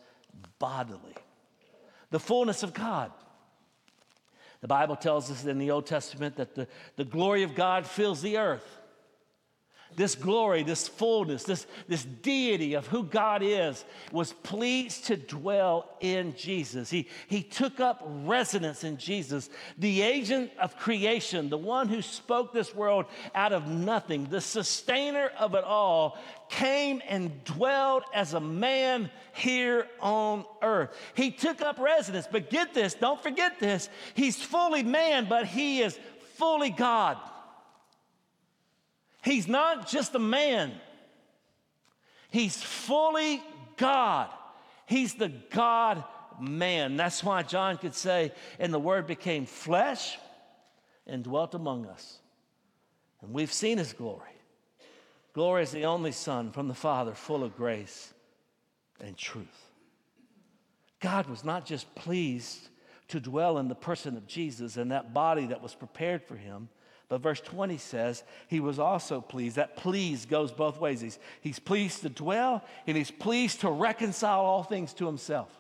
bodily. 0.58 1.14
The 2.10 2.20
fullness 2.20 2.64
of 2.64 2.74
God. 2.74 3.12
The 4.62 4.68
Bible 4.68 4.96
tells 4.96 5.30
us 5.30 5.46
in 5.46 5.60
the 5.60 5.70
Old 5.70 5.86
Testament 5.86 6.38
that 6.38 6.56
the, 6.56 6.68
the 6.96 7.06
glory 7.06 7.44
of 7.44 7.54
God 7.54 7.86
fills 7.86 8.24
the 8.24 8.40
earth 8.40 8.79
this 9.96 10.16
glory, 10.16 10.64
this 10.64 10.88
fullness, 10.88 11.44
this, 11.44 11.68
this 11.88 12.06
deity 12.06 12.74
of 12.74 12.88
who 12.88 13.04
God 13.04 13.42
is, 13.44 13.84
was 14.12 14.34
pleased 14.34 15.06
to 15.06 15.18
dwell 15.18 15.90
in 16.00 16.36
Jesus. 16.36 16.90
He, 16.90 17.08
he 17.28 17.44
took 17.44 17.80
up 17.80 18.02
residence 18.06 18.84
in 18.84 18.98
Jesus, 18.98 19.50
the 19.78 20.02
agent 20.02 20.52
of 20.60 20.78
creation, 20.78 21.50
the 21.50 21.58
one 21.58 21.88
who 21.90 22.02
spoke 22.02 22.54
this 22.54 22.74
world 22.74 23.06
out 23.36 23.52
of 23.52 23.68
nothing, 23.68 24.26
the 24.26 24.42
sustainer 24.42 25.32
of 25.38 25.54
it 25.56 25.64
all, 25.64 26.18
came 26.50 27.02
and 27.08 27.44
dwelled 27.44 28.04
as 28.14 28.34
a 28.34 28.40
man 28.40 29.10
here 29.34 29.88
on 30.00 30.46
earth. 30.62 30.96
He 31.14 31.32
took 31.32 31.62
up 31.62 31.78
residence, 31.80 32.28
but 32.32 32.50
get 32.50 32.74
this, 32.74 32.94
don't 32.94 33.22
forget 33.22 33.60
this. 33.60 33.90
He's 34.14 34.42
fully 34.42 34.84
man, 34.84 35.28
but 35.28 35.46
he 35.46 35.82
is 35.82 36.00
fully 36.36 36.70
God. 36.70 37.18
He's 39.24 39.48
not 39.48 39.88
just 39.88 40.16
a 40.16 40.20
man, 40.20 40.72
he's 42.30 42.62
fully 42.62 43.42
God. 43.78 44.30
He's 44.86 45.14
the 45.14 45.30
God 45.52 46.04
man. 46.40 46.98
That's 46.98 47.24
why 47.24 47.44
John 47.44 47.78
could 47.78 47.94
say, 47.94 48.32
and 48.58 48.74
the 48.74 48.80
Word 48.80 49.06
became 49.06 49.46
flesh 49.46 50.18
and 51.06 51.24
dwelt 51.24 51.54
among 51.54 51.86
us. 51.86 52.18
And 53.22 53.32
we've 53.32 53.54
seen 53.54 53.78
his 53.78 53.94
glory. 53.94 54.32
Glory 55.34 55.64
is 55.64 55.72
the 55.72 55.86
only 55.86 56.12
Son 56.12 56.52
from 56.52 56.68
the 56.68 56.74
Father, 56.74 57.14
full 57.14 57.44
of 57.44 57.56
grace 57.56 58.14
and 59.00 59.16
truth. 59.16 59.72
God 61.00 61.28
was 61.28 61.44
not 61.44 61.66
just 61.66 61.94
pleased 61.96 62.70
to 63.10 63.20
dwell 63.20 63.58
in 63.58 63.68
the 63.68 63.76
person 63.76 64.18
of 64.18 64.28
Jesus 64.28 64.78
and 64.78 64.92
that 64.92 65.14
body 65.14 65.46
that 65.48 65.62
was 65.62 65.76
prepared 65.76 66.24
for 66.24 66.36
him, 66.36 66.70
but 67.10 67.22
verse 67.22 67.42
20 67.42 67.78
says, 67.78 68.24
He 68.48 68.60
was 68.60 68.78
also 68.78 69.20
pleased. 69.20 69.56
That 69.56 69.76
please 69.76 70.26
goes 70.28 70.52
both 70.52 70.80
ways. 70.80 71.02
He's, 71.02 71.20
he's 71.42 71.60
pleased 71.60 72.04
to 72.04 72.10
dwell 72.10 72.64
and 72.86 72.96
He's 72.96 73.12
pleased 73.12 73.62
to 73.62 73.70
reconcile 73.70 74.42
all 74.42 74.64
things 74.64 74.94
to 74.94 75.08
Himself. 75.08 75.52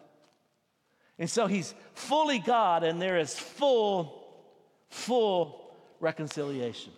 And 1.17 1.29
so 1.29 1.47
He's 1.47 1.73
fully 1.95 2.37
God 2.37 2.83
and 2.83 3.01
there 3.01 3.17
is 3.17 3.37
full, 3.37 4.23
full 4.89 5.73
reconciliation. 5.99 6.93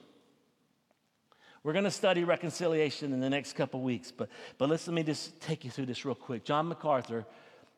We're 1.63 1.73
going 1.73 1.85
to 1.85 1.91
study 1.91 2.25
reconciliation 2.25 3.13
in 3.13 3.21
the 3.21 3.29
next 3.29 3.53
couple 3.53 3.81
weeks, 3.81 4.11
but, 4.11 4.29
but 4.57 4.67
let's, 4.67 4.87
let 4.87 4.95
me 4.95 5.03
just 5.03 5.39
take 5.39 5.63
you 5.63 5.71
through 5.71 5.85
this 5.85 6.03
real 6.03 6.15
quick. 6.15 6.43
John 6.43 6.67
MacArthur, 6.67 7.23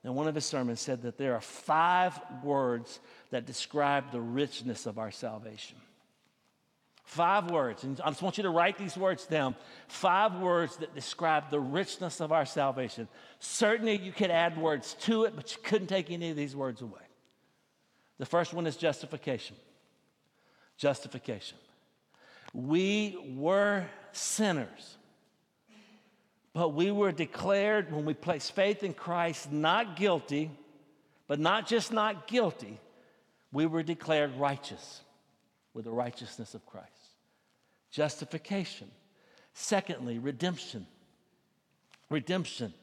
in 0.05 0.15
one 0.15 0.27
of 0.27 0.33
his 0.33 0.45
sermons, 0.45 0.79
said 0.79 1.01
that 1.03 1.17
there 1.17 1.35
are 1.35 1.41
five 1.41 2.17
words 2.43 2.99
that 3.29 3.45
describe 3.45 4.11
the 4.11 4.21
richness 4.21 4.85
of 4.85 4.97
our 4.97 5.11
salvation. 5.11 5.77
Five 7.03 7.51
words, 7.51 7.83
and 7.83 7.99
I 8.01 8.09
just 8.09 8.21
want 8.21 8.37
you 8.37 8.43
to 8.43 8.49
write 8.49 8.77
these 8.77 8.95
words 8.95 9.25
down. 9.25 9.55
Five 9.87 10.39
words 10.39 10.77
that 10.77 10.95
describe 10.95 11.51
the 11.51 11.59
richness 11.59 12.21
of 12.21 12.31
our 12.31 12.45
salvation. 12.45 13.09
Certainly, 13.39 13.99
you 13.99 14.13
could 14.13 14.31
add 14.31 14.57
words 14.57 14.95
to 15.01 15.25
it, 15.25 15.35
but 15.35 15.51
you 15.51 15.61
couldn't 15.63 15.87
take 15.87 16.09
any 16.09 16.29
of 16.29 16.37
these 16.37 16.55
words 16.55 16.81
away. 16.81 17.01
The 18.19 18.25
first 18.25 18.53
one 18.53 18.65
is 18.65 18.77
justification. 18.77 19.57
Justification. 20.77 21.57
We 22.53 23.35
were 23.35 23.85
sinners. 24.13 24.97
But 26.53 26.69
we 26.69 26.89
were 26.89 27.11
declared, 27.11 27.91
when 27.91 28.05
we 28.05 28.13
placed 28.13 28.55
faith 28.55 28.81
in 28.81 28.93
Christ, 28.93 29.51
not 29.51 29.97
guilty, 29.97 30.51
but 31.27 31.39
not 31.39 31.67
just 31.67 31.91
not 31.91 32.27
guilty, 32.27 32.79
we 33.51 33.65
were 33.65 33.83
declared 33.83 34.37
righteous 34.37 35.01
with 35.73 35.85
the 35.85 35.91
righteousness 35.91 36.53
of 36.53 36.65
Christ. 36.65 36.89
Justification. 37.91 38.89
Secondly, 39.53 40.19
redemption. 40.19 40.87
Redemption. 42.09 42.73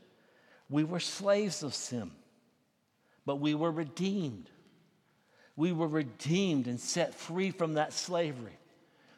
We 0.68 0.84
were 0.84 1.00
slaves 1.00 1.62
of 1.62 1.74
sin, 1.74 2.10
but 3.26 3.36
we 3.36 3.54
were 3.54 3.72
redeemed. 3.72 4.48
We 5.56 5.72
were 5.72 5.88
redeemed 5.88 6.66
and 6.68 6.78
set 6.78 7.14
free 7.14 7.50
from 7.50 7.74
that 7.74 7.92
slavery. 7.92 8.56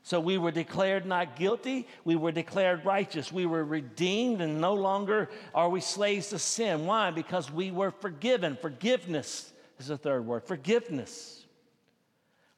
So 0.03 0.19
we 0.19 0.37
were 0.37 0.51
declared 0.51 1.07
not 1.07 1.37
guilty, 1.37 1.87
we 2.05 2.17
were 2.17 2.33
declared 2.33 2.85
righteous. 2.85 3.31
We 3.31 3.47
were 3.47 3.65
redeemed, 3.65 4.41
and 4.41 4.61
no 4.61 4.75
longer 4.75 5.31
are 5.55 5.69
we 5.69 5.81
slaves 5.81 6.31
to 6.31 6.41
sin. 6.41 6.87
Why? 6.87 7.13
Because 7.13 7.53
we 7.53 7.71
were 7.71 7.93
forgiven. 7.93 8.59
Forgiveness 8.61 9.53
is 9.79 9.87
the 9.87 9.97
third 9.97 10.27
word 10.27 10.45
forgiveness. 10.45 11.42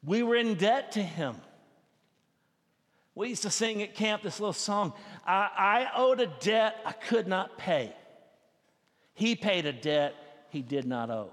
We 0.05 0.23
were 0.23 0.35
in 0.35 0.55
debt 0.55 0.93
to 0.93 1.03
Him. 1.03 1.35
We 3.15 3.29
used 3.29 3.43
to 3.43 3.49
sing 3.49 3.81
at 3.81 3.95
camp 3.95 4.23
this 4.23 4.39
little 4.39 4.53
song 4.53 4.93
I, 5.25 5.49
I 5.57 5.99
owed 5.99 6.19
a 6.19 6.27
debt 6.27 6.75
I 6.85 6.91
could 6.91 7.27
not 7.27 7.57
pay. 7.57 7.93
He 9.13 9.35
paid 9.35 9.65
a 9.65 9.73
debt 9.73 10.13
he 10.49 10.61
did 10.61 10.85
not 10.85 11.09
owe. 11.09 11.31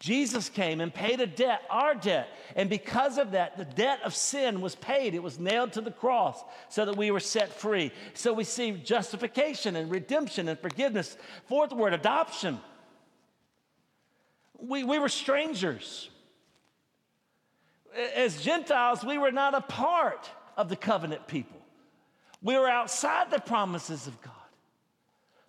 Jesus 0.00 0.48
came 0.48 0.80
and 0.80 0.94
paid 0.94 1.20
a 1.20 1.26
debt, 1.26 1.62
our 1.70 1.94
debt. 1.94 2.28
And 2.54 2.70
because 2.70 3.18
of 3.18 3.32
that, 3.32 3.56
the 3.56 3.64
debt 3.64 4.00
of 4.04 4.14
sin 4.14 4.60
was 4.60 4.76
paid. 4.76 5.14
It 5.14 5.22
was 5.22 5.40
nailed 5.40 5.72
to 5.72 5.80
the 5.80 5.90
cross 5.90 6.42
so 6.68 6.84
that 6.84 6.96
we 6.96 7.10
were 7.10 7.20
set 7.20 7.52
free. 7.52 7.90
So 8.14 8.32
we 8.32 8.44
see 8.44 8.70
justification 8.72 9.74
and 9.74 9.90
redemption 9.90 10.48
and 10.48 10.58
forgiveness. 10.58 11.16
Fourth 11.46 11.72
word, 11.72 11.94
adoption. 11.94 12.60
We, 14.60 14.84
we 14.84 15.00
were 15.00 15.08
strangers. 15.08 16.10
As 17.98 18.40
Gentiles, 18.42 19.04
we 19.04 19.18
were 19.18 19.32
not 19.32 19.54
a 19.54 19.60
part 19.60 20.30
of 20.56 20.68
the 20.68 20.76
covenant 20.76 21.26
people, 21.26 21.60
we 22.42 22.56
were 22.56 22.68
outside 22.68 23.30
the 23.30 23.40
promises 23.40 24.06
of 24.06 24.20
God. 24.22 24.32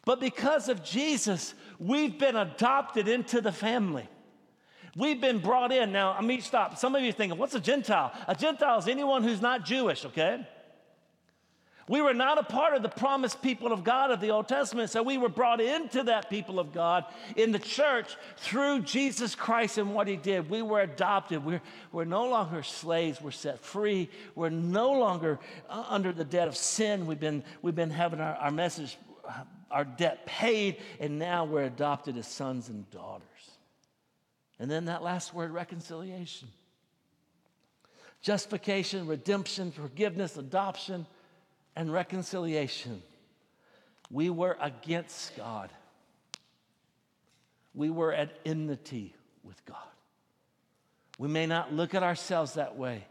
But 0.05 0.19
because 0.19 0.69
of 0.69 0.83
Jesus, 0.83 1.53
we've 1.77 2.17
been 2.17 2.35
adopted 2.35 3.07
into 3.07 3.41
the 3.41 3.51
family. 3.51 4.07
We've 4.95 5.21
been 5.21 5.39
brought 5.39 5.71
in. 5.71 5.91
Now, 5.91 6.13
I 6.13 6.21
mean, 6.21 6.41
stop. 6.41 6.77
Some 6.77 6.95
of 6.95 7.03
you 7.03 7.11
thinking, 7.11 7.37
what's 7.37 7.53
a 7.53 7.59
Gentile? 7.59 8.11
A 8.27 8.33
Gentile 8.33 8.79
is 8.79 8.87
anyone 8.87 9.23
who's 9.23 9.41
not 9.41 9.65
Jewish, 9.65 10.05
okay? 10.05 10.47
We 11.89 12.01
were 12.01 12.13
not 12.13 12.37
a 12.37 12.43
part 12.43 12.75
of 12.75 12.83
the 12.83 12.89
promised 12.89 13.41
people 13.41 13.73
of 13.73 13.83
God 13.83 14.11
of 14.11 14.21
the 14.21 14.29
Old 14.29 14.47
Testament, 14.47 14.91
so 14.91 15.01
we 15.01 15.17
were 15.17 15.27
brought 15.27 15.59
into 15.59 16.03
that 16.03 16.29
people 16.29 16.59
of 16.59 16.71
God 16.71 17.03
in 17.35 17.51
the 17.51 17.57
church 17.57 18.15
through 18.37 18.83
Jesus 18.83 19.33
Christ 19.33 19.79
and 19.79 19.95
what 19.95 20.07
he 20.07 20.15
did. 20.15 20.51
We 20.51 20.61
were 20.61 20.81
adopted. 20.81 21.43
We're, 21.43 21.63
we're 21.91 22.05
no 22.05 22.29
longer 22.29 22.61
slaves. 22.61 23.19
We're 23.19 23.31
set 23.31 23.59
free. 23.59 24.07
We're 24.35 24.51
no 24.51 24.91
longer 24.91 25.39
uh, 25.67 25.83
under 25.89 26.13
the 26.13 26.23
debt 26.23 26.47
of 26.47 26.55
sin. 26.55 27.07
We've 27.07 27.19
been, 27.19 27.43
we've 27.63 27.73
been 27.73 27.89
having 27.89 28.19
our, 28.19 28.35
our 28.35 28.51
message, 28.51 28.95
our 29.71 29.83
debt 29.83 30.27
paid, 30.27 30.77
and 30.99 31.17
now 31.17 31.45
we're 31.45 31.63
adopted 31.63 32.17
as 32.17 32.27
sons 32.27 32.69
and 32.69 32.87
daughters. 32.91 33.23
And 34.59 34.69
then 34.69 34.85
that 34.85 35.01
last 35.01 35.33
word, 35.33 35.49
reconciliation. 35.49 36.49
Justification, 38.21 39.07
redemption, 39.07 39.71
forgiveness, 39.71 40.37
adoption, 40.37 41.07
and 41.75 41.91
reconciliation. 41.91 43.01
We 44.11 44.29
were 44.29 44.57
against 44.59 45.35
God. 45.35 45.71
We 47.73 47.89
were 47.89 48.13
at 48.13 48.31
enmity 48.45 49.15
with 49.43 49.63
God. 49.65 49.77
We 51.17 51.27
may 51.27 51.45
not 51.45 51.73
look 51.73 51.93
at 51.93 52.03
ourselves 52.03 52.53
that 52.53 52.77
way, 52.77 53.05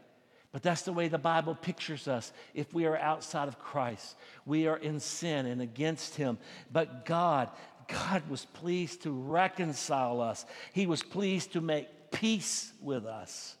but 0.51 0.63
that's 0.63 0.81
the 0.81 0.91
way 0.91 1.07
the 1.07 1.17
Bible 1.17 1.55
pictures 1.55 2.07
us. 2.07 2.33
If 2.53 2.73
we 2.73 2.85
are 2.85 2.97
outside 2.97 3.47
of 3.47 3.59
Christ, 3.59 4.15
we 4.45 4.67
are 4.67 4.77
in 4.77 4.99
sin 4.99 5.45
and 5.45 5.61
against 5.61 6.15
Him. 6.15 6.37
But 6.71 7.05
God, 7.05 7.49
God 7.87 8.27
was 8.29 8.45
pleased 8.45 9.03
to 9.03 9.11
reconcile 9.11 10.21
us, 10.21 10.45
He 10.73 10.87
was 10.87 11.03
pleased 11.03 11.53
to 11.53 11.61
make 11.61 11.87
peace 12.11 12.73
with 12.81 13.05
us. 13.05 13.55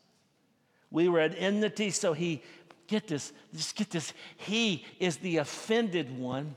We 0.91 1.07
were 1.07 1.19
at 1.19 1.35
enmity, 1.37 1.91
so 1.91 2.13
He, 2.13 2.41
get 2.89 3.07
this, 3.07 3.31
just 3.55 3.75
get 3.75 3.89
this, 3.89 4.13
He 4.37 4.85
is 4.99 5.17
the 5.17 5.37
offended 5.37 6.17
one. 6.17 6.55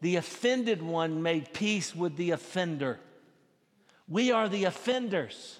The 0.00 0.16
offended 0.16 0.82
one 0.82 1.22
made 1.22 1.52
peace 1.52 1.94
with 1.94 2.16
the 2.16 2.30
offender. 2.30 2.98
We 4.08 4.32
are 4.32 4.48
the 4.48 4.64
offenders. 4.64 5.58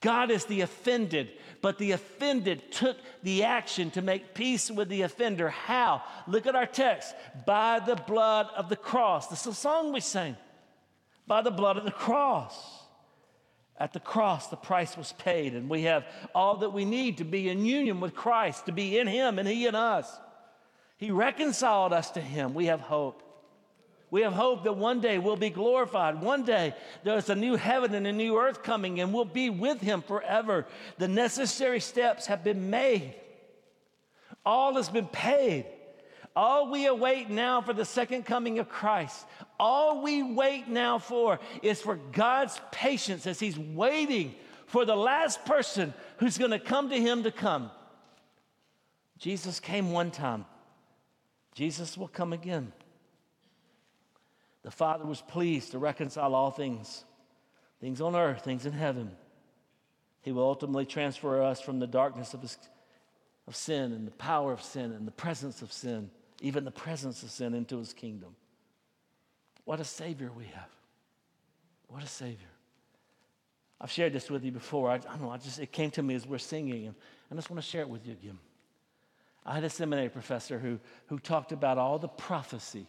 God 0.00 0.30
is 0.30 0.46
the 0.46 0.62
offended, 0.62 1.28
but 1.60 1.76
the 1.76 1.92
offended 1.92 2.72
took 2.72 2.96
the 3.22 3.44
action 3.44 3.90
to 3.90 4.02
make 4.02 4.32
peace 4.32 4.70
with 4.70 4.88
the 4.88 5.02
offender. 5.02 5.50
How? 5.50 6.02
Look 6.26 6.46
at 6.46 6.56
our 6.56 6.66
text. 6.66 7.14
By 7.44 7.80
the 7.80 7.96
blood 7.96 8.48
of 8.56 8.70
the 8.70 8.76
cross. 8.76 9.26
This 9.26 9.40
is 9.42 9.52
a 9.52 9.54
song 9.54 9.92
we 9.92 10.00
sang. 10.00 10.36
By 11.26 11.42
the 11.42 11.50
blood 11.50 11.76
of 11.76 11.84
the 11.84 11.90
cross. 11.90 12.79
At 13.80 13.94
the 13.94 14.00
cross, 14.00 14.48
the 14.48 14.56
price 14.56 14.94
was 14.94 15.12
paid, 15.12 15.54
and 15.54 15.70
we 15.70 15.82
have 15.84 16.04
all 16.34 16.58
that 16.58 16.74
we 16.74 16.84
need 16.84 17.16
to 17.16 17.24
be 17.24 17.48
in 17.48 17.64
union 17.64 17.98
with 17.98 18.14
Christ, 18.14 18.66
to 18.66 18.72
be 18.72 18.98
in 18.98 19.06
Him 19.06 19.38
and 19.38 19.48
He 19.48 19.66
in 19.66 19.74
us. 19.74 20.20
He 20.98 21.10
reconciled 21.10 21.94
us 21.94 22.10
to 22.10 22.20
Him. 22.20 22.52
We 22.52 22.66
have 22.66 22.80
hope. 22.80 23.22
We 24.10 24.20
have 24.20 24.34
hope 24.34 24.64
that 24.64 24.76
one 24.76 25.00
day 25.00 25.18
we'll 25.18 25.36
be 25.36 25.48
glorified. 25.48 26.20
One 26.20 26.44
day 26.44 26.74
there's 27.04 27.30
a 27.30 27.34
new 27.34 27.56
heaven 27.56 27.94
and 27.94 28.06
a 28.06 28.12
new 28.12 28.36
earth 28.38 28.62
coming, 28.62 29.00
and 29.00 29.14
we'll 29.14 29.24
be 29.24 29.48
with 29.48 29.80
Him 29.80 30.02
forever. 30.02 30.66
The 30.98 31.08
necessary 31.08 31.80
steps 31.80 32.26
have 32.26 32.44
been 32.44 32.68
made, 32.68 33.14
all 34.44 34.74
has 34.74 34.90
been 34.90 35.06
paid. 35.06 35.64
All 36.36 36.70
we 36.70 36.86
await 36.86 37.28
now 37.28 37.60
for 37.60 37.72
the 37.72 37.84
second 37.84 38.24
coming 38.24 38.60
of 38.60 38.68
Christ, 38.68 39.26
all 39.60 40.02
we 40.02 40.22
wait 40.22 40.66
now 40.68 40.98
for 40.98 41.38
is 41.62 41.80
for 41.82 41.96
God's 41.96 42.58
patience 42.72 43.26
as 43.26 43.38
He's 43.38 43.58
waiting 43.58 44.34
for 44.66 44.84
the 44.84 44.96
last 44.96 45.44
person 45.44 45.92
who's 46.16 46.38
going 46.38 46.52
to 46.52 46.58
come 46.58 46.88
to 46.88 46.96
Him 46.98 47.22
to 47.24 47.30
come. 47.30 47.70
Jesus 49.18 49.60
came 49.60 49.92
one 49.92 50.10
time, 50.10 50.46
Jesus 51.54 51.98
will 51.98 52.08
come 52.08 52.32
again. 52.32 52.72
The 54.62 54.70
Father 54.70 55.04
was 55.04 55.20
pleased 55.20 55.72
to 55.72 55.78
reconcile 55.78 56.34
all 56.34 56.50
things, 56.50 57.04
things 57.80 58.00
on 58.00 58.16
earth, 58.16 58.42
things 58.42 58.66
in 58.66 58.72
heaven. 58.72 59.10
He 60.22 60.32
will 60.32 60.42
ultimately 60.42 60.84
transfer 60.84 61.42
us 61.42 61.60
from 61.60 61.78
the 61.78 61.86
darkness 61.86 62.34
of, 62.34 62.42
his, 62.42 62.58
of 63.46 63.56
sin 63.56 63.92
and 63.92 64.06
the 64.06 64.12
power 64.12 64.52
of 64.52 64.62
sin 64.62 64.92
and 64.92 65.06
the 65.06 65.12
presence 65.12 65.62
of 65.62 65.72
sin, 65.72 66.10
even 66.40 66.64
the 66.64 66.70
presence 66.70 67.22
of 67.22 67.30
sin, 67.30 67.54
into 67.54 67.78
his 67.78 67.94
kingdom. 67.94 68.36
What 69.70 69.78
a 69.78 69.84
Savior 69.84 70.32
we 70.36 70.46
have. 70.46 70.68
What 71.86 72.02
a 72.02 72.08
Savior. 72.08 72.48
I've 73.80 73.92
shared 73.92 74.12
this 74.12 74.28
with 74.28 74.44
you 74.44 74.50
before. 74.50 74.90
I, 74.90 74.94
I 74.94 74.98
don't 74.98 75.22
know, 75.22 75.30
I 75.30 75.36
just, 75.36 75.60
it 75.60 75.70
came 75.70 75.92
to 75.92 76.02
me 76.02 76.16
as 76.16 76.26
we're 76.26 76.38
singing, 76.38 76.86
and 76.86 76.94
I 77.30 77.36
just 77.36 77.50
want 77.50 77.62
to 77.62 77.70
share 77.70 77.82
it 77.82 77.88
with 77.88 78.04
you 78.04 78.14
again. 78.14 78.36
I 79.46 79.54
had 79.54 79.62
a 79.62 79.70
seminary 79.70 80.08
professor 80.08 80.58
who, 80.58 80.80
who 81.06 81.20
talked 81.20 81.52
about 81.52 81.78
all 81.78 82.00
the 82.00 82.08
prophecy 82.08 82.84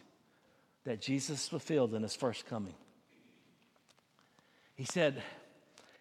that 0.82 1.00
Jesus 1.00 1.46
fulfilled 1.46 1.94
in 1.94 2.02
his 2.02 2.16
first 2.16 2.46
coming. 2.46 2.74
He 4.74 4.84
said, 4.84 5.22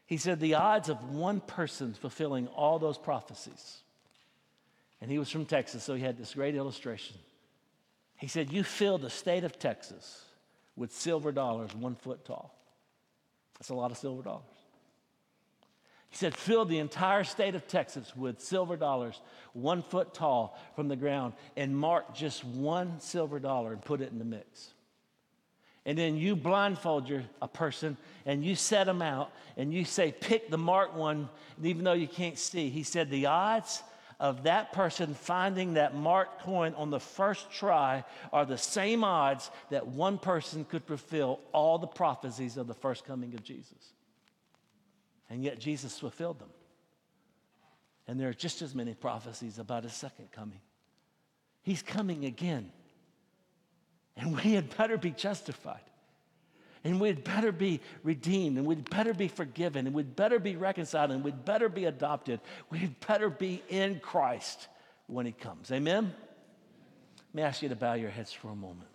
he 0.08 0.18
said 0.18 0.40
the 0.40 0.56
odds 0.56 0.90
of 0.90 1.12
one 1.12 1.42
person 1.42 1.94
fulfilling 1.94 2.48
all 2.48 2.80
those 2.80 2.98
prophecies, 2.98 3.82
and 5.00 5.12
he 5.12 5.20
was 5.20 5.30
from 5.30 5.46
Texas, 5.46 5.84
so 5.84 5.94
he 5.94 6.02
had 6.02 6.18
this 6.18 6.34
great 6.34 6.56
illustration. 6.56 7.18
He 8.18 8.26
said, 8.26 8.52
You 8.52 8.64
fill 8.64 8.98
the 8.98 9.12
state 9.12 9.44
of 9.44 9.60
Texas 9.60 10.26
with 10.76 10.92
silver 10.92 11.32
dollars 11.32 11.74
one 11.76 11.96
foot 11.96 12.26
tall. 12.26 12.56
That's 13.58 13.70
a 13.70 13.76
lot 13.76 13.92
of 13.92 13.98
silver 13.98 14.24
dollars. 14.24 14.44
He 16.10 16.18
said, 16.18 16.36
fill 16.36 16.66
the 16.66 16.80
entire 16.80 17.24
state 17.24 17.56
of 17.56 17.68
Texas 17.68 18.14
with 18.16 18.42
silver 18.42 18.76
dollars, 18.76 19.22
one 19.54 19.82
foot 19.82 20.14
tall 20.14 20.60
from 20.76 20.90
the 20.90 20.98
ground, 20.98 21.34
and 21.56 21.76
mark 21.76 22.14
just 22.14 22.44
one 22.44 23.00
silver 23.00 23.40
dollar 23.40 23.72
and 23.72 23.82
put 23.82 24.02
it 24.02 24.12
in 24.12 24.20
the 24.20 24.26
mix. 24.26 24.74
And 25.86 25.98
then 25.98 26.18
you 26.18 26.36
blindfold 26.36 27.08
your, 27.08 27.24
a 27.42 27.48
person 27.48 27.98
and 28.26 28.44
you 28.44 28.56
set 28.56 28.86
them 28.86 29.02
out 29.02 29.32
and 29.58 29.74
you 29.74 29.86
say, 29.86 30.12
pick 30.12 30.50
the 30.52 30.58
marked 30.58 30.96
one, 30.96 31.30
and 31.56 31.66
even 31.66 31.86
though 31.86 31.94
you 31.94 32.08
can't 32.08 32.38
see. 32.38 32.70
He 32.70 32.84
said, 32.84 33.10
the 33.10 33.28
odds 33.28 33.82
of 34.22 34.44
that 34.44 34.72
person 34.72 35.16
finding 35.16 35.74
that 35.74 35.96
marked 35.96 36.44
coin 36.44 36.76
on 36.76 36.92
the 36.92 37.00
first 37.00 37.52
try 37.52 38.04
are 38.32 38.46
the 38.46 38.58
same 38.58 39.04
odds 39.04 39.50
that 39.72 39.88
one 39.88 40.20
person 40.20 40.64
could 40.64 40.84
fulfill 40.84 41.40
all 41.52 41.80
the 41.80 41.88
prophecies 41.88 42.56
of 42.56 42.68
the 42.68 42.74
first 42.76 43.04
coming 43.04 43.34
of 43.34 43.44
Jesus. 43.44 43.94
And 45.28 45.44
yet 45.44 45.60
Jesus 45.60 45.98
fulfilled 45.98 46.38
them. 46.38 46.52
And 48.08 48.20
there 48.20 48.30
are 48.30 48.34
just 48.34 48.62
as 48.62 48.76
many 48.76 48.94
prophecies 48.94 49.58
about 49.58 49.84
his 49.84 49.94
second 49.94 50.32
coming. 50.32 50.62
He's 51.64 51.82
coming 51.82 52.26
again. 52.26 52.72
And 54.16 54.36
we 54.36 54.54
had 54.54 54.78
better 54.78 55.00
be 55.00 55.12
justified. 55.12 55.82
And 56.84 57.00
we'd 57.00 57.24
better 57.24 57.52
be 57.52 57.80
redeemed, 58.04 58.58
and 58.58 58.66
we'd 58.66 58.90
better 58.90 59.14
be 59.14 59.28
forgiven, 59.28 59.86
and 59.86 59.96
we'd 59.96 60.16
better 60.16 60.40
be 60.40 60.56
reconciled, 60.56 61.12
and 61.12 61.24
we'd 61.24 61.46
better 61.46 61.70
be 61.70 61.86
adopted. 61.86 62.40
We'd 62.70 63.00
better 63.06 63.30
be 63.30 63.62
in 63.70 64.00
Christ 64.00 64.68
when 65.08 65.26
He 65.26 65.32
comes. 65.32 65.72
Amen? 65.72 66.12
Let 67.18 67.36
me 67.36 67.44
ask 67.44 67.62
you 67.62 67.70
to 67.70 67.76
bow 67.76 67.94
your 67.94 68.10
heads 68.10 68.34
for 68.34 68.50
a 68.50 68.56
moment. 68.56 68.90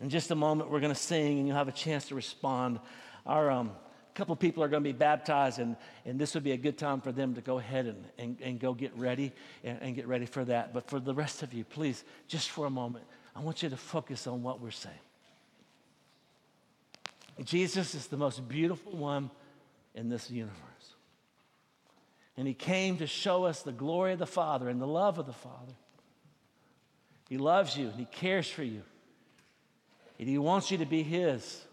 In 0.00 0.10
just 0.10 0.30
a 0.30 0.34
moment, 0.34 0.70
we're 0.70 0.80
going 0.80 0.92
to 0.92 1.00
sing, 1.00 1.38
and 1.38 1.46
you'll 1.46 1.56
have 1.56 1.68
a 1.68 1.72
chance 1.72 2.08
to 2.08 2.14
respond. 2.14 2.78
Our 3.24 3.50
um, 3.50 3.70
couple 4.14 4.36
people 4.36 4.62
are 4.62 4.68
going 4.68 4.82
to 4.82 4.88
be 4.88 4.96
baptized, 4.96 5.58
and, 5.58 5.76
and 6.04 6.18
this 6.18 6.34
would 6.34 6.44
be 6.44 6.52
a 6.52 6.56
good 6.56 6.76
time 6.76 7.00
for 7.00 7.12
them 7.12 7.34
to 7.34 7.40
go 7.40 7.58
ahead 7.58 7.86
and, 7.86 8.04
and, 8.18 8.40
and 8.42 8.60
go 8.60 8.74
get 8.74 8.96
ready 8.98 9.32
and, 9.64 9.78
and 9.80 9.94
get 9.94 10.06
ready 10.06 10.26
for 10.26 10.44
that. 10.44 10.74
But 10.74 10.88
for 10.88 11.00
the 11.00 11.14
rest 11.14 11.42
of 11.42 11.54
you, 11.54 11.64
please, 11.64 12.04
just 12.28 12.50
for 12.50 12.66
a 12.66 12.70
moment, 12.70 13.04
I 13.34 13.40
want 13.40 13.62
you 13.62 13.70
to 13.70 13.76
focus 13.76 14.26
on 14.26 14.42
what 14.42 14.60
we're 14.60 14.70
saying. 14.70 14.94
Jesus 17.44 17.94
is 17.94 18.06
the 18.08 18.16
most 18.16 18.46
beautiful 18.48 18.92
one 18.92 19.30
in 19.94 20.08
this 20.08 20.30
universe. 20.30 20.56
And 22.36 22.46
he 22.46 22.54
came 22.54 22.98
to 22.98 23.06
show 23.06 23.44
us 23.44 23.62
the 23.62 23.72
glory 23.72 24.14
of 24.14 24.18
the 24.18 24.26
Father 24.26 24.68
and 24.68 24.80
the 24.80 24.86
love 24.86 25.18
of 25.18 25.26
the 25.26 25.32
Father. 25.32 25.74
He 27.28 27.38
loves 27.38 27.76
you 27.76 27.88
and 27.88 27.98
he 27.98 28.04
cares 28.06 28.48
for 28.48 28.62
you. 28.62 28.82
And 30.18 30.28
he 30.28 30.38
wants 30.38 30.70
you 30.70 30.78
to 30.78 30.86
be 30.86 31.02
his. 31.02 31.64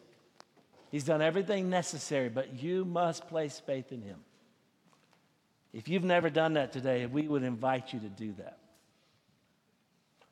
He's 0.91 1.03
done 1.03 1.21
everything 1.21 1.69
necessary, 1.69 2.29
but 2.29 2.61
you 2.61 2.83
must 2.83 3.27
place 3.27 3.61
faith 3.65 3.91
in 3.91 4.01
him. 4.01 4.19
If 5.71 5.87
you've 5.87 6.03
never 6.03 6.29
done 6.29 6.53
that 6.53 6.73
today, 6.73 7.05
we 7.05 7.27
would 7.27 7.43
invite 7.43 7.93
you 7.93 7.99
to 7.99 8.09
do 8.09 8.33
that. 8.39 8.57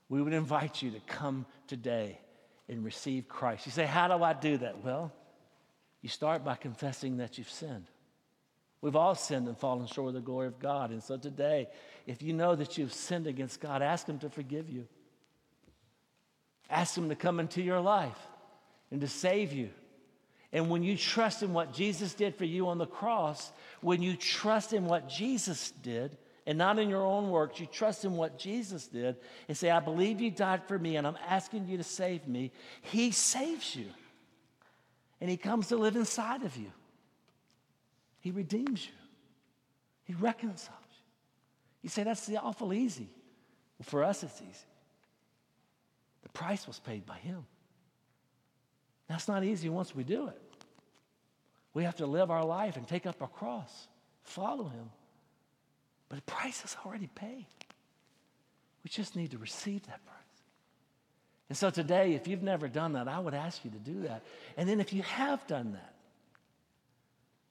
We 0.10 0.22
would 0.22 0.34
invite 0.34 0.82
you 0.82 0.92
to 0.92 1.00
come 1.02 1.46
today 1.68 2.20
and 2.68 2.84
receive 2.84 3.28
Christ. 3.28 3.66
You 3.66 3.72
say, 3.72 3.86
How 3.86 4.08
do 4.08 4.24
I 4.24 4.34
do 4.34 4.58
that? 4.58 4.84
Well, 4.84 5.12
you 6.02 6.10
start 6.10 6.44
by 6.44 6.56
confessing 6.56 7.18
that 7.18 7.38
you've 7.38 7.50
sinned. 7.50 7.88
We've 8.82 8.96
all 8.96 9.16
sinned 9.16 9.48
and 9.48 9.58
fallen 9.58 9.88
short 9.88 10.10
of 10.10 10.14
the 10.14 10.22
glory 10.22 10.48
of 10.48 10.60
God. 10.60 10.92
And 10.92 11.02
so 11.02 11.18
today, 11.18 11.68
if 12.06 12.22
you 12.22 12.34
know 12.34 12.56
that 12.56 12.78
you've 12.78 12.94
sinned 12.94 13.28
against 13.28 13.60
God, 13.60 13.82
ask 13.82 14.08
Him 14.08 14.20
to 14.20 14.30
forgive 14.30 14.70
you. 14.70 14.88
Ask 16.70 16.96
Him 16.96 17.10
to 17.10 17.16
come 17.16 17.40
into 17.40 17.62
your 17.62 17.82
life 17.82 18.18
and 18.92 19.02
to 19.02 19.08
save 19.08 19.52
you. 19.52 19.70
And 20.54 20.70
when 20.70 20.84
you 20.84 20.96
trust 20.96 21.44
in 21.44 21.54
what 21.54 21.74
Jesus 21.74 22.14
did 22.14 22.36
for 22.36 22.46
you 22.46 22.68
on 22.68 22.78
the 22.78 22.86
cross, 22.86 23.52
when 23.82 24.02
you 24.02 24.16
trust 24.16 24.74
in 24.74 24.86
what 24.86 25.10
Jesus 25.10 25.72
did, 25.72 26.18
and 26.46 26.58
not 26.58 26.80
in 26.80 26.90
your 26.90 27.04
own 27.04 27.30
works, 27.30 27.60
you 27.60 27.66
trust 27.66 28.06
in 28.06 28.14
what 28.14 28.40
Jesus 28.40 28.88
did, 28.88 29.18
and 29.50 29.58
say, 29.58 29.70
I 29.70 29.82
believe 29.82 30.22
you 30.22 30.32
died 30.32 30.64
for 30.66 30.80
me, 30.80 30.96
and 30.96 31.06
I'm 31.06 31.18
asking 31.28 31.68
you 31.68 31.76
to 31.76 31.84
save 31.84 32.26
me, 32.26 32.52
He 32.84 33.12
saves 33.12 33.76
you 33.76 33.88
and 35.20 35.30
He 35.30 35.38
comes 35.38 35.68
to 35.68 35.78
live 35.78 35.96
inside 35.96 36.44
of 36.44 36.56
you. 36.58 36.72
He 38.20 38.32
redeems 38.32 38.86
you, 38.86 38.94
He 40.04 40.14
reconciles 40.14 40.78
you. 40.90 41.04
You 41.84 41.90
say, 41.90 42.04
that's 42.04 42.26
the 42.26 42.38
awful 42.38 42.74
easy. 42.74 43.10
Well, 43.80 43.86
for 43.86 44.04
us, 44.04 44.24
it's 44.24 44.42
easy. 44.42 44.66
The 46.24 46.30
price 46.30 46.68
was 46.68 46.80
paid 46.80 47.06
by 47.06 47.18
Him. 47.18 47.46
That's 49.08 49.28
not 49.28 49.44
easy 49.44 49.70
once 49.70 49.96
we 49.96 50.04
do 50.04 50.28
it. 50.28 50.42
We 51.74 51.84
have 51.84 51.98
to 51.98 52.08
live 52.08 52.32
our 52.32 52.44
life 52.44 52.76
and 52.76 52.88
take 52.88 53.06
up 53.06 53.22
our 53.22 53.28
cross, 53.28 53.88
follow 54.24 54.66
Him. 54.66 54.90
But 56.10 56.18
the 56.18 56.22
price 56.24 56.64
is 56.66 56.76
already 56.86 57.08
paid. 57.08 57.46
We 58.84 58.90
just 58.90 59.16
need 59.16 59.32
to 59.32 59.38
receive 59.38 59.86
that 59.88 60.04
price. 60.06 60.17
And 61.50 61.58
so 61.58 61.70
today, 61.70 62.14
if 62.14 62.28
you've 62.28 62.44
never 62.44 62.68
done 62.68 62.94
that, 62.94 63.08
I 63.08 63.20
would 63.20 63.34
ask 63.34 63.64
you 63.64 63.72
to 63.72 63.78
do 63.78 64.02
that. 64.02 64.24
And 64.58 64.68
then 64.68 64.80
if 64.80 64.92
you 64.92 65.02
have 65.04 65.46
done 65.48 65.74
that, 65.74 65.94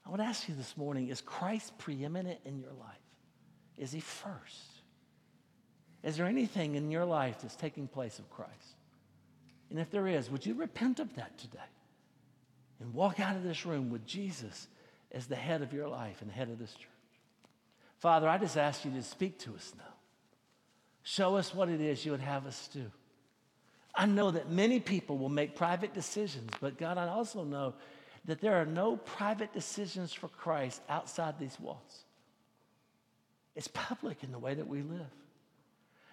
I 0.06 0.10
would 0.10 0.20
ask 0.20 0.48
you 0.48 0.54
this 0.54 0.76
morning 0.76 1.08
is 1.08 1.20
Christ 1.20 1.76
preeminent 1.78 2.40
in 2.44 2.60
your 2.60 2.72
life? 2.72 2.96
Is 3.76 3.92
he 3.92 4.00
first? 4.00 4.76
Is 6.02 6.16
there 6.16 6.26
anything 6.26 6.76
in 6.76 6.90
your 6.90 7.04
life 7.04 7.38
that's 7.42 7.56
taking 7.56 7.88
place 7.88 8.18
of 8.18 8.30
Christ? 8.30 8.76
And 9.70 9.78
if 9.78 9.90
there 9.90 10.06
is, 10.06 10.30
would 10.30 10.46
you 10.46 10.54
repent 10.54 11.00
of 11.00 11.14
that 11.16 11.36
today 11.38 11.58
and 12.80 12.94
walk 12.94 13.18
out 13.18 13.34
of 13.34 13.42
this 13.42 13.66
room 13.66 13.90
with 13.90 14.06
Jesus 14.06 14.68
as 15.10 15.26
the 15.26 15.34
head 15.34 15.62
of 15.62 15.72
your 15.72 15.88
life 15.88 16.20
and 16.20 16.30
the 16.30 16.34
head 16.34 16.50
of 16.50 16.58
this 16.58 16.72
church? 16.72 16.86
Father, 17.98 18.28
I 18.28 18.38
just 18.38 18.56
ask 18.56 18.84
you 18.84 18.92
to 18.92 19.02
speak 19.02 19.38
to 19.40 19.54
us 19.54 19.72
now. 19.76 19.84
Show 21.02 21.36
us 21.36 21.54
what 21.54 21.68
it 21.68 21.80
is 21.80 22.04
you 22.04 22.12
would 22.12 22.20
have 22.20 22.46
us 22.46 22.68
do. 22.72 22.90
I 23.96 24.06
know 24.06 24.30
that 24.30 24.50
many 24.50 24.78
people 24.78 25.16
will 25.16 25.30
make 25.30 25.54
private 25.54 25.94
decisions, 25.94 26.50
but 26.60 26.76
God, 26.76 26.98
I 26.98 27.08
also 27.08 27.44
know 27.44 27.74
that 28.26 28.40
there 28.40 28.54
are 28.60 28.66
no 28.66 28.96
private 28.96 29.52
decisions 29.52 30.12
for 30.12 30.28
Christ 30.28 30.82
outside 30.88 31.38
these 31.38 31.58
walls. 31.58 32.04
It's 33.54 33.68
public 33.68 34.22
in 34.22 34.32
the 34.32 34.38
way 34.38 34.54
that 34.54 34.68
we 34.68 34.82
live. 34.82 35.10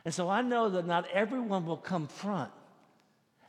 And 0.05 0.13
so 0.13 0.29
I 0.29 0.41
know 0.41 0.69
that 0.69 0.87
not 0.87 1.07
everyone 1.11 1.65
will 1.65 1.77
come 1.77 2.07
front. 2.07 2.51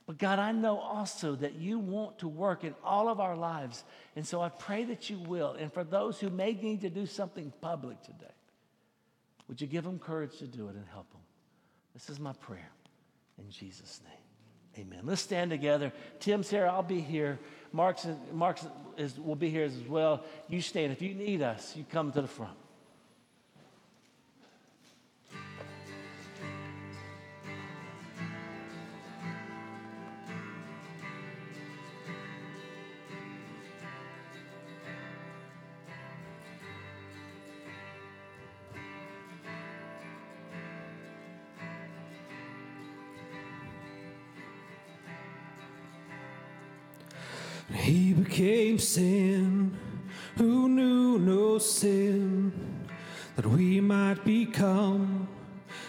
But 0.06 0.18
God, 0.18 0.38
I 0.38 0.52
know 0.52 0.78
also 0.78 1.34
that 1.36 1.54
you 1.54 1.78
want 1.78 2.18
to 2.18 2.28
work 2.28 2.64
in 2.64 2.74
all 2.84 3.08
of 3.08 3.20
our 3.20 3.36
lives. 3.36 3.84
And 4.16 4.26
so 4.26 4.40
I 4.40 4.50
pray 4.50 4.84
that 4.84 5.08
you 5.08 5.18
will. 5.18 5.52
And 5.52 5.72
for 5.72 5.84
those 5.84 6.20
who 6.20 6.28
may 6.28 6.52
need 6.52 6.82
to 6.82 6.90
do 6.90 7.06
something 7.06 7.52
public 7.60 8.02
today, 8.02 8.26
would 9.48 9.60
you 9.60 9.66
give 9.66 9.84
them 9.84 9.98
courage 9.98 10.38
to 10.38 10.46
do 10.46 10.68
it 10.68 10.74
and 10.74 10.84
help 10.92 11.10
them? 11.10 11.20
This 11.94 12.10
is 12.10 12.18
my 12.18 12.32
prayer 12.34 12.70
in 13.38 13.50
Jesus' 13.50 14.00
name. 14.04 14.23
Amen. 14.78 15.00
Let's 15.04 15.22
stand 15.22 15.50
together. 15.50 15.92
Tim's 16.20 16.50
here. 16.50 16.66
I'll 16.66 16.82
be 16.82 17.00
here. 17.00 17.38
Mark's, 17.72 18.06
Mark's 18.32 18.66
is, 18.96 19.18
will 19.18 19.36
be 19.36 19.50
here 19.50 19.64
as 19.64 19.76
well. 19.88 20.24
You 20.48 20.60
stand. 20.60 20.92
If 20.92 21.02
you 21.02 21.14
need 21.14 21.42
us, 21.42 21.76
you 21.76 21.84
come 21.90 22.12
to 22.12 22.22
the 22.22 22.28
front. 22.28 22.56
He 47.72 48.12
became 48.12 48.78
sin 48.78 49.76
who 50.36 50.68
knew 50.68 51.18
no 51.18 51.58
sin 51.58 52.52
that 53.36 53.46
we 53.46 53.80
might 53.80 54.24
become 54.24 55.28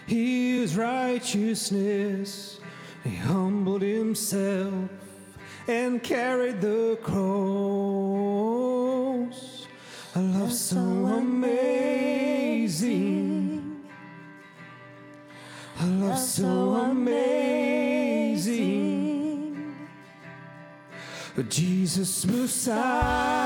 his 0.07 0.75
righteousness. 0.77 2.59
He 3.03 3.15
humbled 3.15 3.81
himself 3.81 4.89
and 5.67 6.01
carried 6.01 6.61
the 6.61 6.97
cross. 7.01 7.34
Jesus 21.95 22.25
Messiah, 22.25 23.44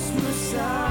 Jesus 0.00 0.22
Messiah. 0.22 0.89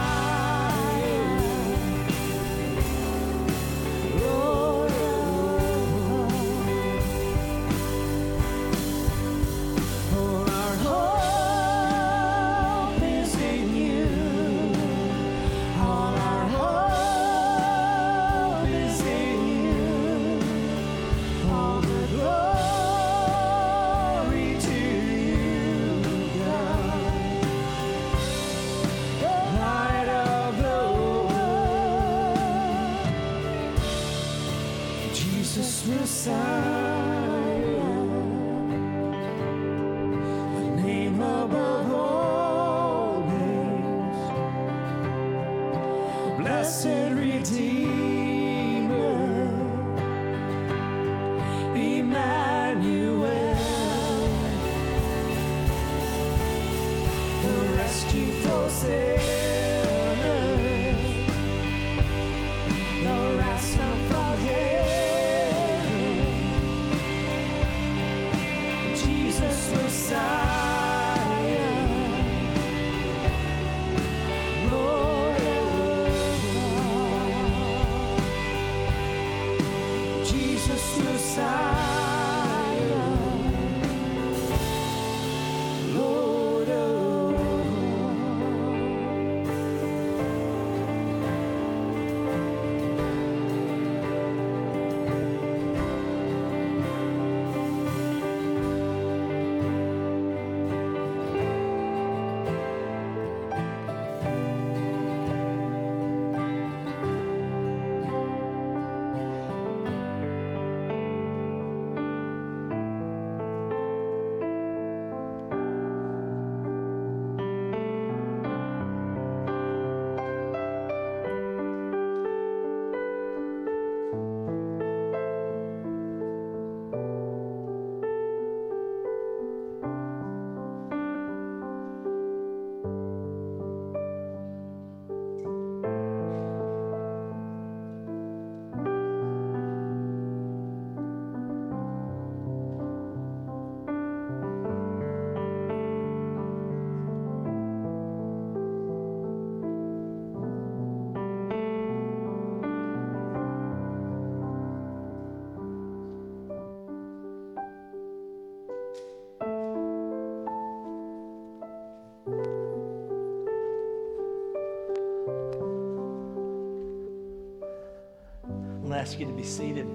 Ask 169.10 169.20
you 169.20 169.26
to 169.26 169.34
be 169.34 169.44
seated. 169.44 169.88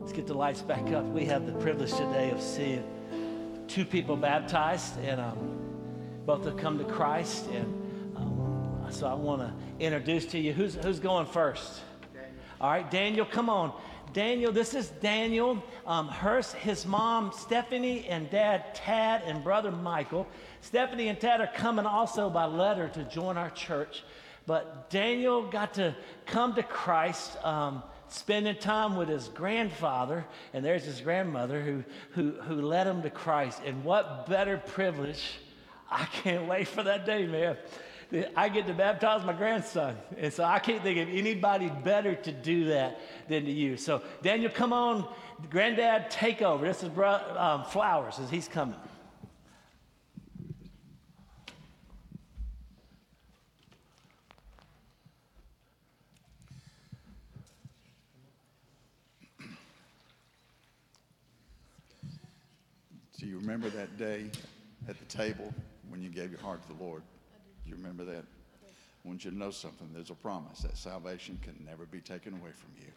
Let's 0.00 0.12
get 0.12 0.26
the 0.26 0.34
lights 0.34 0.60
back 0.60 0.92
up. 0.92 1.02
We 1.06 1.24
have 1.24 1.46
the 1.46 1.52
privilege 1.52 1.94
today 1.94 2.30
of 2.30 2.42
seeing 2.42 2.84
two 3.68 3.86
people 3.86 4.18
baptized, 4.18 4.98
and 4.98 5.18
um, 5.18 5.58
both 6.26 6.44
have 6.44 6.58
come 6.58 6.76
to 6.76 6.84
Christ. 6.84 7.46
And 7.46 7.64
um, 8.18 8.86
so 8.90 9.06
I 9.06 9.14
want 9.14 9.40
to 9.40 9.54
introduce 9.82 10.26
to 10.26 10.38
you 10.38 10.52
who's, 10.52 10.74
who's 10.74 11.00
going 11.00 11.24
first. 11.24 11.80
Daniel. 12.12 12.30
All 12.60 12.70
right, 12.70 12.90
Daniel, 12.90 13.24
come 13.24 13.48
on. 13.48 13.72
Daniel, 14.12 14.52
this 14.52 14.74
is 14.74 14.90
Daniel 15.00 15.64
um, 15.86 16.08
Hurst, 16.08 16.54
his 16.56 16.84
mom 16.84 17.32
Stephanie, 17.34 18.04
and 18.08 18.28
dad 18.28 18.74
Tad, 18.74 19.22
and 19.24 19.42
brother 19.42 19.72
Michael. 19.72 20.26
Stephanie 20.60 21.08
and 21.08 21.18
Tad 21.18 21.40
are 21.40 21.50
coming 21.54 21.86
also 21.86 22.28
by 22.28 22.44
letter 22.44 22.88
to 22.88 23.04
join 23.04 23.38
our 23.38 23.48
church. 23.48 24.02
But 24.48 24.88
Daniel 24.90 25.46
got 25.46 25.74
to 25.74 25.94
come 26.24 26.54
to 26.56 26.62
Christ, 26.62 27.36
um, 27.42 27.82
spending 28.08 28.56
time 28.56 28.96
with 28.96 29.08
his 29.08 29.28
grandfather, 29.28 30.24
and 30.52 30.64
there's 30.64 30.84
his 30.84 31.00
grandmother 31.00 31.60
who, 31.60 31.84
who, 32.12 32.32
who 32.42 32.62
led 32.62 32.86
him 32.86 33.02
to 33.02 33.10
Christ. 33.10 33.60
And 33.64 33.84
what 33.84 34.26
better 34.26 34.56
privilege! 34.58 35.22
I 35.90 36.04
can't 36.06 36.46
wait 36.46 36.68
for 36.68 36.82
that 36.82 37.06
day, 37.06 37.26
man. 37.26 37.56
I 38.36 38.48
get 38.48 38.66
to 38.66 38.74
baptize 38.74 39.24
my 39.24 39.34
grandson. 39.34 39.96
And 40.16 40.32
so 40.32 40.44
I 40.44 40.58
can't 40.58 40.82
think 40.82 40.98
of 40.98 41.14
anybody 41.14 41.70
better 41.84 42.14
to 42.14 42.32
do 42.32 42.66
that 42.66 43.00
than 43.28 43.44
to 43.44 43.50
you. 43.50 43.76
So, 43.76 44.02
Daniel, 44.22 44.50
come 44.50 44.72
on. 44.72 45.06
Granddad, 45.50 46.10
take 46.10 46.40
over. 46.40 46.66
This 46.66 46.82
is 46.82 46.88
bro, 46.88 47.20
um, 47.36 47.64
Flowers 47.64 48.18
as 48.18 48.30
he's 48.30 48.48
coming. 48.48 48.76
Do 63.18 63.26
you 63.26 63.38
remember 63.38 63.68
that 63.70 63.98
day 63.98 64.30
at 64.88 64.96
the 64.96 65.04
table 65.06 65.52
when 65.88 66.00
you 66.00 66.08
gave 66.08 66.30
your 66.30 66.40
heart 66.40 66.62
to 66.62 66.68
the 66.72 66.80
Lord? 66.80 67.02
Do 67.64 67.70
you 67.70 67.74
remember 67.74 68.04
that? 68.04 68.24
I 68.64 69.08
want 69.08 69.24
you 69.24 69.32
to 69.32 69.36
know 69.36 69.50
something. 69.50 69.90
There's 69.92 70.10
a 70.10 70.14
promise 70.14 70.60
that 70.60 70.76
salvation 70.76 71.40
can 71.42 71.60
never 71.66 71.84
be 71.84 72.00
taken 72.00 72.34
away 72.34 72.52
from 72.52 72.70
you. 72.78 72.92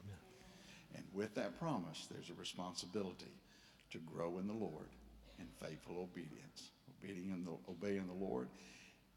And 0.93 1.03
with 1.11 1.33
that 1.35 1.57
promise, 1.59 2.07
there's 2.11 2.29
a 2.29 2.39
responsibility 2.39 3.33
to 3.89 3.97
grow 3.97 4.37
in 4.37 4.45
the 4.45 4.53
Lord 4.53 4.89
in 5.39 5.47
faithful 5.59 5.97
obedience, 6.01 6.69
obeying 7.01 7.31
in 7.31 7.43
the, 7.43 7.51
obeying 7.67 8.05
the 8.05 8.25
Lord 8.25 8.47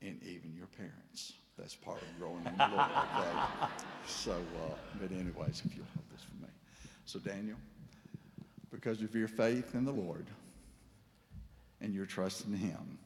and 0.01 0.18
even 0.22 0.55
your 0.56 0.68
parents. 0.68 1.35
That's 1.59 1.74
part 1.74 2.01
of 2.01 2.18
growing 2.18 2.47
in 2.47 2.56
the 2.56 2.68
Lord. 2.68 2.90
Okay? 3.18 3.72
So, 4.06 4.32
uh, 4.32 4.74
but 5.01 5.10
anyways, 5.12 5.62
if 5.66 5.76
you'll 5.76 5.86
hold 5.94 6.06
this 6.12 6.22
for 6.22 6.43
me. 6.43 6.48
So, 7.05 7.18
Daniel, 7.18 7.59
because 8.70 9.02
of 9.02 9.14
your 9.14 9.28
faith 9.28 9.74
in 9.74 9.85
the 9.85 9.93
Lord 9.93 10.26
and 11.85 11.94
your 11.94 12.06
trust 12.06 12.47
in 12.47 12.55
Him, 12.55 12.98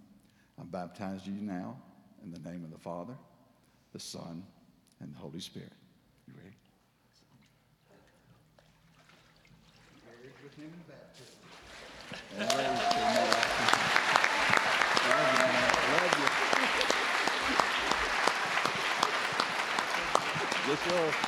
I 0.57 0.63
baptize 0.63 1.27
you 1.27 1.33
now 1.33 1.77
in 2.23 2.31
the 2.31 2.39
name 2.49 2.63
of 2.63 2.71
the 2.71 2.79
Father, 2.79 3.15
the 3.93 3.99
Son, 3.99 4.45
and 5.01 5.13
the 5.13 5.19
Holy 5.19 5.41
Spirit. 5.41 5.73
You 6.29 6.35
ready? 6.37 6.55
Love 12.39 12.53
you. 16.17 16.29
Love 20.69 21.23
you. 21.23 21.28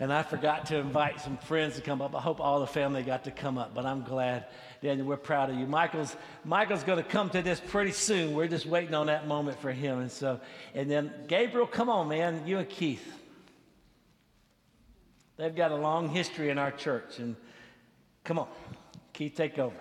And 0.00 0.10
I 0.10 0.22
forgot 0.22 0.64
to 0.66 0.78
invite 0.78 1.20
some 1.20 1.36
friends 1.36 1.76
to 1.76 1.82
come 1.82 2.00
up. 2.00 2.16
I 2.16 2.20
hope 2.20 2.40
all 2.40 2.60
the 2.60 2.66
family 2.66 3.02
got 3.02 3.24
to 3.24 3.30
come 3.30 3.58
up, 3.58 3.74
but 3.74 3.84
I'm 3.84 4.02
glad, 4.02 4.46
Daniel, 4.80 5.06
we're 5.06 5.18
proud 5.18 5.50
of 5.50 5.56
you. 5.56 5.66
Michael's, 5.66 6.16
Michael's 6.42 6.82
going 6.82 6.96
to 7.04 7.08
come 7.08 7.28
to 7.30 7.42
this 7.42 7.60
pretty 7.60 7.92
soon. 7.92 8.34
We're 8.34 8.48
just 8.48 8.64
waiting 8.64 8.94
on 8.94 9.08
that 9.08 9.28
moment 9.28 9.60
for 9.60 9.70
him. 9.70 9.98
And 9.98 10.10
so, 10.10 10.40
and 10.74 10.90
then 10.90 11.12
Gabriel, 11.28 11.66
come 11.66 11.90
on, 11.90 12.08
man, 12.08 12.46
you 12.46 12.56
and 12.56 12.68
Keith. 12.68 13.12
They've 15.36 15.54
got 15.54 15.70
a 15.70 15.76
long 15.76 16.08
history 16.08 16.48
in 16.48 16.56
our 16.56 16.70
church. 16.70 17.18
And 17.18 17.36
come 18.24 18.38
on, 18.38 18.48
Keith, 19.12 19.34
take 19.34 19.58
over. 19.58 19.76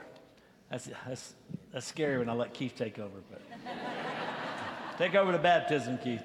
That's, 0.69 0.89
that's, 1.07 1.33
that's 1.71 1.85
scary 1.85 2.17
when 2.17 2.27
I 2.27 2.33
let 2.33 2.53
Keith 2.53 2.75
take 2.77 2.99
over, 2.99 3.19
but 3.31 3.41
take 4.97 5.15
over 5.15 5.31
the 5.31 5.37
baptism, 5.37 5.97
Keith. 5.97 6.23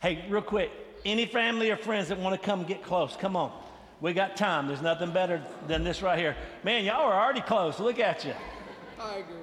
Hey, 0.00 0.24
real 0.28 0.42
quick, 0.42 0.70
any 1.04 1.26
family 1.26 1.70
or 1.70 1.76
friends 1.76 2.08
that 2.08 2.18
want 2.18 2.40
to 2.40 2.46
come 2.46 2.64
get 2.64 2.82
close, 2.84 3.16
come 3.16 3.34
on. 3.34 3.52
We 4.00 4.12
got 4.12 4.36
time. 4.36 4.68
There's 4.68 4.80
nothing 4.80 5.12
better 5.12 5.42
than 5.66 5.82
this 5.82 6.02
right 6.02 6.16
here. 6.18 6.36
Man, 6.62 6.84
y'all 6.84 7.02
are 7.02 7.20
already 7.20 7.40
close. 7.40 7.80
Look 7.80 7.98
at 7.98 8.24
you. 8.24 8.32
I 9.00 9.16
agree. 9.16 9.34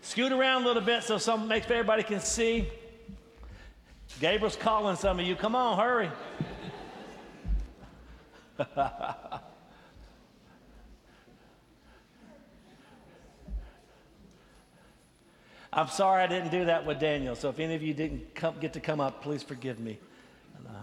Scoot 0.00 0.32
around 0.32 0.64
a 0.64 0.66
little 0.66 0.82
bit 0.82 1.04
so 1.04 1.16
some 1.16 1.46
makes 1.46 1.70
everybody 1.70 2.02
can 2.02 2.20
see. 2.20 2.68
Gabriel's 4.20 4.56
calling 4.56 4.96
some 4.96 5.20
of 5.20 5.26
you. 5.26 5.36
Come 5.36 5.54
on, 5.54 5.78
hurry. 5.78 6.10
I'm 15.76 15.88
sorry 15.88 16.22
I 16.22 16.28
didn't 16.28 16.52
do 16.52 16.66
that 16.66 16.86
with 16.86 17.00
Daniel. 17.00 17.34
So 17.34 17.48
if 17.48 17.58
any 17.58 17.74
of 17.74 17.82
you 17.82 17.94
didn't 17.94 18.32
come, 18.36 18.54
get 18.60 18.72
to 18.74 18.80
come 18.80 19.00
up, 19.00 19.22
please 19.22 19.42
forgive 19.42 19.80
me. 19.80 19.98
And, 20.56 20.68
uh, 20.68 20.80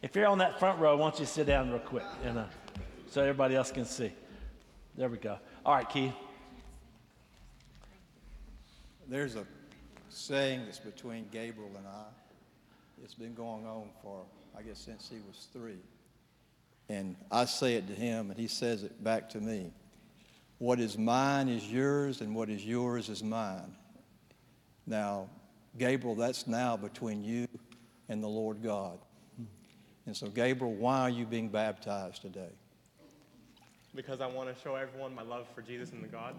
if 0.00 0.16
you're 0.16 0.26
on 0.26 0.38
that 0.38 0.58
front 0.58 0.78
row, 0.78 0.96
why 0.96 1.10
don't 1.10 1.20
you 1.20 1.26
sit 1.26 1.46
down 1.46 1.68
real 1.68 1.78
quick 1.78 2.06
and, 2.24 2.38
uh, 2.38 2.46
so 3.10 3.20
everybody 3.20 3.54
else 3.54 3.70
can 3.70 3.84
see. 3.84 4.12
There 4.96 5.10
we 5.10 5.18
go. 5.18 5.38
All 5.66 5.74
right, 5.74 5.88
Keith. 5.88 6.14
There's 9.08 9.36
a 9.36 9.44
saying 10.08 10.64
that's 10.64 10.78
between 10.78 11.26
Gabriel 11.30 11.70
and 11.76 11.86
I. 11.86 12.06
It's 13.04 13.14
been 13.14 13.34
going 13.34 13.66
on 13.66 13.90
for, 14.02 14.24
I 14.56 14.62
guess, 14.62 14.78
since 14.78 15.10
he 15.10 15.16
was 15.28 15.48
three. 15.52 15.80
And 16.88 17.14
I 17.30 17.44
say 17.44 17.74
it 17.74 17.86
to 17.88 17.94
him, 17.94 18.30
and 18.30 18.38
he 18.38 18.48
says 18.48 18.84
it 18.84 19.02
back 19.04 19.28
to 19.30 19.38
me. 19.38 19.70
What 20.60 20.78
is 20.78 20.96
mine 20.96 21.48
is 21.48 21.66
yours, 21.70 22.20
and 22.20 22.34
what 22.34 22.48
is 22.48 22.64
yours 22.64 23.08
is 23.08 23.24
mine. 23.24 23.74
Now, 24.86 25.28
Gabriel, 25.76 26.14
that's 26.14 26.46
now 26.46 26.76
between 26.76 27.24
you 27.24 27.48
and 28.08 28.22
the 28.22 28.28
Lord 28.28 28.62
God. 28.62 28.98
And 30.06 30.16
so, 30.16 30.28
Gabriel, 30.28 30.74
why 30.74 31.00
are 31.00 31.10
you 31.10 31.26
being 31.26 31.48
baptized 31.48 32.22
today? 32.22 32.52
because 33.94 34.20
I 34.20 34.26
want 34.26 34.54
to 34.54 34.62
show 34.62 34.76
everyone 34.76 35.14
my 35.14 35.22
love 35.22 35.46
for 35.54 35.62
Jesus 35.62 35.90
and 35.90 36.02
the 36.02 36.08
God. 36.08 36.34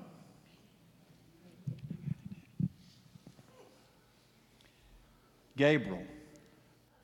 Gabriel, 5.57 6.02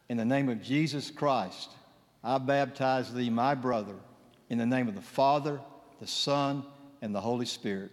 in 0.10 0.18
the 0.18 0.26
name 0.26 0.48
of 0.48 0.64
Jesus 0.64 1.12
Christ, 1.12 1.70
I 2.24 2.38
baptize 2.38 3.14
thee, 3.14 3.30
my 3.30 3.56
brother, 3.56 3.96
in 4.50 4.58
the 4.58 4.66
name 4.66 4.88
of 4.88 4.96
the 4.96 5.02
Father, 5.02 5.60
the 6.00 6.08
Son, 6.08 6.64
and 7.02 7.14
the 7.14 7.22
Holy 7.22 7.46
Spirit. 7.46 7.92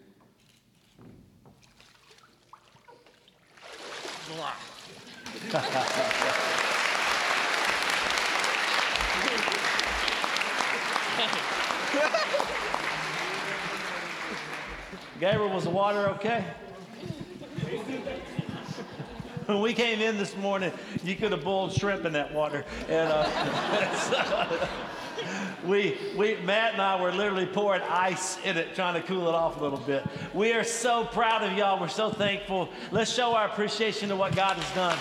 Gabriel, 15.20 15.50
was 15.50 15.64
the 15.64 15.70
water 15.70 16.08
okay? 16.10 16.44
when 19.46 19.60
we 19.60 19.72
came 19.72 20.00
in 20.00 20.18
this 20.18 20.36
morning, 20.36 20.72
you 21.04 21.14
could 21.14 21.30
have 21.32 21.44
boiled 21.44 21.72
shrimp 21.72 22.04
in 22.04 22.12
that 22.14 22.32
water. 22.32 22.64
And 22.88 23.12
uh, 23.12 24.66
we, 25.64 25.96
we, 26.16 26.36
Matt 26.36 26.74
and 26.74 26.82
I 26.82 27.00
were 27.00 27.12
literally 27.12 27.46
pouring 27.46 27.82
ice 27.82 28.38
in 28.44 28.56
it, 28.56 28.74
trying 28.74 29.00
to 29.00 29.06
cool 29.06 29.28
it 29.28 29.34
off 29.34 29.60
a 29.60 29.62
little 29.62 29.78
bit. 29.78 30.04
We 30.32 30.52
are 30.52 30.64
so 30.64 31.04
proud 31.04 31.42
of 31.42 31.56
y'all. 31.56 31.80
We're 31.80 31.88
so 31.88 32.10
thankful. 32.10 32.68
Let's 32.90 33.12
show 33.12 33.34
our 33.34 33.46
appreciation 33.46 34.08
to 34.10 34.16
what 34.16 34.34
God 34.36 34.56
has 34.56 34.74
done. 34.74 34.98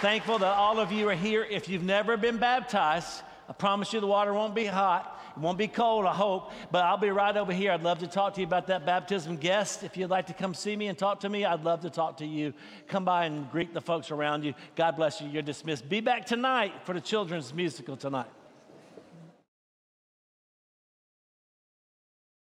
Thankful 0.00 0.38
that 0.40 0.54
all 0.54 0.78
of 0.78 0.92
you 0.92 1.08
are 1.08 1.14
here. 1.14 1.42
If 1.42 1.68
you've 1.68 1.82
never 1.82 2.16
been 2.16 2.36
baptized, 2.36 3.22
I 3.48 3.54
promise 3.54 3.92
you 3.92 4.00
the 4.00 4.06
water 4.06 4.34
won't 4.34 4.54
be 4.54 4.66
hot. 4.66 5.15
Won't 5.38 5.58
be 5.58 5.68
cold, 5.68 6.06
I 6.06 6.14
hope, 6.14 6.50
but 6.70 6.84
I'll 6.84 6.96
be 6.96 7.10
right 7.10 7.36
over 7.36 7.52
here. 7.52 7.72
I'd 7.72 7.82
love 7.82 7.98
to 7.98 8.06
talk 8.06 8.34
to 8.34 8.40
you 8.40 8.46
about 8.46 8.66
that 8.68 8.86
baptism 8.86 9.36
guest. 9.36 9.82
If 9.82 9.96
you'd 9.96 10.10
like 10.10 10.26
to 10.26 10.34
come 10.34 10.54
see 10.54 10.76
me 10.76 10.88
and 10.88 10.96
talk 10.96 11.20
to 11.20 11.28
me, 11.28 11.44
I'd 11.44 11.64
love 11.64 11.80
to 11.80 11.90
talk 11.90 12.16
to 12.18 12.26
you. 12.26 12.54
Come 12.88 13.04
by 13.04 13.26
and 13.26 13.50
greet 13.50 13.74
the 13.74 13.80
folks 13.80 14.10
around 14.10 14.44
you. 14.44 14.54
God 14.76 14.96
bless 14.96 15.20
you. 15.20 15.28
You're 15.28 15.42
dismissed. 15.42 15.88
Be 15.88 16.00
back 16.00 16.24
tonight 16.24 16.72
for 16.84 16.94
the 16.94 17.00
children's 17.00 17.52
musical 17.52 17.96
tonight. 17.96 18.28